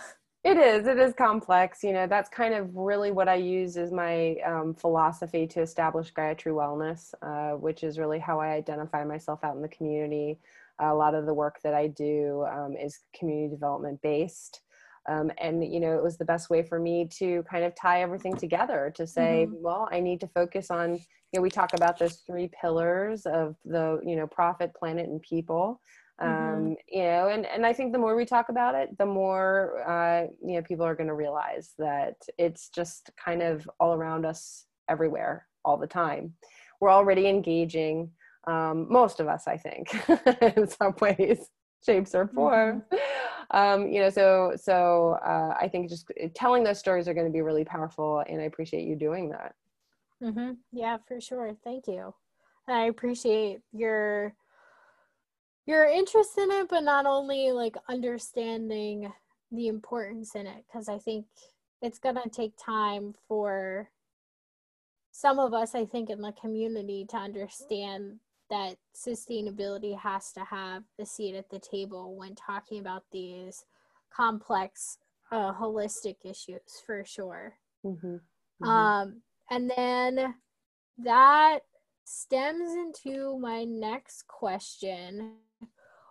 it 0.46 0.58
is 0.58 0.86
it 0.86 1.00
is 1.00 1.14
complex 1.14 1.84
you 1.84 1.92
know 1.92 2.06
that's 2.06 2.30
kind 2.30 2.54
of 2.54 2.70
really 2.76 3.12
what 3.12 3.28
i 3.28 3.34
use 3.34 3.78
as 3.78 3.92
my 3.92 4.36
um, 4.46 4.76
philosophy 4.76 5.48
to 5.48 5.60
establish 5.60 6.12
gaia 6.12 6.36
true 6.36 6.54
wellness 6.54 7.14
uh, 7.24 7.58
which 7.58 7.84
is 7.84 7.98
really 7.98 8.20
how 8.20 8.40
i 8.40 8.50
identify 8.50 9.04
myself 9.04 9.44
out 9.44 9.56
in 9.56 9.62
the 9.62 9.68
community. 9.68 10.40
A 10.80 10.94
lot 10.94 11.16
of 11.16 11.26
the 11.26 11.34
work 11.34 11.60
that 11.64 11.74
i 11.74 11.88
do 11.88 12.46
um, 12.52 12.76
is 12.76 13.00
community 13.18 13.50
development 13.50 14.02
based. 14.02 14.62
Um, 15.08 15.32
and 15.38 15.64
you 15.64 15.80
know 15.80 15.96
it 15.98 16.04
was 16.04 16.18
the 16.18 16.26
best 16.26 16.50
way 16.50 16.64
for 16.64 16.80
me 16.80 17.08
to 17.20 17.44
kind 17.50 17.64
of 17.64 17.74
tie 17.76 18.02
everything 18.02 18.36
together 18.36 18.92
to 18.96 19.06
say 19.06 19.46
mm-hmm. 19.48 19.62
well 19.62 19.88
i 19.92 20.00
need 20.00 20.20
to 20.22 20.28
focus 20.28 20.72
on 20.72 20.94
you 20.96 21.36
know 21.36 21.42
we 21.42 21.52
talk 21.52 21.74
about 21.74 22.00
those 22.00 22.24
three 22.28 22.50
pillars 22.60 23.28
of 23.28 23.56
the 23.66 24.00
you 24.04 24.16
know 24.16 24.26
profit 24.26 24.74
planet 24.74 25.08
and 25.08 25.22
people 25.22 25.80
um, 26.20 26.30
mm-hmm. 26.30 26.74
you 26.88 27.04
know 27.04 27.30
and 27.30 27.46
and 27.46 27.66
i 27.66 27.74
think 27.74 27.92
the 27.92 28.00
more 28.00 28.16
we 28.16 28.26
talk 28.26 28.50
about 28.50 28.76
it 28.76 28.98
the 28.98 29.06
more 29.06 29.82
uh, 29.88 30.28
you 30.44 30.56
know 30.56 30.62
people 30.62 30.86
are 30.86 30.96
going 30.96 31.08
to 31.08 31.14
realize 31.14 31.74
that 31.78 32.16
it's 32.38 32.70
just 32.70 33.10
kind 33.24 33.42
of 33.42 33.70
all 33.80 33.94
around 33.94 34.26
us 34.26 34.66
everywhere 34.90 35.48
all 35.64 35.78
the 35.78 35.88
time 35.88 36.34
we're 36.80 36.92
already 36.92 37.28
engaging 37.28 38.10
um, 38.48 38.88
most 38.90 39.20
of 39.20 39.28
us 39.28 39.48
i 39.48 39.58
think 39.58 39.94
in 40.58 40.68
some 40.68 40.94
ways 41.02 41.50
shapes 41.84 42.16
or 42.16 42.28
forms 42.28 42.84
mm-hmm 42.92 43.16
um, 43.52 43.88
you 43.88 44.00
know, 44.00 44.10
so 44.10 44.54
so 44.56 45.18
uh, 45.26 45.56
I 45.60 45.68
think 45.68 45.90
just 45.90 46.12
telling 46.34 46.64
those 46.64 46.80
stories 46.80 47.08
are 47.08 47.14
going 47.14 47.28
to 47.28 47.32
be 47.32 47.42
really 47.42 47.66
powerful, 47.66 48.24
and 48.28 48.42
I 48.42 48.46
appreciate 48.46 48.86
you 48.86 48.96
doing 48.96 49.30
that. 49.30 49.54
Mm-hmm. 50.24 50.54
Yeah, 50.72 50.98
for 51.08 51.20
sure. 51.22 51.56
Thank 51.64 51.88
you. 51.88 52.14
I 52.68 52.86
appreciate 52.86 53.60
your 53.72 54.34
your 55.66 55.86
interest 55.86 56.38
in 56.38 56.52
it, 56.52 56.68
but 56.70 56.84
not 56.84 57.06
only 57.06 57.52
like 57.52 57.76
understanding 57.90 59.12
the 59.52 59.68
importance 59.68 60.36
in 60.36 60.48
it, 60.48 60.64
because 60.68 60.90
I 60.90 60.98
think 60.98 61.26
it's 61.82 62.00
gonna 62.00 62.28
take 62.32 62.54
time 62.58 63.14
for 63.28 63.90
some 65.12 65.40
of 65.40 65.54
us, 65.54 65.76
I 65.76 65.86
think, 65.86 66.10
in 66.10 66.22
the 66.22 66.34
community 66.34 67.06
to 67.10 67.18
understand 67.18 68.20
that 68.50 68.76
sustainability 68.96 69.98
has 69.98 70.32
to 70.34 70.42
have 70.42 70.84
a 71.00 71.06
seat 71.06 71.36
at 71.36 71.50
the 71.50 71.60
table 71.60 72.16
when 72.16 72.36
talking 72.36 72.80
about 72.80 73.04
these 73.12 73.66
complex 74.16 74.98
uh, 75.32 75.54
holistic 75.54 76.18
issues 76.24 76.82
for 76.86 77.04
sure 77.04 77.56
mm-hmm. 77.86 78.16
Mm-hmm. 78.16 78.70
Um, 78.70 79.22
and 79.50 79.72
then 79.76 80.36
that 81.00 81.60
stems 82.06 82.72
into 82.74 83.38
my 83.40 83.64
next 83.64 84.28
question 84.28 85.34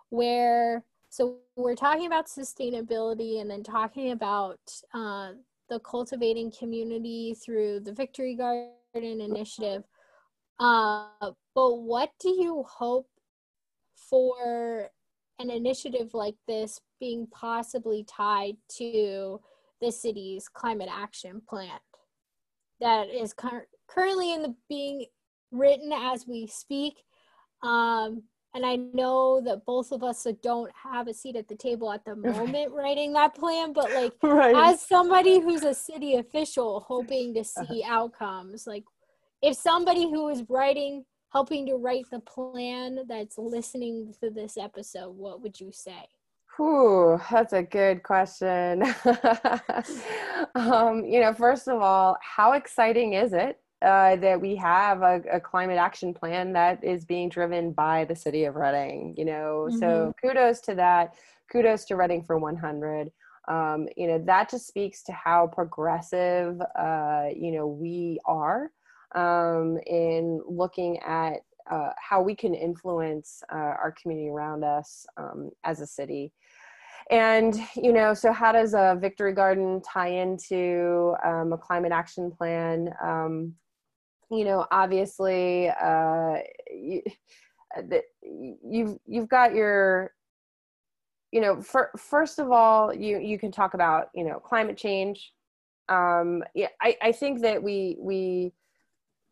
where 0.09 0.83
so 1.09 1.37
we're 1.55 1.75
talking 1.75 2.07
about 2.07 2.27
sustainability 2.27 3.39
and 3.39 3.49
then 3.49 3.63
talking 3.63 4.11
about 4.11 4.59
uh, 4.93 5.31
the 5.69 5.79
cultivating 5.79 6.51
community 6.51 7.33
through 7.33 7.79
the 7.79 7.93
victory 7.93 8.35
garden 8.35 9.21
initiative. 9.21 9.83
Uh, 10.59 11.07
but 11.53 11.75
what 11.75 12.11
do 12.19 12.29
you 12.29 12.65
hope 12.67 13.07
for 13.95 14.89
an 15.39 15.49
initiative 15.49 16.13
like 16.13 16.35
this 16.47 16.79
being 16.99 17.27
possibly 17.27 18.03
tied 18.03 18.57
to 18.77 19.39
the 19.81 19.91
city's 19.91 20.47
climate 20.47 20.89
action 20.91 21.41
plan 21.47 21.79
that 22.79 23.09
is 23.09 23.33
cur- 23.33 23.67
currently 23.87 24.33
in 24.33 24.41
the 24.41 24.55
being 24.69 25.05
written 25.51 25.91
as 25.93 26.27
we 26.27 26.47
speak? 26.47 27.03
Um, 27.63 28.23
and 28.55 28.65
i 28.65 28.75
know 28.75 29.39
that 29.41 29.63
both 29.65 29.91
of 29.91 30.01
us 30.03 30.25
don't 30.41 30.71
have 30.73 31.07
a 31.07 31.13
seat 31.13 31.35
at 31.35 31.47
the 31.47 31.55
table 31.55 31.91
at 31.91 32.03
the 32.05 32.15
moment 32.31 32.71
writing 32.71 33.13
that 33.13 33.35
plan 33.35 33.73
but 33.73 33.91
like 33.93 34.13
right. 34.23 34.55
as 34.55 34.81
somebody 34.81 35.39
who's 35.39 35.63
a 35.63 35.73
city 35.73 36.15
official 36.15 36.79
hoping 36.87 37.33
to 37.33 37.43
see 37.43 37.83
outcomes 37.85 38.65
like 38.65 38.83
if 39.43 39.55
somebody 39.55 40.03
who 40.03 40.29
is 40.29 40.43
writing 40.49 41.05
helping 41.31 41.65
to 41.65 41.75
write 41.75 42.05
the 42.11 42.19
plan 42.21 42.99
that's 43.07 43.37
listening 43.37 44.13
to 44.19 44.31
this 44.31 44.57
episode 44.57 45.11
what 45.11 45.41
would 45.41 45.59
you 45.59 45.71
say 45.71 46.07
Ooh, 46.57 47.19
that's 47.29 47.51
a 47.51 47.63
good 47.63 48.01
question. 48.01 48.81
um, 50.55 51.03
you 51.03 51.19
know, 51.19 51.33
first 51.37 51.67
of 51.67 51.81
all, 51.81 52.15
how 52.21 52.53
exciting 52.53 53.11
is 53.11 53.33
it 53.33 53.59
uh, 53.85 54.15
that 54.17 54.41
we 54.41 54.55
have 54.55 55.01
a, 55.03 55.21
a, 55.31 55.39
climate 55.39 55.77
action 55.77 56.13
plan 56.13 56.51
that 56.53 56.83
is 56.83 57.05
being 57.05 57.29
driven 57.29 57.71
by 57.71 58.03
the 58.05 58.15
city 58.15 58.45
of 58.45 58.55
Reading? 58.55 59.13
You 59.15 59.25
know, 59.25 59.67
mm-hmm. 59.69 59.79
so 59.79 60.13
kudos 60.21 60.59
to 60.61 60.75
that. 60.75 61.13
Kudos 61.51 61.85
to 61.85 61.95
Reading 61.95 62.23
for 62.23 62.37
100. 62.37 63.11
Um, 63.47 63.87
you 63.95 64.07
know, 64.07 64.17
that 64.25 64.49
just 64.49 64.67
speaks 64.67 65.03
to 65.03 65.11
how 65.13 65.47
progressive, 65.47 66.59
uh, 66.77 67.25
you 67.35 67.51
know, 67.51 67.67
we 67.67 68.19
are 68.25 68.71
um, 69.13 69.77
in 69.85 70.41
looking 70.47 70.97
at 70.99 71.41
uh, 71.69 71.89
how 71.97 72.21
we 72.21 72.35
can 72.35 72.53
influence 72.53 73.43
uh, 73.53 73.55
our 73.55 73.93
community 74.01 74.29
around 74.29 74.63
us 74.63 75.05
um, 75.17 75.51
as 75.63 75.79
a 75.79 75.87
city. 75.87 76.31
And, 77.11 77.55
you 77.75 77.93
know, 77.93 78.15
so 78.15 78.31
how 78.31 78.51
does 78.51 78.73
a 78.73 78.97
victory 78.99 79.33
garden 79.33 79.81
tie 79.81 80.07
into 80.07 81.15
um, 81.23 81.53
a 81.53 81.57
climate 81.57 81.91
action 81.91 82.31
plan? 82.31 82.89
Um, 83.03 83.53
you 84.31 84.45
know, 84.45 84.65
obviously, 84.71 85.69
uh, 85.69 86.37
you, 86.71 87.01
you've 88.21 88.97
you've 89.05 89.29
got 89.29 89.53
your, 89.53 90.11
you 91.31 91.41
know, 91.41 91.61
for, 91.61 91.91
first 91.97 92.39
of 92.39 92.51
all, 92.51 92.93
you, 92.93 93.19
you 93.19 93.37
can 93.37 93.51
talk 93.51 93.73
about, 93.73 94.07
you 94.15 94.23
know, 94.23 94.39
climate 94.39 94.77
change. 94.77 95.33
Um, 95.89 96.43
yeah, 96.53 96.69
I, 96.81 96.95
I 97.01 97.11
think 97.11 97.41
that 97.41 97.61
we, 97.61 97.97
we, 97.99 98.53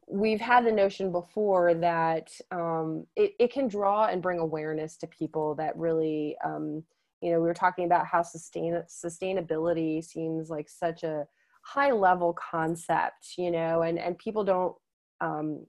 we've 0.08 0.42
had 0.42 0.66
the 0.66 0.72
notion 0.72 1.12
before 1.12 1.74
that 1.74 2.30
um, 2.52 3.06
it, 3.16 3.34
it 3.40 3.52
can 3.52 3.68
draw 3.68 4.06
and 4.06 4.22
bring 4.22 4.40
awareness 4.40 4.98
to 4.98 5.08
people 5.08 5.56
that 5.56 5.76
really 5.78 6.36
um, 6.44 6.84
you 7.22 7.32
know 7.32 7.40
we 7.40 7.48
were 7.48 7.54
talking 7.54 7.86
about 7.86 8.06
how 8.06 8.22
sustain 8.22 8.82
sustainability 8.88 10.04
seems 10.04 10.50
like 10.50 10.70
such 10.70 11.04
a 11.04 11.26
high 11.64 11.92
level 11.92 12.34
concept 12.34 13.36
you 13.38 13.50
know 13.50 13.84
and 13.84 13.98
and 13.98 14.18
people 14.18 14.44
don't 14.44 14.76
um, 15.24 15.66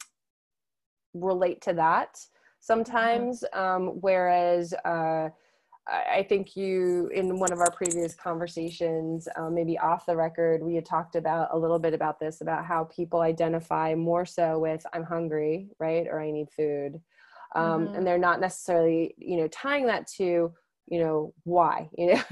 relate 1.15 1.61
to 1.63 1.73
that 1.73 2.19
sometimes 2.61 3.45
um, 3.53 4.01
whereas 4.01 4.75
uh, 4.85 5.29
I 5.87 6.25
think 6.27 6.57
you, 6.57 7.11
in 7.15 7.39
one 7.39 7.53
of 7.53 7.61
our 7.61 7.71
previous 7.71 8.15
conversations, 8.15 9.29
um, 9.37 9.55
maybe 9.55 9.79
off 9.79 10.07
the 10.07 10.17
record, 10.17 10.63
we 10.63 10.75
had 10.75 10.87
talked 10.87 11.15
about 11.15 11.49
a 11.53 11.59
little 11.59 11.79
bit 11.79 11.93
about 11.93 12.19
this 12.19 12.41
about 12.41 12.65
how 12.65 12.85
people 12.85 13.21
identify 13.21 13.95
more 13.95 14.25
so 14.25 14.59
with 14.59 14.87
"I'm 14.95 15.05
hungry," 15.05 15.69
right, 15.79 16.07
or 16.09 16.21
"I 16.21 16.31
need 16.31 16.49
food," 16.51 17.03
um, 17.55 17.87
mm-hmm. 17.87 17.97
and 17.97 18.07
they're 18.07 18.17
not 18.17 18.41
necessarily, 18.41 19.15
you 19.19 19.37
know, 19.37 19.49
tying 19.49 19.87
that 19.87 20.07
to, 20.17 20.55
you 20.87 20.99
know, 20.99 21.33
why, 21.45 21.89
you 21.97 22.15
know, 22.15 22.23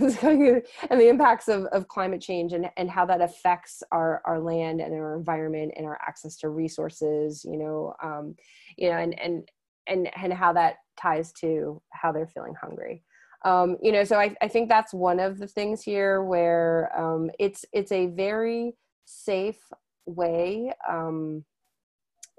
and 0.91 1.01
the 1.01 1.09
impacts 1.09 1.49
of, 1.49 1.65
of 1.67 1.89
climate 1.89 2.21
change 2.21 2.53
and 2.53 2.71
and 2.77 2.91
how 2.91 3.07
that 3.07 3.21
affects 3.21 3.83
our 3.93 4.23
our 4.25 4.41
land 4.41 4.81
and 4.81 4.95
our 4.95 5.17
environment 5.17 5.73
and 5.77 5.87
our 5.87 5.99
access 6.07 6.37
to 6.39 6.49
resources, 6.49 7.45
you 7.45 7.57
know, 7.57 7.95
um, 8.03 8.35
you 8.77 8.91
know, 8.91 8.97
and 8.97 9.19
and 9.19 9.49
and 9.87 10.11
and 10.21 10.33
how 10.33 10.53
that 10.53 10.77
ties 11.01 11.33
to 11.33 11.81
how 11.91 12.13
they're 12.13 12.27
feeling 12.27 12.55
hungry. 12.61 13.03
Um, 13.45 13.77
you 13.83 13.91
know 13.91 14.05
so 14.05 14.21
I, 14.21 14.37
I 14.41 14.47
think 14.47 14.69
that's 14.69 14.95
one 14.95 15.19
of 15.19 15.39
the 15.39 15.49
things 15.49 15.83
here 15.83 16.23
where 16.23 16.97
um, 16.97 17.29
it's 17.41 17.65
it's 17.73 17.91
a 17.91 18.07
very 18.07 18.77
safe 19.05 19.59
way 20.07 20.73
um, 20.89 21.45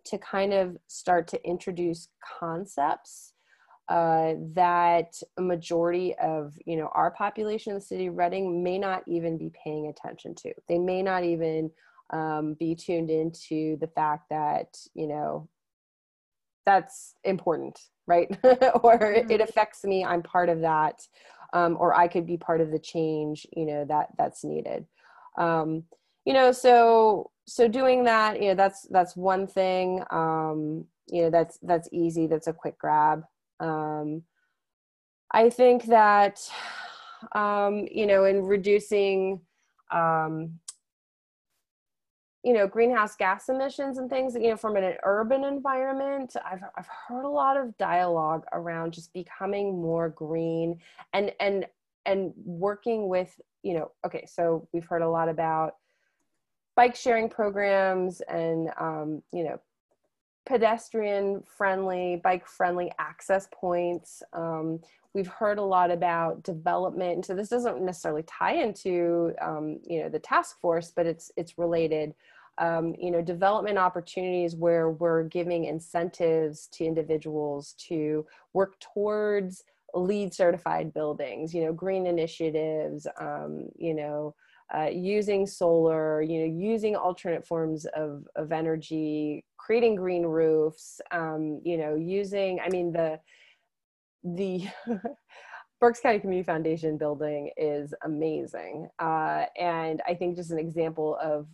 to 0.05 0.17
kind 0.17 0.53
of 0.53 0.77
start 0.87 1.27
to 1.29 1.45
introduce 1.45 2.07
concepts 2.39 3.32
uh, 3.89 4.33
that 4.53 5.13
a 5.37 5.41
majority 5.41 6.15
of 6.15 6.53
you 6.65 6.77
know 6.77 6.89
our 6.93 7.11
population 7.11 7.71
in 7.71 7.79
the 7.79 7.85
city 7.85 8.07
of 8.07 8.17
Reading 8.17 8.63
may 8.63 8.77
not 8.77 9.03
even 9.07 9.37
be 9.37 9.51
paying 9.63 9.87
attention 9.87 10.35
to. 10.35 10.53
They 10.67 10.79
may 10.79 11.01
not 11.01 11.23
even 11.23 11.71
um, 12.11 12.55
be 12.59 12.75
tuned 12.75 13.09
into 13.09 13.77
the 13.77 13.87
fact 13.87 14.29
that 14.29 14.77
you 14.93 15.07
know 15.07 15.49
that's 16.65 17.15
important 17.23 17.79
right 18.07 18.29
or 18.43 18.97
mm-hmm. 18.97 19.31
it 19.31 19.41
affects 19.41 19.83
me 19.83 20.05
i'm 20.05 20.21
part 20.21 20.49
of 20.49 20.61
that 20.61 21.01
um, 21.53 21.75
or 21.79 21.93
i 21.93 22.07
could 22.07 22.25
be 22.25 22.37
part 22.37 22.61
of 22.61 22.71
the 22.71 22.79
change 22.79 23.45
you 23.55 23.65
know 23.65 23.85
that 23.85 24.07
that's 24.17 24.43
needed 24.43 24.85
um, 25.37 25.83
you 26.25 26.33
know 26.33 26.51
so 26.51 27.31
so 27.45 27.67
doing 27.67 28.03
that 28.03 28.41
you 28.41 28.49
know 28.49 28.55
that's 28.55 28.87
that's 28.91 29.15
one 29.15 29.47
thing 29.47 30.01
um, 30.11 30.85
you 31.07 31.23
know 31.23 31.29
that's 31.29 31.57
that's 31.63 31.89
easy 31.91 32.27
that's 32.27 32.47
a 32.47 32.53
quick 32.53 32.77
grab 32.77 33.23
um, 33.63 34.23
i 35.31 35.49
think 35.49 35.85
that 35.85 36.39
um, 37.31 37.87
you 37.89 38.05
know 38.05 38.25
in 38.25 38.43
reducing 38.43 39.39
um, 39.91 40.59
you 42.43 42.53
know 42.53 42.67
greenhouse 42.67 43.15
gas 43.15 43.47
emissions 43.49 43.97
and 43.97 44.09
things 44.09 44.35
you 44.35 44.49
know 44.49 44.57
from 44.57 44.75
an 44.75 44.95
urban 45.03 45.45
environment 45.45 46.35
i've, 46.45 46.61
I've 46.77 46.87
heard 47.07 47.23
a 47.23 47.29
lot 47.29 47.57
of 47.57 47.77
dialogue 47.77 48.43
around 48.51 48.93
just 48.93 49.13
becoming 49.13 49.81
more 49.81 50.09
green 50.09 50.79
and 51.13 51.31
and 51.39 51.65
and 52.05 52.33
working 52.43 53.07
with 53.07 53.39
you 53.63 53.73
know 53.75 53.91
okay 54.05 54.25
so 54.25 54.67
we've 54.73 54.85
heard 54.85 55.01
a 55.01 55.09
lot 55.09 55.29
about 55.29 55.75
bike 56.75 56.95
sharing 56.95 57.29
programs 57.29 58.21
and 58.21 58.69
um, 58.79 59.21
you 59.31 59.43
know 59.43 59.59
pedestrian 60.45 61.41
friendly 61.45 62.19
bike 62.23 62.45
friendly 62.47 62.91
access 62.99 63.47
points. 63.53 64.21
Um, 64.33 64.79
we've 65.13 65.27
heard 65.27 65.59
a 65.59 65.63
lot 65.63 65.91
about 65.91 66.43
development 66.43 67.25
so 67.25 67.35
this 67.35 67.49
doesn't 67.49 67.81
necessarily 67.81 68.23
tie 68.23 68.53
into 68.53 69.33
um, 69.41 69.79
you 69.87 70.01
know 70.01 70.09
the 70.09 70.19
task 70.19 70.59
force 70.59 70.91
but 70.95 71.05
it's 71.05 71.31
it's 71.37 71.57
related. 71.57 72.13
Um, 72.59 72.93
you 72.99 73.09
know 73.09 73.21
development 73.21 73.79
opportunities 73.79 74.55
where 74.55 74.91
we're 74.91 75.23
giving 75.23 75.65
incentives 75.65 76.67
to 76.73 76.85
individuals 76.85 77.73
to 77.87 78.27
work 78.53 78.79
towards 78.79 79.63
LEED 79.95 80.35
certified 80.35 80.93
buildings 80.93 81.51
you 81.51 81.63
know 81.63 81.73
green 81.73 82.05
initiatives 82.05 83.07
um, 83.19 83.69
you 83.75 83.95
know 83.95 84.35
uh, 84.75 84.89
using 84.91 85.45
solar 85.45 86.21
you 86.21 86.39
know 86.39 86.45
using 86.45 86.95
alternate 86.95 87.45
forms 87.45 87.85
of, 87.95 88.27
of 88.35 88.51
energy 88.51 89.43
creating 89.57 89.95
green 89.95 90.23
roofs 90.23 90.99
um, 91.11 91.59
you 91.63 91.77
know 91.77 91.95
using 91.95 92.59
i 92.59 92.69
mean 92.69 92.91
the 92.91 93.19
the 94.23 94.65
Berks 95.83 95.99
County 95.99 96.19
Community 96.19 96.45
Foundation 96.45 96.97
building 96.97 97.51
is 97.57 97.93
amazing. 98.05 98.87
Uh, 98.99 99.43
and 99.59 100.01
I 100.07 100.13
think 100.13 100.37
just 100.37 100.51
an 100.51 100.57
example 100.57 101.17
of 101.21 101.45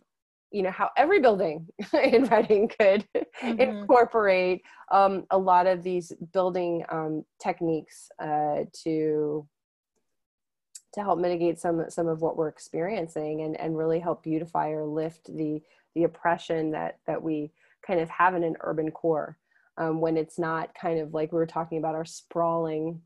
you 0.52 0.62
know 0.62 0.70
how 0.70 0.90
every 0.98 1.20
building 1.20 1.68
in 1.94 2.26
Reading 2.26 2.68
could 2.68 3.08
mm-hmm. 3.16 3.60
incorporate 3.60 4.62
um, 4.92 5.26
a 5.32 5.38
lot 5.38 5.66
of 5.66 5.82
these 5.82 6.12
building 6.32 6.84
um, 6.90 7.26
techniques 7.42 8.10
uh, 8.20 8.66
to 8.84 9.48
to 10.94 11.02
help 11.02 11.20
mitigate 11.20 11.60
some 11.60 11.86
some 11.90 12.08
of 12.08 12.22
what 12.22 12.38
we're 12.38 12.48
experiencing 12.48 13.42
and 13.42 13.60
and 13.60 13.78
really 13.78 14.00
help 14.00 14.24
beautify 14.24 14.70
or 14.70 14.86
lift 14.86 15.26
the 15.36 15.62
the 15.96 16.04
oppression 16.04 16.72
that 16.72 17.00
that 17.08 17.22
we 17.22 17.52
kind 17.86 18.00
of 18.00 18.10
have 18.10 18.36
in 18.36 18.44
an 18.44 18.56
urban 18.62 18.92
core 18.92 19.38
um, 19.78 20.02
when 20.02 20.18
it's 20.18 20.40
not 20.40 20.74
kind 20.74 21.00
of 21.00 21.14
like 21.14 21.32
we 21.32 21.38
were 21.38 21.46
talking 21.46 21.78
about 21.78 21.96
our 21.96 22.06
sprawling 22.06 23.02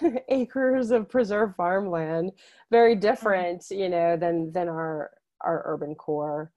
acres 0.28 0.90
of 0.90 1.08
preserved 1.08 1.54
farmland 1.56 2.32
very 2.70 2.92
mm-hmm. 2.92 3.00
different 3.00 3.64
you 3.70 3.88
know 3.88 4.16
than 4.16 4.50
than 4.52 4.68
our 4.68 5.10
our 5.42 5.62
urban 5.66 5.94
core 5.94 6.50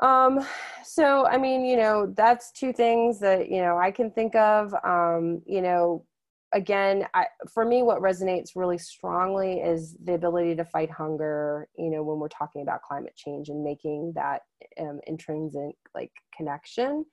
um, 0.00 0.40
so 0.82 1.26
I 1.26 1.36
mean, 1.36 1.64
you 1.64 1.76
know, 1.76 2.12
that's 2.16 2.52
two 2.52 2.72
things 2.72 3.20
that, 3.20 3.50
you 3.50 3.60
know, 3.60 3.76
I 3.76 3.90
can 3.90 4.10
think 4.10 4.34
of. 4.34 4.74
Um, 4.82 5.42
you 5.46 5.60
know, 5.60 6.04
again, 6.52 7.06
I, 7.14 7.26
for 7.52 7.64
me, 7.64 7.82
what 7.82 8.00
resonates 8.00 8.50
really 8.56 8.78
strongly 8.78 9.60
is 9.60 9.96
the 10.04 10.14
ability 10.14 10.56
to 10.56 10.64
fight 10.64 10.90
hunger, 10.90 11.68
you 11.76 11.90
know, 11.90 12.02
when 12.02 12.18
we're 12.18 12.28
talking 12.28 12.62
about 12.62 12.82
climate 12.82 13.14
change 13.16 13.48
and 13.48 13.62
making 13.62 14.12
that 14.16 14.42
um, 14.78 15.00
intrinsic 15.06 15.76
like 15.94 16.12
connection. 16.36 17.04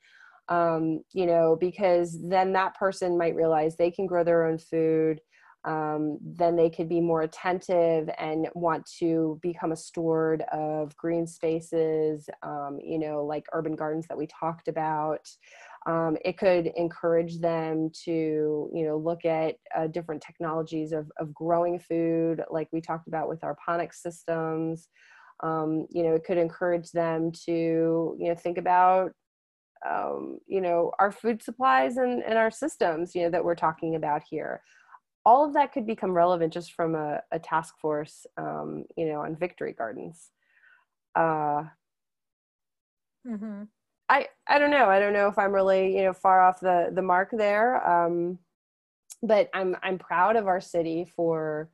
Um, 0.49 1.01
you 1.11 1.25
know, 1.25 1.57
because 1.59 2.17
then 2.23 2.53
that 2.53 2.75
person 2.75 3.17
might 3.17 3.35
realize 3.35 3.75
they 3.75 3.91
can 3.91 4.07
grow 4.07 4.23
their 4.23 4.45
own 4.45 4.57
food 4.57 5.19
um, 5.67 6.17
then 6.21 6.55
they 6.55 6.69
could 6.69 6.87
be 6.87 7.01
more 7.01 7.23
attentive 7.23 8.09
and 8.17 8.47
want 8.55 8.89
to 8.99 9.37
become 9.41 9.73
a 9.73 9.75
steward 9.75 10.43
of 10.53 10.95
green 10.95 11.27
spaces, 11.27 12.29
um, 12.41 12.79
you 12.81 12.97
know, 12.97 13.25
like 13.25 13.45
urban 13.51 13.75
gardens 13.75 14.07
that 14.07 14.17
we 14.17 14.27
talked 14.27 14.69
about. 14.69 15.27
Um, 15.87 16.17
it 16.23 16.37
could 16.37 16.71
encourage 16.75 17.39
them 17.39 17.89
to, 18.03 18.69
you 18.73 18.85
know, 18.85 18.97
look 18.97 19.23
at 19.25 19.55
uh, 19.75 19.87
different 19.87 20.21
technologies 20.21 20.91
of, 20.91 21.09
of 21.17 21.33
growing 21.33 21.79
food, 21.79 22.43
like 22.51 22.67
we 22.71 22.81
talked 22.81 23.07
about 23.07 23.29
with 23.29 23.43
our 23.43 23.55
ponic 23.65 23.93
systems. 23.93 24.89
Um, 25.41 25.87
you 25.89 26.03
know, 26.03 26.13
it 26.13 26.25
could 26.25 26.37
encourage 26.37 26.91
them 26.91 27.31
to, 27.45 28.17
you 28.19 28.29
know, 28.29 28.35
think 28.35 28.57
about 28.57 29.11
um, 29.87 30.39
you 30.47 30.59
know 30.59 30.91
our 30.97 31.11
food 31.11 31.43
supplies 31.43 31.97
and, 31.97 32.23
and 32.23 32.35
our 32.35 32.49
systems 32.49 33.13
you 33.13 33.21
know 33.21 33.29
that 33.29 33.45
we're 33.45 33.53
talking 33.53 33.93
about 33.93 34.23
here 34.27 34.59
all 35.27 35.43
of 35.43 35.53
that 35.53 35.73
could 35.73 35.85
become 35.85 36.11
relevant 36.11 36.53
just 36.53 36.71
from 36.71 36.95
a, 36.95 37.19
a 37.33 37.37
task 37.37 37.75
force, 37.81 38.25
um, 38.37 38.85
you 38.95 39.09
know, 39.09 39.19
on 39.19 39.35
victory 39.35 39.73
gardens. 39.77 40.31
Uh, 41.15 41.63
mm-hmm. 43.27 43.63
I 44.09 44.27
I 44.47 44.59
don't 44.59 44.71
know. 44.71 44.89
I 44.89 44.99
don't 44.99 45.13
know 45.13 45.27
if 45.27 45.37
I'm 45.37 45.53
really 45.53 45.95
you 45.97 46.03
know 46.03 46.13
far 46.13 46.41
off 46.41 46.59
the 46.59 46.91
the 46.93 47.01
mark 47.01 47.29
there. 47.31 47.87
Um, 47.87 48.39
but 49.21 49.49
I'm 49.53 49.75
I'm 49.83 49.97
proud 49.97 50.35
of 50.35 50.47
our 50.47 50.61
city 50.61 51.05
for 51.15 51.69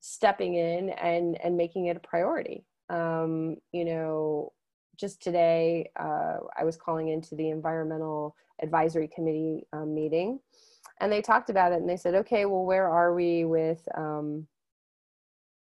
stepping 0.00 0.54
in 0.54 0.90
and 0.90 1.40
and 1.42 1.56
making 1.56 1.86
it 1.86 1.96
a 1.96 2.00
priority. 2.00 2.64
Um, 2.90 3.56
you 3.72 3.84
know, 3.84 4.52
just 4.96 5.22
today 5.22 5.90
uh, 5.98 6.38
I 6.58 6.64
was 6.64 6.76
calling 6.76 7.08
into 7.08 7.34
the 7.34 7.50
environmental 7.50 8.34
advisory 8.60 9.08
committee 9.08 9.66
um, 9.72 9.94
meeting 9.94 10.40
and 11.00 11.12
they 11.12 11.22
talked 11.22 11.50
about 11.50 11.72
it 11.72 11.80
and 11.80 11.88
they 11.88 11.96
said 11.96 12.14
okay 12.14 12.44
well 12.44 12.64
where 12.64 12.88
are 12.88 13.14
we 13.14 13.44
with 13.44 13.86
um, 13.96 14.46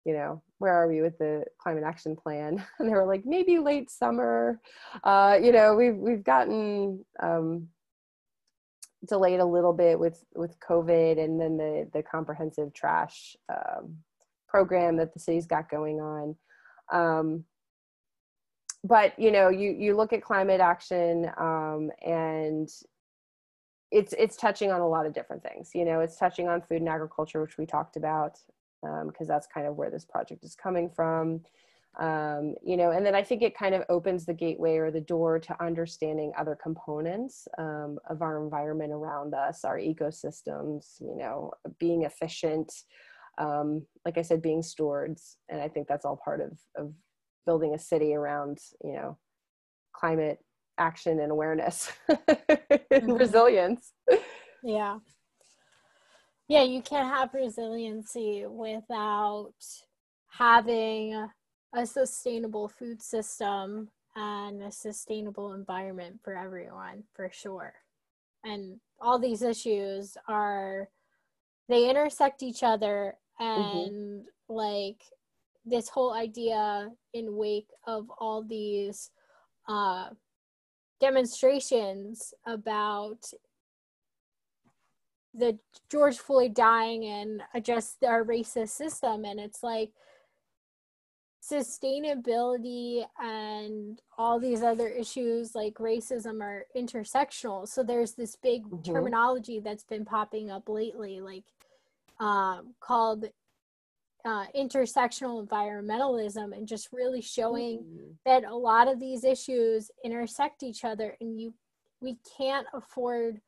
you 0.05 0.12
know 0.12 0.42
where 0.59 0.72
are 0.72 0.88
we 0.88 1.00
with 1.00 1.18
the 1.18 1.44
climate 1.59 1.84
action 1.84 2.16
plan? 2.16 2.64
And 2.78 2.88
they 2.88 2.92
were 2.92 3.07
like 3.07 3.24
maybe 3.24 3.59
late 3.59 3.90
summer. 3.90 4.61
Uh, 5.02 5.38
you 5.42 5.52
know 5.52 5.74
we've 5.74 5.96
we've 5.96 6.24
gotten 6.24 7.05
um, 7.22 7.68
delayed 9.07 9.40
a 9.40 9.44
little 9.44 9.72
bit 9.72 9.98
with 9.98 10.24
with 10.34 10.59
covid 10.61 11.22
and 11.22 11.40
then 11.40 11.57
the 11.57 11.88
the 11.92 12.02
comprehensive 12.02 12.72
trash 12.72 13.36
um, 13.52 13.98
program 14.48 14.96
that 14.96 15.12
the 15.12 15.20
city's 15.20 15.46
got 15.46 15.70
going 15.70 16.00
on. 16.00 16.36
Um, 16.92 17.44
but 18.84 19.18
you 19.18 19.30
know 19.32 19.48
you 19.48 19.70
you 19.72 19.96
look 19.96 20.12
at 20.12 20.22
climate 20.22 20.61
action 20.61 21.30
um, 21.38 21.90
and 22.05 22.68
it's 23.90 24.12
it's 24.18 24.36
touching 24.36 24.70
on 24.70 24.80
a 24.80 24.88
lot 24.88 25.07
of 25.07 25.14
different 25.14 25.42
things. 25.42 25.70
You 25.74 25.84
know 25.84 26.00
it's 26.00 26.16
touching 26.16 26.48
on 26.48 26.61
food 26.62 26.80
and 26.80 26.88
agriculture 26.88 27.40
which 27.42 27.59
we 27.59 27.66
talked 27.66 27.96
about 27.96 28.38
because 29.07 29.28
um, 29.28 29.35
that's 29.35 29.47
kind 29.47 29.66
of 29.66 29.76
where 29.76 29.91
this 29.91 30.05
project 30.05 30.45
is 30.45 30.55
coming 30.55 30.91
from. 30.91 31.41
Um, 31.99 32.57
you 32.61 32.76
know 32.76 32.91
and 32.91 33.07
then 33.07 33.14
i 33.14 33.22
think 33.22 33.41
it 33.41 33.57
kind 33.57 33.72
of 33.72 33.85
opens 33.89 34.26
the 34.26 34.35
gateway 34.35 34.78
or 34.78 34.91
the 34.91 35.01
door 35.01 35.39
to 35.39 35.62
understanding 35.62 36.32
other 36.37 36.59
components 36.61 37.47
um, 37.57 38.01
of 38.11 38.20
our 38.20 38.43
environment 38.43 38.93
around 38.93 39.32
us 39.32 39.64
our 39.64 39.78
ecosystems 39.78 41.01
you 41.01 41.14
know 41.16 41.53
being 41.78 42.03
efficient 42.03 42.72
um, 43.39 43.87
like 44.05 44.18
i 44.18 44.22
said 44.22 44.43
being 44.43 44.61
stewards 44.61 45.37
and 45.49 45.61
i 45.61 45.68
think 45.68 45.87
that's 45.87 46.05
all 46.05 46.16
part 46.24 46.41
of 46.41 46.59
of 46.76 46.93
building 47.47 47.74
a 47.74 47.78
city 47.78 48.12
around 48.12 48.59
you 48.82 48.95
know 48.95 49.16
climate 49.93 50.41
action 50.78 51.20
and 51.20 51.30
awareness 51.30 51.93
and 52.09 52.18
mm-hmm. 52.18 53.12
resilience. 53.12 53.93
Yeah 54.62 54.99
yeah 56.49 56.62
you 56.62 56.82
can't 56.82 57.09
have 57.09 57.34
resiliency 57.34 58.45
without 58.47 59.55
having 60.28 61.28
a 61.74 61.86
sustainable 61.86 62.68
food 62.68 63.03
system 63.03 63.88
and 64.16 64.62
a 64.62 64.70
sustainable 64.70 65.55
environment 65.55 66.20
for 66.22 66.36
everyone 66.36 67.03
for 67.14 67.30
sure 67.32 67.74
and 68.45 68.78
all 69.01 69.18
these 69.18 69.42
issues 69.42 70.16
are 70.28 70.88
they 71.68 71.88
intersect 71.88 72.42
each 72.42 72.62
other 72.62 73.14
mm-hmm. 73.40 73.78
and 73.78 74.20
mm-hmm. 74.22 74.55
like 74.55 75.03
this 75.64 75.88
whole 75.88 76.12
idea 76.12 76.90
in 77.14 77.36
wake 77.36 77.70
of 77.86 78.07
all 78.18 78.42
these 78.42 79.11
uh, 79.68 80.09
demonstrations 81.01 82.34
about 82.47 83.18
the 85.35 85.59
George 85.91 86.18
Floyd 86.18 86.55
dying 86.55 87.05
and 87.05 87.43
adjust 87.55 88.05
our 88.05 88.24
racist 88.24 88.70
system 88.70 89.24
and 89.24 89.41
it's 89.41 89.62
like 89.62 89.91
sustainability 91.43 93.05
and 93.20 94.01
all 94.16 94.41
these 94.41 94.62
other 94.62 94.89
issues 94.89 95.55
like 95.55 95.74
racism 95.74 96.41
are 96.41 96.64
intersectional 96.74 97.68
so 97.68 97.82
there's 97.82 98.12
this 98.12 98.35
big 98.37 98.64
mm-hmm. 98.64 98.93
terminology 98.93 99.61
that's 99.61 99.85
been 99.85 100.07
popping 100.07 100.51
up 100.51 100.68
lately 100.70 101.20
like 101.20 101.45
um, 102.18 102.74
called 102.80 103.26
uh, 104.24 104.47
intersectional 104.57 105.47
environmentalism 105.47 106.57
and 106.57 106.66
just 106.66 106.89
really 106.93 107.20
showing 107.20 107.80
mm-hmm. 107.80 108.11
that 108.24 108.45
a 108.45 108.57
lot 108.57 108.89
of 108.89 108.99
these 108.99 109.22
issues 109.22 109.91
intersect 110.03 110.62
each 110.62 110.82
other 110.82 111.14
and 111.20 111.39
you 111.39 111.53
we 112.01 112.16
can't 112.39 112.66
afford 112.72 113.41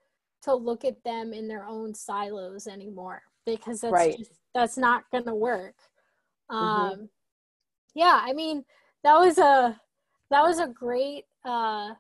to 0.43 0.55
look 0.55 0.85
at 0.85 1.03
them 1.05 1.33
in 1.33 1.49
their 1.49 1.67
own 1.67 1.95
silos 1.95 2.67
anymore 2.67 3.23
because 3.45 3.81
that's 3.81 3.93
right. 3.93 4.19
just 4.19 4.33
that's 4.55 4.77
not 4.77 5.05
going 5.11 5.25
to 5.25 5.35
work 5.35 5.77
mm-hmm. 6.51 6.57
um, 6.57 7.09
yeah, 7.97 8.21
I 8.23 8.35
mean, 8.35 8.63
that 9.05 9.15
was 9.15 9.39
a 9.39 9.81
that 10.31 10.43
was 10.43 10.61
a 10.61 10.69
great 10.69 11.25
uh, 11.47 11.95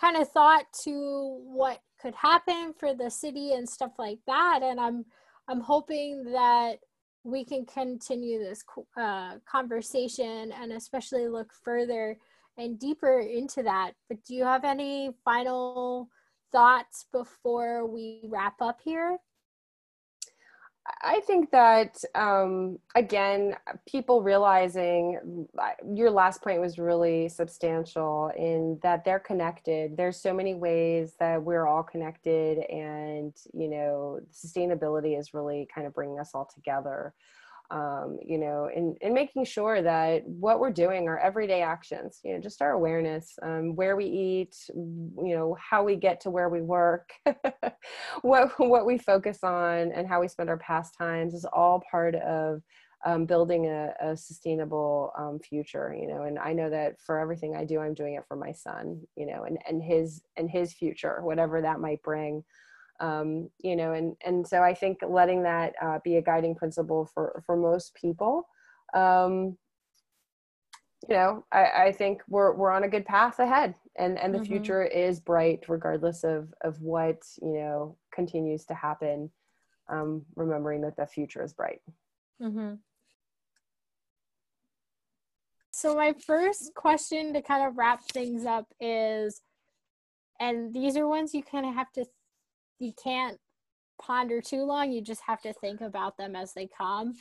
kind 0.00 0.16
of 0.16 0.30
thought 0.30 0.66
to 0.84 1.40
what 1.44 1.80
could 2.00 2.14
happen 2.14 2.72
for 2.78 2.94
the 2.94 3.10
city 3.10 3.54
and 3.54 3.68
stuff 3.68 3.92
like 3.98 4.20
that. 4.28 4.60
And 4.62 4.78
I'm 4.78 5.04
I'm 5.48 5.60
hoping 5.60 6.24
that 6.30 6.76
we 7.24 7.44
can 7.44 7.66
continue 7.66 8.38
this 8.38 8.62
uh, 8.96 9.38
conversation 9.44 10.52
and 10.52 10.72
especially 10.72 11.26
look 11.26 11.52
further 11.52 12.16
and 12.56 12.78
deeper 12.78 13.18
into 13.18 13.64
that. 13.64 13.94
But 14.08 14.22
do 14.24 14.36
you 14.36 14.44
have 14.44 14.62
any 14.62 15.10
final 15.24 16.08
thoughts 16.54 17.06
before 17.12 17.84
we 17.84 18.20
wrap 18.30 18.62
up 18.62 18.78
here? 18.82 19.18
I 21.02 21.20
think 21.26 21.50
that 21.50 21.96
um, 22.14 22.78
again, 22.94 23.56
people 23.88 24.22
realizing 24.22 25.48
your 25.94 26.10
last 26.10 26.42
point 26.42 26.60
was 26.60 26.78
really 26.78 27.28
substantial 27.28 28.30
in 28.36 28.78
that 28.82 29.02
they're 29.02 29.18
connected. 29.18 29.96
There's 29.96 30.20
so 30.20 30.34
many 30.34 30.54
ways 30.54 31.14
that 31.18 31.42
we're 31.42 31.66
all 31.66 31.82
connected, 31.82 32.58
and 32.70 33.34
you 33.54 33.68
know, 33.68 34.20
sustainability 34.30 35.18
is 35.18 35.32
really 35.32 35.66
kind 35.74 35.86
of 35.86 35.94
bringing 35.94 36.20
us 36.20 36.32
all 36.34 36.48
together 36.54 37.14
um, 37.70 38.18
you 38.24 38.38
know, 38.38 38.68
and, 38.74 38.96
and 39.00 39.14
making 39.14 39.44
sure 39.44 39.82
that 39.82 40.26
what 40.26 40.60
we're 40.60 40.70
doing 40.70 41.08
are 41.08 41.18
everyday 41.18 41.62
actions, 41.62 42.20
you 42.22 42.34
know, 42.34 42.40
just 42.40 42.60
our 42.62 42.72
awareness, 42.72 43.38
um, 43.42 43.74
where 43.74 43.96
we 43.96 44.04
eat, 44.04 44.54
you 44.68 45.34
know, 45.34 45.56
how 45.58 45.82
we 45.82 45.96
get 45.96 46.20
to 46.20 46.30
where 46.30 46.48
we 46.48 46.60
work, 46.60 47.12
what, 48.22 48.52
what 48.58 48.86
we 48.86 48.98
focus 48.98 49.42
on 49.42 49.92
and 49.92 50.06
how 50.06 50.20
we 50.20 50.28
spend 50.28 50.50
our 50.50 50.58
pastimes 50.58 51.34
is 51.34 51.46
all 51.46 51.82
part 51.90 52.14
of 52.16 52.62
um, 53.06 53.26
building 53.26 53.66
a, 53.66 53.92
a 54.00 54.16
sustainable 54.16 55.12
um, 55.18 55.38
future 55.38 55.94
you 55.98 56.06
know 56.06 56.22
and 56.22 56.38
i 56.38 56.54
know 56.54 56.70
that 56.70 56.98
for 57.00 57.18
everything 57.18 57.54
i 57.54 57.62
do 57.62 57.78
i'm 57.78 57.92
doing 57.92 58.14
it 58.14 58.24
for 58.26 58.36
my 58.36 58.50
son 58.50 58.98
you 59.14 59.26
know 59.26 59.44
and, 59.44 59.58
and 59.68 59.82
his 59.82 60.22
and 60.38 60.50
his 60.50 60.72
future 60.72 61.18
whatever 61.22 61.60
that 61.60 61.80
might 61.80 62.02
bring 62.02 62.42
um, 63.00 63.50
you 63.60 63.76
know 63.76 63.92
and 63.92 64.16
and 64.24 64.46
so 64.46 64.62
i 64.62 64.72
think 64.72 64.98
letting 65.06 65.42
that 65.42 65.74
uh, 65.82 65.98
be 66.04 66.16
a 66.16 66.22
guiding 66.22 66.54
principle 66.54 67.08
for 67.12 67.42
for 67.44 67.56
most 67.56 67.94
people 67.94 68.46
um, 68.94 69.56
you 71.08 71.14
know 71.14 71.44
I, 71.52 71.86
I 71.86 71.92
think 71.92 72.22
we're 72.28 72.54
we're 72.54 72.70
on 72.70 72.84
a 72.84 72.88
good 72.88 73.04
path 73.04 73.38
ahead 73.38 73.74
and 73.96 74.18
and 74.18 74.32
the 74.32 74.38
mm-hmm. 74.38 74.46
future 74.46 74.84
is 74.84 75.20
bright 75.20 75.60
regardless 75.68 76.24
of 76.24 76.52
of 76.62 76.80
what 76.80 77.18
you 77.42 77.54
know 77.54 77.96
continues 78.12 78.64
to 78.66 78.74
happen 78.74 79.30
um, 79.88 80.24
remembering 80.36 80.80
that 80.82 80.96
the 80.96 81.06
future 81.06 81.42
is 81.42 81.52
bright 81.52 81.82
mm-hmm. 82.40 82.74
so 85.72 85.94
my 85.94 86.14
first 86.26 86.72
question 86.74 87.34
to 87.34 87.42
kind 87.42 87.66
of 87.66 87.76
wrap 87.76 88.02
things 88.12 88.46
up 88.46 88.66
is 88.80 89.42
and 90.40 90.72
these 90.72 90.96
are 90.96 91.06
ones 91.06 91.34
you 91.34 91.42
kind 91.42 91.66
of 91.66 91.74
have 91.74 91.92
to 91.92 92.04
you 92.78 92.92
can't 93.02 93.38
ponder 94.00 94.40
too 94.40 94.64
long. 94.64 94.92
You 94.92 95.00
just 95.00 95.22
have 95.26 95.40
to 95.42 95.52
think 95.52 95.80
about 95.80 96.16
them 96.16 96.36
as 96.36 96.52
they 96.52 96.68
come. 96.76 97.14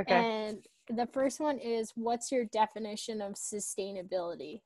Okay. 0.00 0.14
And 0.14 0.58
the 0.88 1.06
first 1.06 1.40
one 1.40 1.58
is 1.58 1.92
what's 1.94 2.30
your 2.30 2.44
definition 2.46 3.20
of 3.20 3.34
sustainability? 3.34 4.60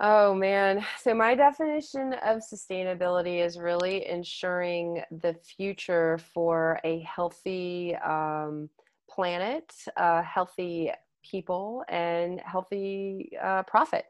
Oh 0.00 0.34
man. 0.34 0.84
So, 0.98 1.14
my 1.14 1.34
definition 1.34 2.14
of 2.24 2.42
sustainability 2.42 3.44
is 3.44 3.58
really 3.58 4.06
ensuring 4.06 5.02
the 5.10 5.34
future 5.34 6.18
for 6.18 6.80
a 6.84 7.00
healthy 7.00 7.94
um, 7.96 8.68
planet, 9.08 9.72
uh, 9.96 10.22
healthy 10.22 10.90
people, 11.22 11.84
and 11.88 12.40
healthy 12.40 13.30
uh, 13.40 13.62
profit. 13.62 14.06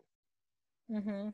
Mm-hmm. 0.91 1.29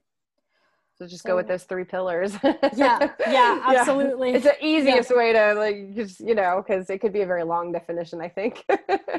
So 1.00 1.06
just 1.06 1.22
so, 1.22 1.28
go 1.28 1.36
with 1.36 1.48
those 1.48 1.64
three 1.64 1.84
pillars. 1.84 2.36
yeah, 2.76 3.10
yeah, 3.26 3.62
absolutely. 3.66 4.32
Yeah. 4.32 4.36
It's 4.36 4.44
the 4.44 4.62
easiest 4.62 5.10
yeah. 5.10 5.16
way 5.16 5.32
to 5.32 5.54
like 5.54 5.94
just 5.94 6.20
you 6.20 6.34
know 6.34 6.62
because 6.62 6.90
it 6.90 7.00
could 7.00 7.14
be 7.14 7.22
a 7.22 7.26
very 7.26 7.42
long 7.42 7.72
definition. 7.72 8.20
I 8.20 8.28
think. 8.28 8.66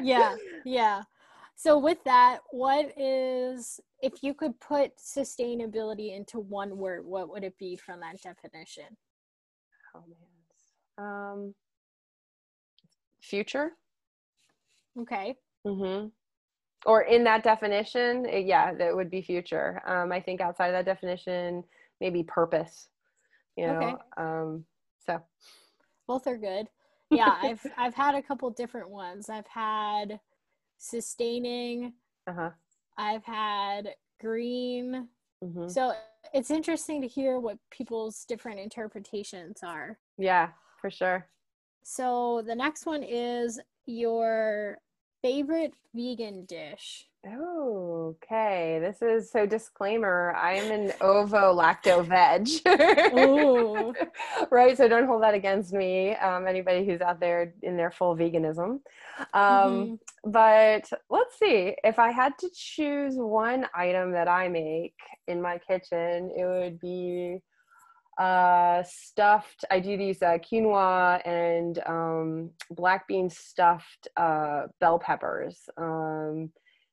yeah, 0.00 0.36
yeah. 0.64 1.02
So 1.56 1.76
with 1.76 1.98
that, 2.04 2.38
what 2.52 2.96
is 2.96 3.80
if 4.00 4.22
you 4.22 4.32
could 4.32 4.60
put 4.60 4.96
sustainability 4.96 6.16
into 6.16 6.38
one 6.38 6.76
word, 6.76 7.04
what 7.04 7.28
would 7.30 7.42
it 7.42 7.58
be 7.58 7.74
from 7.74 7.98
that 7.98 8.22
definition? 8.22 8.96
Oh 9.96 10.04
man, 10.06 11.04
um, 11.04 11.54
future. 13.20 13.72
Okay. 15.00 15.34
Mm-hmm 15.66 16.06
or 16.86 17.02
in 17.02 17.24
that 17.24 17.42
definition, 17.42 18.26
eh, 18.28 18.38
yeah, 18.38 18.74
that 18.74 18.94
would 18.94 19.10
be 19.10 19.22
future. 19.22 19.82
Um, 19.86 20.12
I 20.12 20.20
think 20.20 20.40
outside 20.40 20.68
of 20.68 20.72
that 20.72 20.84
definition, 20.84 21.64
maybe 22.00 22.22
purpose. 22.22 22.88
You 23.56 23.66
know, 23.66 23.72
okay. 23.74 23.94
um, 24.16 24.64
so 25.06 25.20
both 26.06 26.26
are 26.26 26.38
good. 26.38 26.68
Yeah, 27.12 27.36
I've 27.42 27.60
I've 27.76 27.94
had 27.94 28.14
a 28.14 28.22
couple 28.22 28.48
different 28.48 28.88
ones. 28.88 29.28
I've 29.28 29.46
had 29.46 30.18
sustaining. 30.78 31.92
Uh-huh. 32.26 32.48
I've 32.96 33.22
had 33.22 33.90
green. 34.18 35.08
Mm-hmm. 35.44 35.68
So 35.68 35.92
it's 36.32 36.50
interesting 36.50 37.02
to 37.02 37.06
hear 37.06 37.38
what 37.38 37.58
people's 37.70 38.24
different 38.24 38.60
interpretations 38.60 39.58
are. 39.62 39.98
Yeah, 40.16 40.48
for 40.80 40.90
sure. 40.90 41.28
So 41.84 42.42
the 42.46 42.54
next 42.54 42.86
one 42.86 43.02
is 43.02 43.60
your 43.84 44.78
favorite 45.22 45.74
vegan 45.94 46.44
dish? 46.44 47.06
Oh, 47.24 48.16
okay. 48.16 48.80
This 48.80 49.00
is 49.00 49.30
so 49.30 49.46
disclaimer. 49.46 50.34
I 50.36 50.54
am 50.54 50.72
an 50.72 50.92
ovo 51.00 51.54
lacto 51.54 52.04
veg. 52.04 52.48
right. 54.50 54.76
So 54.76 54.88
don't 54.88 55.06
hold 55.06 55.22
that 55.22 55.34
against 55.34 55.72
me. 55.72 56.16
Um, 56.16 56.48
anybody 56.48 56.84
who's 56.84 57.00
out 57.00 57.20
there 57.20 57.54
in 57.62 57.76
their 57.76 57.92
full 57.92 58.16
veganism. 58.16 58.80
Um, 59.32 59.32
mm-hmm. 59.34 60.30
But 60.30 60.90
let's 61.10 61.38
see. 61.38 61.76
If 61.84 62.00
I 62.00 62.10
had 62.10 62.36
to 62.38 62.50
choose 62.52 63.14
one 63.14 63.66
item 63.72 64.10
that 64.12 64.26
I 64.26 64.48
make 64.48 64.96
in 65.28 65.40
my 65.40 65.58
kitchen, 65.58 66.32
it 66.36 66.44
would 66.44 66.80
be 66.80 67.38
uh, 68.22 68.82
stuffed. 68.84 69.64
I 69.70 69.80
do 69.80 69.96
these 69.96 70.22
uh, 70.22 70.38
quinoa 70.38 71.26
and 71.26 71.82
um, 71.86 72.50
black 72.70 73.08
bean 73.08 73.28
stuffed 73.28 74.06
uh, 74.16 74.62
bell 74.80 74.98
peppers. 74.98 75.58
Um, 75.76 76.50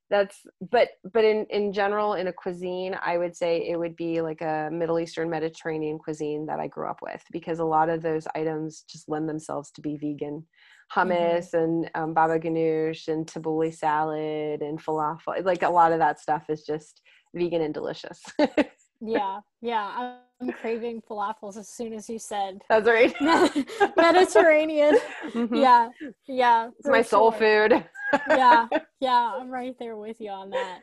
that's 0.10 0.38
but 0.72 0.90
but 1.14 1.24
in 1.24 1.46
in 1.52 1.72
general 1.72 2.16
in 2.16 2.26
a 2.26 2.34
cuisine 2.34 2.98
i 3.04 3.16
would 3.16 3.36
say 3.36 3.70
it 3.70 3.78
would 3.78 3.96
be 3.96 4.22
like 4.22 4.42
a 4.42 4.68
middle 4.72 5.00
eastern 5.00 5.30
mediterranean 5.30 6.00
cuisine 6.00 6.48
that 6.48 6.60
i 6.60 6.66
grew 6.66 6.90
up 6.90 7.00
with 7.04 7.22
because 7.32 7.60
a 7.60 7.64
lot 7.64 7.90
of 7.90 8.02
those 8.02 8.26
items 8.34 8.84
just 8.90 9.08
lend 9.08 9.30
themselves 9.30 9.70
to 9.70 9.82
be 9.82 9.98
vegan 9.98 10.44
hummus 10.92 11.52
mm-hmm. 11.52 11.58
and 11.58 11.92
um, 11.94 12.14
baba 12.16 12.40
ganoush 12.40 13.08
and 13.08 13.28
tabbouleh 13.28 13.72
salad 13.72 14.64
and 14.64 14.84
falafel 14.84 15.46
like 15.46 15.62
a 15.62 15.70
lot 15.70 15.92
of 15.92 16.00
that 16.00 16.20
stuff 16.20 16.50
is 16.50 16.64
just 16.64 17.02
vegan 17.36 17.62
and 17.62 17.76
delicious 17.76 18.20
yeah 19.00 19.40
yeah 19.62 20.16
i'm 20.42 20.52
craving 20.52 21.02
falafels 21.10 21.58
as 21.58 21.70
soon 21.70 21.94
as 21.94 22.10
you 22.10 22.20
said 22.20 22.60
that's 22.70 22.88
right 22.88 23.14
mediterranean 23.98 24.98
mm-hmm. 25.30 25.56
yeah 25.56 25.90
yeah 26.28 26.70
it's 26.80 26.88
my 26.88 27.02
soul 27.02 27.32
sure. 27.32 27.40
food 27.70 27.84
yeah, 28.30 28.68
yeah, 29.00 29.34
I'm 29.36 29.50
right 29.50 29.76
there 29.80 29.96
with 29.98 30.20
you 30.20 30.30
on 30.30 30.52
that. 30.52 30.82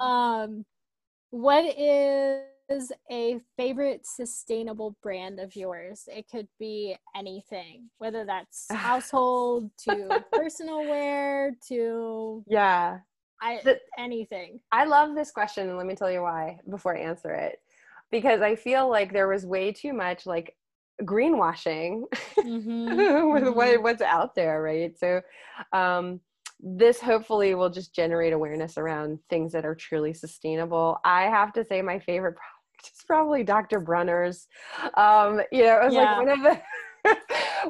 um, 0.00 0.64
what 1.30 1.64
is 1.78 2.92
a 3.10 3.40
favorite 3.56 4.06
sustainable 4.06 4.96
brand 5.02 5.40
of 5.40 5.54
yours? 5.56 6.08
It 6.08 6.28
could 6.30 6.48
be 6.58 6.96
anything, 7.16 7.90
whether 7.98 8.24
that's 8.24 8.66
household 8.70 9.70
to 9.84 10.24
personal 10.32 10.80
wear 10.80 11.54
to 11.68 12.44
yeah, 12.46 12.98
I 13.40 13.60
the, 13.64 13.78
anything. 13.98 14.60
I 14.70 14.84
love 14.84 15.14
this 15.14 15.30
question, 15.30 15.68
and 15.68 15.78
let 15.78 15.86
me 15.86 15.94
tell 15.94 16.10
you 16.10 16.22
why 16.22 16.58
before 16.68 16.96
I 16.96 17.00
answer 17.00 17.32
it. 17.32 17.60
Because 18.12 18.42
I 18.42 18.54
feel 18.54 18.88
like 18.88 19.12
there 19.12 19.26
was 19.26 19.44
way 19.44 19.72
too 19.72 19.92
much 19.92 20.26
like 20.26 20.54
greenwashing 21.02 22.02
mm-hmm. 22.38 22.96
with 23.32 23.42
mm-hmm. 23.44 23.56
what, 23.56 23.82
what's 23.82 24.02
out 24.02 24.36
there, 24.36 24.62
right? 24.62 24.96
So, 24.96 25.20
um, 25.72 26.20
this 26.62 27.00
hopefully 27.00 27.54
will 27.56 27.70
just 27.70 27.92
generate 27.92 28.32
awareness 28.32 28.78
around 28.78 29.18
things 29.28 29.52
that 29.52 29.64
are 29.64 29.74
truly 29.74 30.14
sustainable. 30.14 30.98
I 31.04 31.22
have 31.22 31.52
to 31.54 31.64
say, 31.64 31.82
my 31.82 31.98
favorite 31.98 32.36
product 32.36 32.96
is 32.96 33.04
probably 33.04 33.42
Dr. 33.42 33.80
Bronner's. 33.80 34.46
Um, 34.94 35.40
you 35.50 35.64
know, 35.64 35.80
it 35.80 35.84
was 35.86 35.94
yeah. 35.94 36.18
like 36.18 36.26
one 36.26 36.28
of 36.28 36.42
the 36.42 36.60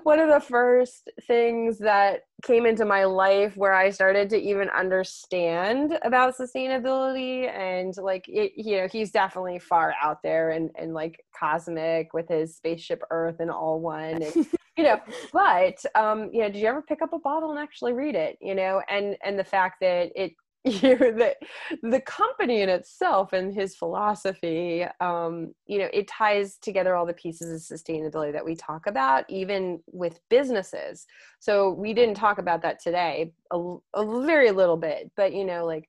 one 0.05 0.19
of 0.19 0.29
the 0.29 0.41
first 0.41 1.11
things 1.27 1.79
that 1.79 2.23
came 2.45 2.67
into 2.67 2.85
my 2.85 3.05
life 3.05 3.57
where 3.57 3.73
I 3.73 3.91
started 3.91 4.29
to 4.31 4.37
even 4.37 4.69
understand 4.71 5.99
about 6.03 6.37
sustainability 6.37 7.49
and 7.49 7.95
like 7.97 8.29
it, 8.29 8.53
you 8.57 8.79
know 8.79 8.89
he's 8.89 9.11
definitely 9.11 9.59
far 9.59 9.95
out 10.03 10.23
there 10.23 10.51
and 10.51 10.71
and 10.77 10.95
like 10.95 11.25
cosmic 11.39 12.13
with 12.13 12.29
his 12.29 12.57
spaceship 12.57 13.03
Earth 13.11 13.37
and 13.41 13.51
all 13.51 13.81
one 13.81 14.23
and 14.23 14.35
you 14.77 14.85
know 14.85 15.01
but 15.33 15.85
um 15.95 16.31
you 16.33 16.41
know 16.41 16.49
did 16.49 16.57
you 16.57 16.67
ever 16.67 16.83
pick 16.83 17.03
up 17.03 17.13
a 17.13 17.19
bottle 17.19 17.51
and 17.51 17.59
actually 17.59 17.93
read 17.93 18.15
it 18.15 18.37
you 18.41 18.55
know? 18.55 18.83
And 18.89 19.17
and 19.25 19.39
the 19.39 19.45
fact 19.45 19.77
that 19.81 20.11
it 20.15 20.33
you 20.65 20.97
know, 20.97 21.11
the 21.11 21.35
the 21.83 22.01
company 22.03 22.61
in 22.61 22.69
itself 22.69 23.33
and 23.33 23.53
his 23.53 23.75
philosophy 23.75 24.85
um, 25.01 25.53
you 25.67 25.79
know 25.79 25.89
it 25.93 26.07
ties 26.07 26.57
together 26.59 26.95
all 26.95 27.05
the 27.05 27.13
pieces 27.13 27.71
of 27.71 27.79
sustainability 27.79 28.33
that 28.33 28.45
we 28.45 28.55
talk 28.55 28.87
about 28.87 29.25
even 29.29 29.81
with 29.89 30.21
businesses 30.31 31.05
so 31.41 31.73
we 31.73 31.93
didn't 31.93 32.15
talk 32.15 32.39
about 32.39 32.63
that 32.63 32.81
today 32.81 33.33
a, 33.51 33.77
a 33.95 34.25
very 34.25 34.53
little 34.53 34.77
bit 34.77 35.11
but 35.17 35.33
you 35.33 35.45
know 35.45 35.67
like 35.67 35.89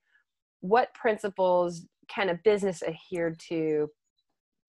what 0.62 0.94
principles 0.96 1.86
can 2.08 2.30
a 2.30 2.40
business 2.44 2.82
adhere 2.82 3.36
to 3.38 3.88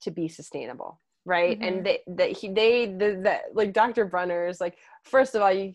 to 0.02 0.10
be 0.10 0.28
sustainable 0.28 1.00
right 1.24 1.58
mm-hmm. 1.58 1.76
and 1.76 1.86
they 1.86 2.00
that 2.06 2.30
he 2.30 2.48
they 2.50 2.86
the, 2.86 3.20
the 3.22 3.38
like 3.54 3.72
dr 3.72 4.04
Bronner 4.06 4.46
is 4.46 4.60
like 4.60 4.76
first 5.02 5.34
of 5.34 5.40
all 5.40 5.50
you 5.52 5.72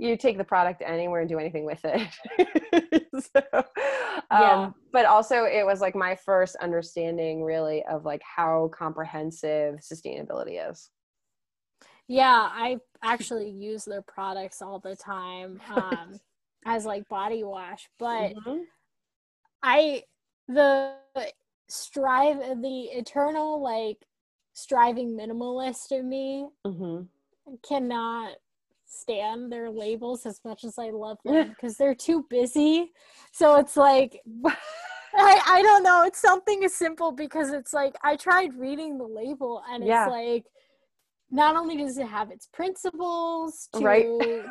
you 0.00 0.16
take 0.16 0.38
the 0.38 0.44
product 0.44 0.82
anywhere 0.84 1.20
and 1.20 1.28
do 1.28 1.38
anything 1.38 1.66
with 1.66 1.84
it. 1.84 2.08
so, 3.36 3.42
um, 3.52 4.40
yeah. 4.40 4.70
But 4.92 5.04
also, 5.04 5.44
it 5.44 5.66
was 5.66 5.82
like 5.82 5.94
my 5.94 6.16
first 6.16 6.56
understanding, 6.56 7.44
really, 7.44 7.84
of 7.84 8.06
like 8.06 8.22
how 8.22 8.70
comprehensive 8.72 9.80
sustainability 9.80 10.70
is. 10.70 10.88
Yeah, 12.08 12.48
I 12.50 12.78
actually 13.02 13.50
use 13.50 13.84
their 13.84 14.00
products 14.00 14.62
all 14.62 14.80
the 14.80 14.96
time 14.96 15.60
um, 15.74 16.18
as 16.64 16.86
like 16.86 17.06
body 17.10 17.44
wash, 17.44 17.86
but 17.98 18.32
mm-hmm. 18.32 18.62
I 19.62 20.04
the 20.48 20.94
strive 21.68 22.38
the 22.62 22.88
eternal 22.92 23.62
like 23.62 23.98
striving 24.54 25.10
minimalist 25.16 25.92
in 25.92 26.08
me 26.08 26.48
mm-hmm. 26.66 27.02
cannot 27.68 28.32
stand 28.90 29.52
their 29.52 29.70
labels 29.70 30.26
as 30.26 30.40
much 30.44 30.64
as 30.64 30.78
I 30.78 30.90
love 30.90 31.18
them 31.24 31.50
because 31.50 31.76
they're 31.76 31.94
too 31.94 32.26
busy. 32.28 32.92
So 33.32 33.56
it's 33.56 33.76
like 33.76 34.20
I, 35.14 35.40
I 35.46 35.62
don't 35.62 35.82
know. 35.82 36.04
It's 36.04 36.20
something 36.20 36.64
as 36.64 36.74
simple 36.74 37.12
because 37.12 37.50
it's 37.50 37.72
like 37.72 37.94
I 38.02 38.16
tried 38.16 38.54
reading 38.54 38.98
the 38.98 39.06
label 39.06 39.62
and 39.70 39.82
it's 39.82 39.88
yeah. 39.88 40.06
like 40.06 40.46
not 41.30 41.56
only 41.56 41.76
does 41.76 41.96
it 41.98 42.06
have 42.06 42.30
its 42.30 42.48
principles 42.52 43.68
to 43.74 43.80
right. 43.80 44.06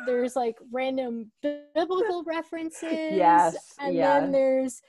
there's 0.06 0.34
like 0.34 0.56
random 0.72 1.30
biblical 1.42 2.24
references. 2.24 2.82
Yes. 3.12 3.74
And 3.78 3.98
then 3.98 4.32
there's 4.32 4.80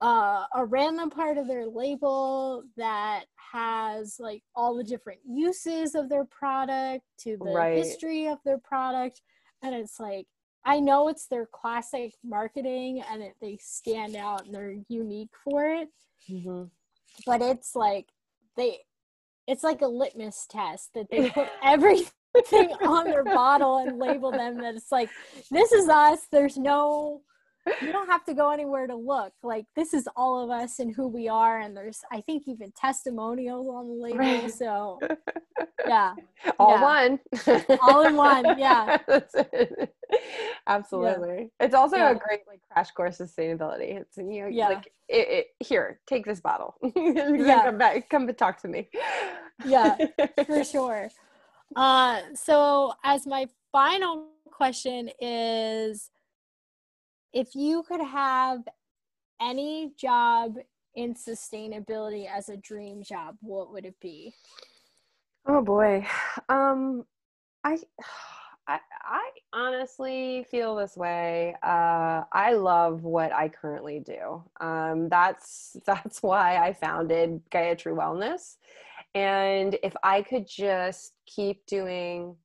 uh, 0.00 0.44
a 0.54 0.64
random 0.64 1.10
part 1.10 1.36
of 1.36 1.46
their 1.46 1.66
label 1.66 2.64
that 2.76 3.24
has 3.52 4.16
like 4.18 4.42
all 4.54 4.74
the 4.74 4.84
different 4.84 5.20
uses 5.26 5.94
of 5.94 6.08
their 6.08 6.24
product 6.24 7.04
to 7.18 7.36
the 7.36 7.50
right. 7.52 7.76
history 7.76 8.26
of 8.26 8.38
their 8.44 8.58
product 8.58 9.20
and 9.62 9.74
it's 9.74 10.00
like 10.00 10.26
i 10.64 10.78
know 10.80 11.08
it's 11.08 11.26
their 11.26 11.46
classic 11.46 12.12
marketing 12.24 13.02
and 13.10 13.22
it, 13.22 13.34
they 13.40 13.58
stand 13.60 14.16
out 14.16 14.46
and 14.46 14.54
they're 14.54 14.76
unique 14.88 15.32
for 15.44 15.64
it 15.64 15.88
mm-hmm. 16.30 16.64
but 17.26 17.42
it's 17.42 17.74
like 17.74 18.06
they 18.56 18.78
it's 19.46 19.64
like 19.64 19.82
a 19.82 19.86
litmus 19.86 20.46
test 20.48 20.90
that 20.94 21.10
they 21.10 21.28
put 21.30 21.48
everything 21.64 22.72
on 22.82 23.04
their 23.04 23.24
bottle 23.24 23.78
and 23.78 23.98
label 23.98 24.30
them 24.30 24.56
that 24.58 24.76
it's 24.76 24.92
like 24.92 25.10
this 25.50 25.72
is 25.72 25.88
us 25.88 26.20
there's 26.30 26.56
no 26.56 27.20
you 27.82 27.92
don't 27.92 28.08
have 28.08 28.24
to 28.24 28.34
go 28.34 28.50
anywhere 28.50 28.86
to 28.86 28.94
look. 28.94 29.32
Like 29.42 29.66
this 29.76 29.92
is 29.92 30.08
all 30.16 30.42
of 30.42 30.50
us 30.50 30.78
and 30.78 30.94
who 30.94 31.08
we 31.08 31.28
are, 31.28 31.60
and 31.60 31.76
there's 31.76 32.00
I 32.10 32.20
think 32.22 32.44
even 32.46 32.72
testimonials 32.72 33.68
on 33.68 33.88
the 33.88 33.94
label. 33.94 34.18
Right. 34.18 34.50
So 34.50 34.98
yeah, 35.86 36.14
all 36.58 36.78
yeah. 36.78 36.82
one, 36.82 37.20
all 37.82 38.06
in 38.06 38.16
one. 38.16 38.58
Yeah, 38.58 38.98
absolutely. 40.66 41.50
Yeah. 41.60 41.66
It's 41.66 41.74
also 41.74 41.96
yeah. 41.96 42.10
a 42.10 42.14
great 42.14 42.40
like 42.46 42.60
crash 42.72 42.90
course 42.92 43.18
sustainability. 43.18 44.00
It's 44.00 44.16
you 44.16 44.42
know 44.42 44.48
yeah. 44.48 44.68
like 44.68 44.92
it, 45.08 45.28
it, 45.28 45.46
here, 45.64 46.00
take 46.06 46.24
this 46.24 46.40
bottle. 46.40 46.76
yeah, 46.96 47.64
come 47.64 47.78
back, 47.78 48.08
come 48.08 48.28
and 48.28 48.38
talk 48.38 48.60
to 48.62 48.68
me. 48.68 48.88
yeah, 49.64 49.96
for 50.46 50.64
sure. 50.64 51.10
Uh, 51.76 52.20
so 52.34 52.92
as 53.04 53.26
my 53.26 53.46
final 53.70 54.28
question 54.50 55.10
is 55.20 56.10
if 57.32 57.54
you 57.54 57.82
could 57.82 58.00
have 58.00 58.60
any 59.40 59.92
job 59.96 60.56
in 60.94 61.14
sustainability 61.14 62.28
as 62.28 62.48
a 62.48 62.56
dream 62.56 63.02
job, 63.02 63.36
what 63.40 63.72
would 63.72 63.86
it 63.86 63.98
be? 64.00 64.34
Oh 65.46 65.62
boy. 65.62 66.06
Um 66.48 67.04
I 67.64 67.78
I, 68.70 68.78
I 69.02 69.30
honestly 69.52 70.46
feel 70.48 70.76
this 70.76 70.96
way. 70.96 71.56
Uh, 71.62 72.22
I 72.32 72.52
love 72.52 73.02
what 73.02 73.32
I 73.32 73.48
currently 73.48 73.98
do. 73.98 74.44
Um, 74.60 75.08
that's 75.08 75.76
that's 75.86 76.22
why 76.22 76.56
I 76.56 76.72
founded 76.72 77.40
Gaia 77.50 77.74
Gayatri 77.74 77.94
Wellness. 77.94 78.56
And 79.14 79.76
if 79.82 79.96
I 80.04 80.22
could 80.22 80.46
just 80.46 81.14
keep 81.26 81.66
doing 81.66 82.36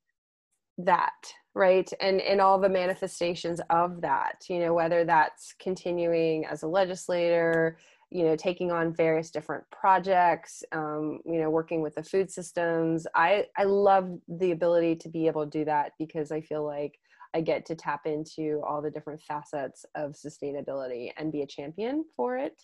that 0.77 1.13
right? 1.55 1.89
And 2.01 2.21
and 2.21 2.41
all 2.41 2.59
the 2.59 2.69
manifestations 2.69 3.61
of 3.69 4.01
that 4.01 4.43
you 4.49 4.59
know 4.59 4.73
whether 4.73 5.05
that's 5.05 5.55
continuing 5.59 6.45
as 6.45 6.63
a 6.63 6.67
legislator 6.67 7.77
you 8.11 8.23
know 8.23 8.35
taking 8.35 8.71
on 8.71 8.93
various 8.93 9.31
different 9.31 9.63
projects 9.71 10.63
um, 10.73 11.19
you 11.25 11.39
know 11.39 11.49
working 11.49 11.81
with 11.81 11.95
the 11.95 12.03
food 12.03 12.29
systems. 12.29 13.07
I 13.15 13.45
i 13.57 13.63
love 13.63 14.09
the 14.27 14.51
ability 14.51 14.97
to 14.97 15.09
be 15.09 15.27
able 15.27 15.45
to 15.45 15.59
do 15.59 15.65
that 15.65 15.93
because 15.97 16.31
i 16.31 16.41
feel 16.41 16.65
like 16.65 16.99
i 17.33 17.41
get 17.41 17.65
to 17.67 17.75
tap 17.75 18.01
into 18.05 18.61
all 18.67 18.81
the 18.81 18.91
different 18.91 19.21
facets 19.21 19.85
of 19.95 20.11
sustainability 20.11 21.11
and 21.17 21.31
be 21.31 21.41
a 21.41 21.47
champion 21.47 22.05
for 22.15 22.37
it. 22.37 22.61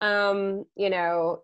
Um, 0.00 0.64
you 0.76 0.90
know 0.90 1.42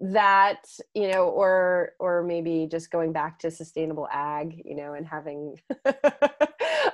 that 0.00 0.64
you 0.94 1.08
know 1.08 1.28
or 1.28 1.92
or 1.98 2.22
maybe 2.22 2.66
just 2.70 2.90
going 2.90 3.12
back 3.12 3.38
to 3.38 3.50
sustainable 3.50 4.08
ag 4.10 4.62
you 4.64 4.74
know 4.74 4.94
and 4.94 5.06
having 5.06 5.56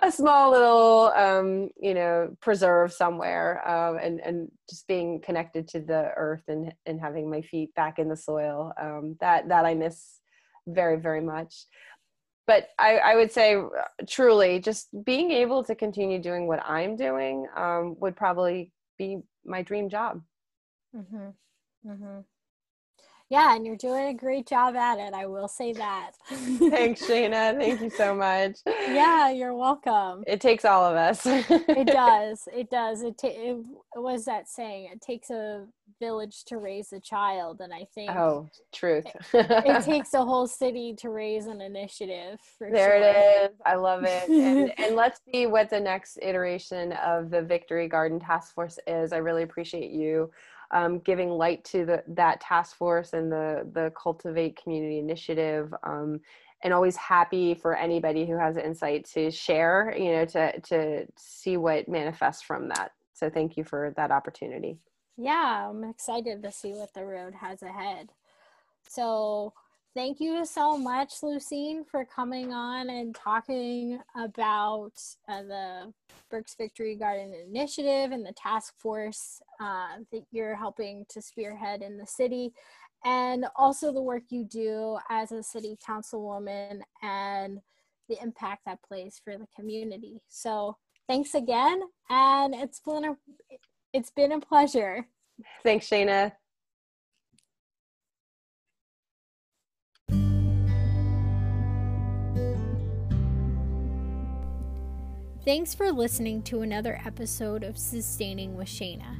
a 0.03 0.11
small 0.11 0.51
little 0.51 1.13
um 1.15 1.71
you 1.81 1.95
know 1.95 2.35
preserve 2.41 2.93
somewhere 2.93 3.67
um 3.69 3.97
and 3.99 4.21
and 4.21 4.51
just 4.69 4.89
being 4.89 5.21
connected 5.21 5.69
to 5.69 5.79
the 5.79 6.11
earth 6.17 6.43
and 6.49 6.75
and 6.85 7.01
having 7.01 7.31
my 7.31 7.41
feet 7.43 7.73
back 7.77 8.01
in 8.01 8.09
the 8.09 8.17
soil 8.17 8.73
um 8.81 9.17
that 9.21 9.49
that 9.49 9.65
i 9.65 9.73
miss 9.73 10.19
very, 10.67 10.97
very 10.97 11.21
much. 11.21 11.67
But 12.47 12.69
I, 12.79 12.99
I 12.99 13.17
would 13.17 13.33
say, 13.33 13.57
uh, 13.57 13.69
truly, 14.09 14.61
just 14.61 14.89
being 15.05 15.31
able 15.33 15.65
to 15.65 15.75
continue 15.75 16.21
doing 16.21 16.47
what 16.47 16.63
I'm 16.65 16.97
doing 16.97 17.47
um, 17.57 17.97
would 17.99 18.17
probably 18.17 18.73
be 18.99 19.19
my 19.45 19.63
dream 19.63 19.89
job. 19.89 20.23
Mm-hmm. 20.97 21.91
Mm-hmm. 21.91 22.21
Yeah, 23.29 23.57
and 23.57 23.67
you're 23.67 23.77
doing 23.77 24.07
a 24.07 24.15
great 24.15 24.47
job 24.47 24.77
at 24.77 24.99
it. 24.99 25.13
I 25.13 25.27
will 25.27 25.49
say 25.49 25.73
that. 25.73 26.13
Thanks, 26.29 27.03
Shayna. 27.03 27.59
Thank 27.59 27.81
you 27.81 27.91
so 27.91 28.15
much. 28.15 28.59
Yeah, 28.67 29.31
you're 29.31 29.55
welcome. 29.55 30.23
It 30.29 30.41
takes 30.41 30.65
all 30.65 30.85
of 30.85 30.95
us. 30.95 31.23
it 31.27 31.87
does. 31.89 32.49
It 32.55 32.71
does. 32.71 33.03
It, 33.03 33.19
ta- 33.19 33.29
it 33.29 33.65
was 33.97 34.27
that 34.27 34.49
saying. 34.49 34.91
It 34.93 35.01
takes 35.01 35.31
a 35.31 35.67
village 35.99 36.45
to 36.45 36.59
raise 36.59 36.93
a 36.93 37.01
child, 37.01 37.61
and 37.61 37.73
I 37.73 37.87
think 37.95 38.11
oh, 38.11 38.49
truth. 38.73 39.07
it, 39.33 39.47
it 39.51 39.85
takes 39.85 40.15
a 40.15 40.25
whole 40.25 40.47
city 40.47 40.95
to 40.99 41.11
raise 41.11 41.47
an 41.47 41.61
initiative. 41.61 42.39
there 42.61 42.71
sure. 42.71 42.97
it 42.97 43.51
is. 43.51 43.57
I 43.65 43.75
love 43.75 44.05
it. 44.05 44.29
And, 44.29 44.73
and 44.79 44.95
let's 44.95 45.21
see 45.33 45.47
what 45.47 45.71
the 45.71 45.81
next 45.81 46.19
iteration 46.23 46.93
of 46.93 47.31
the 47.31 47.43
Victory 47.43 47.89
Garden 47.89 48.21
Task 48.21 48.55
Force 48.55 48.79
is. 48.87 49.13
I 49.13 49.19
really 49.19 49.43
appreciate 49.43 49.91
you 49.91 50.31
um, 50.71 50.99
giving 51.01 51.31
light 51.31 51.65
to 51.65 51.85
the, 51.85 52.03
that 52.09 52.41
task 52.41 52.77
force 52.77 53.13
and 53.13 53.31
the, 53.31 53.69
the 53.73 53.93
Cultivate 54.01 54.61
Community 54.63 54.99
Initiative. 54.99 55.73
Um, 55.83 56.21
and 56.65 56.73
always 56.73 56.97
happy 56.97 57.55
for 57.55 57.77
anybody 57.77 58.27
who 58.27 58.37
has 58.39 58.57
insight 58.57 59.05
to 59.13 59.31
share, 59.31 59.95
you 59.97 60.13
know, 60.13 60.25
to, 60.25 60.59
to 60.61 61.07
see 61.17 61.57
what 61.57 61.89
manifests 61.89 62.43
from 62.43 62.69
that. 62.69 62.93
So 63.13 63.31
thank 63.31 63.57
you 63.57 63.65
for 63.65 63.93
that 63.97 64.11
opportunity. 64.11 64.79
Yeah, 65.17 65.71
I'm 65.71 65.85
excited 65.85 66.43
to 66.43 66.53
see 66.53 66.73
what 66.73 66.93
the 66.95 67.05
road 67.05 67.35
has 67.35 67.63
ahead. 67.63 68.09
So 68.89 69.53
thank 69.97 70.21
you 70.21 70.45
so 70.45 70.77
much, 70.77 71.23
Lucine, 71.23 71.83
for 71.91 72.05
coming 72.05 72.53
on 72.53 72.91
and 72.91 73.15
talking 73.15 73.99
about 74.15 74.93
uh, 75.27 75.43
the 75.43 75.93
Berks 76.31 76.55
Victory 76.55 76.97
Garden 76.97 77.33
Initiative 77.49 78.13
and 78.13 78.25
the 78.25 78.35
task 78.37 78.75
force 78.77 79.41
uh, 79.59 79.97
that 80.13 80.23
you're 80.31 80.55
helping 80.55 81.07
to 81.09 81.23
spearhead 81.23 81.81
in 81.81 81.97
the 81.97 82.07
city, 82.07 82.53
and 83.07 83.47
also 83.57 83.91
the 83.91 84.03
work 84.03 84.25
you 84.29 84.45
do 84.45 84.99
as 85.09 85.33
a 85.33 85.43
city 85.43 85.79
councilwoman 85.85 86.81
and 87.03 87.61
the 88.11 88.23
impact 88.23 88.63
that 88.67 88.83
plays 88.87 89.19
for 89.25 89.39
the 89.39 89.47
community. 89.57 90.21
So 90.29 90.77
thanks 91.09 91.35
again, 91.35 91.81
and 92.11 92.55
it's 92.55 92.81
been 92.81 93.05
a 93.07 93.17
it's 93.95 94.11
been 94.11 94.33
a 94.33 94.41
pleasure. 94.41 95.07
Thanks, 95.63 95.89
Shayna. 95.89 96.33
Thanks 105.47 105.75
for 105.77 105.93
listening 105.93 106.43
to 106.43 106.63
another 106.63 107.01
episode 107.07 107.63
of 107.63 107.79
Sustaining 107.79 108.57
with 108.57 108.67
Shayna. 108.67 109.17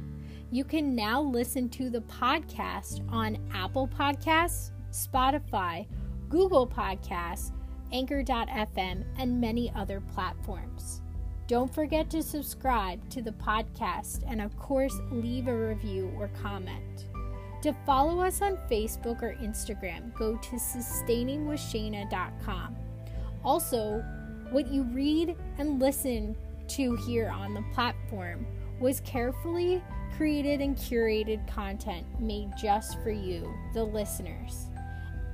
You 0.51 0.65
can 0.65 0.93
now 0.93 1.21
listen 1.21 1.69
to 1.69 1.89
the 1.89 2.01
podcast 2.01 3.09
on 3.09 3.37
Apple 3.53 3.87
Podcasts, 3.87 4.71
Spotify, 4.91 5.87
Google 6.27 6.67
Podcasts, 6.67 7.53
Anchor.fm, 7.93 9.05
and 9.17 9.39
many 9.39 9.71
other 9.73 10.01
platforms. 10.01 11.01
Don't 11.47 11.73
forget 11.73 12.09
to 12.09 12.21
subscribe 12.21 13.09
to 13.09 13.21
the 13.21 13.31
podcast 13.31 14.25
and, 14.27 14.41
of 14.41 14.59
course, 14.59 14.99
leave 15.09 15.47
a 15.47 15.55
review 15.55 16.11
or 16.19 16.27
comment. 16.43 17.07
To 17.61 17.71
follow 17.85 18.19
us 18.19 18.41
on 18.41 18.57
Facebook 18.69 19.23
or 19.23 19.33
Instagram, 19.35 20.13
go 20.13 20.35
to 20.35 20.55
sustainingwithshayna.com. 20.57 22.75
Also, 23.45 24.03
what 24.51 24.67
you 24.67 24.83
read 24.83 25.35
and 25.57 25.79
listen 25.79 26.35
to 26.69 26.95
here 27.07 27.29
on 27.29 27.53
the 27.53 27.63
platform 27.73 28.45
was 28.79 28.99
carefully 29.01 29.81
created 30.15 30.61
and 30.61 30.75
curated 30.75 31.47
content 31.47 32.05
made 32.19 32.51
just 32.59 33.01
for 33.01 33.11
you, 33.11 33.53
the 33.73 33.83
listeners. 33.83 34.67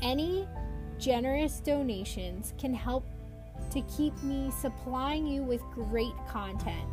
Any 0.01 0.47
generous 0.97 1.59
donations 1.59 2.53
can 2.57 2.73
help 2.73 3.05
to 3.71 3.81
keep 3.83 4.21
me 4.23 4.51
supplying 4.59 5.25
you 5.25 5.43
with 5.43 5.61
great 5.73 6.13
content. 6.27 6.89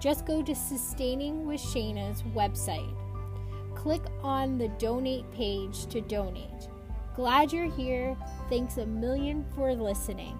Just 0.00 0.26
go 0.26 0.42
to 0.42 0.54
Sustaining 0.54 1.46
with 1.46 1.60
Shayna's 1.60 2.22
website. 2.34 2.94
Click 3.74 4.02
on 4.22 4.58
the 4.58 4.68
donate 4.68 5.30
page 5.32 5.86
to 5.86 6.00
donate. 6.00 6.68
Glad 7.14 7.52
you're 7.52 7.70
here. 7.70 8.16
Thanks 8.48 8.78
a 8.78 8.86
million 8.86 9.44
for 9.54 9.74
listening. 9.74 10.38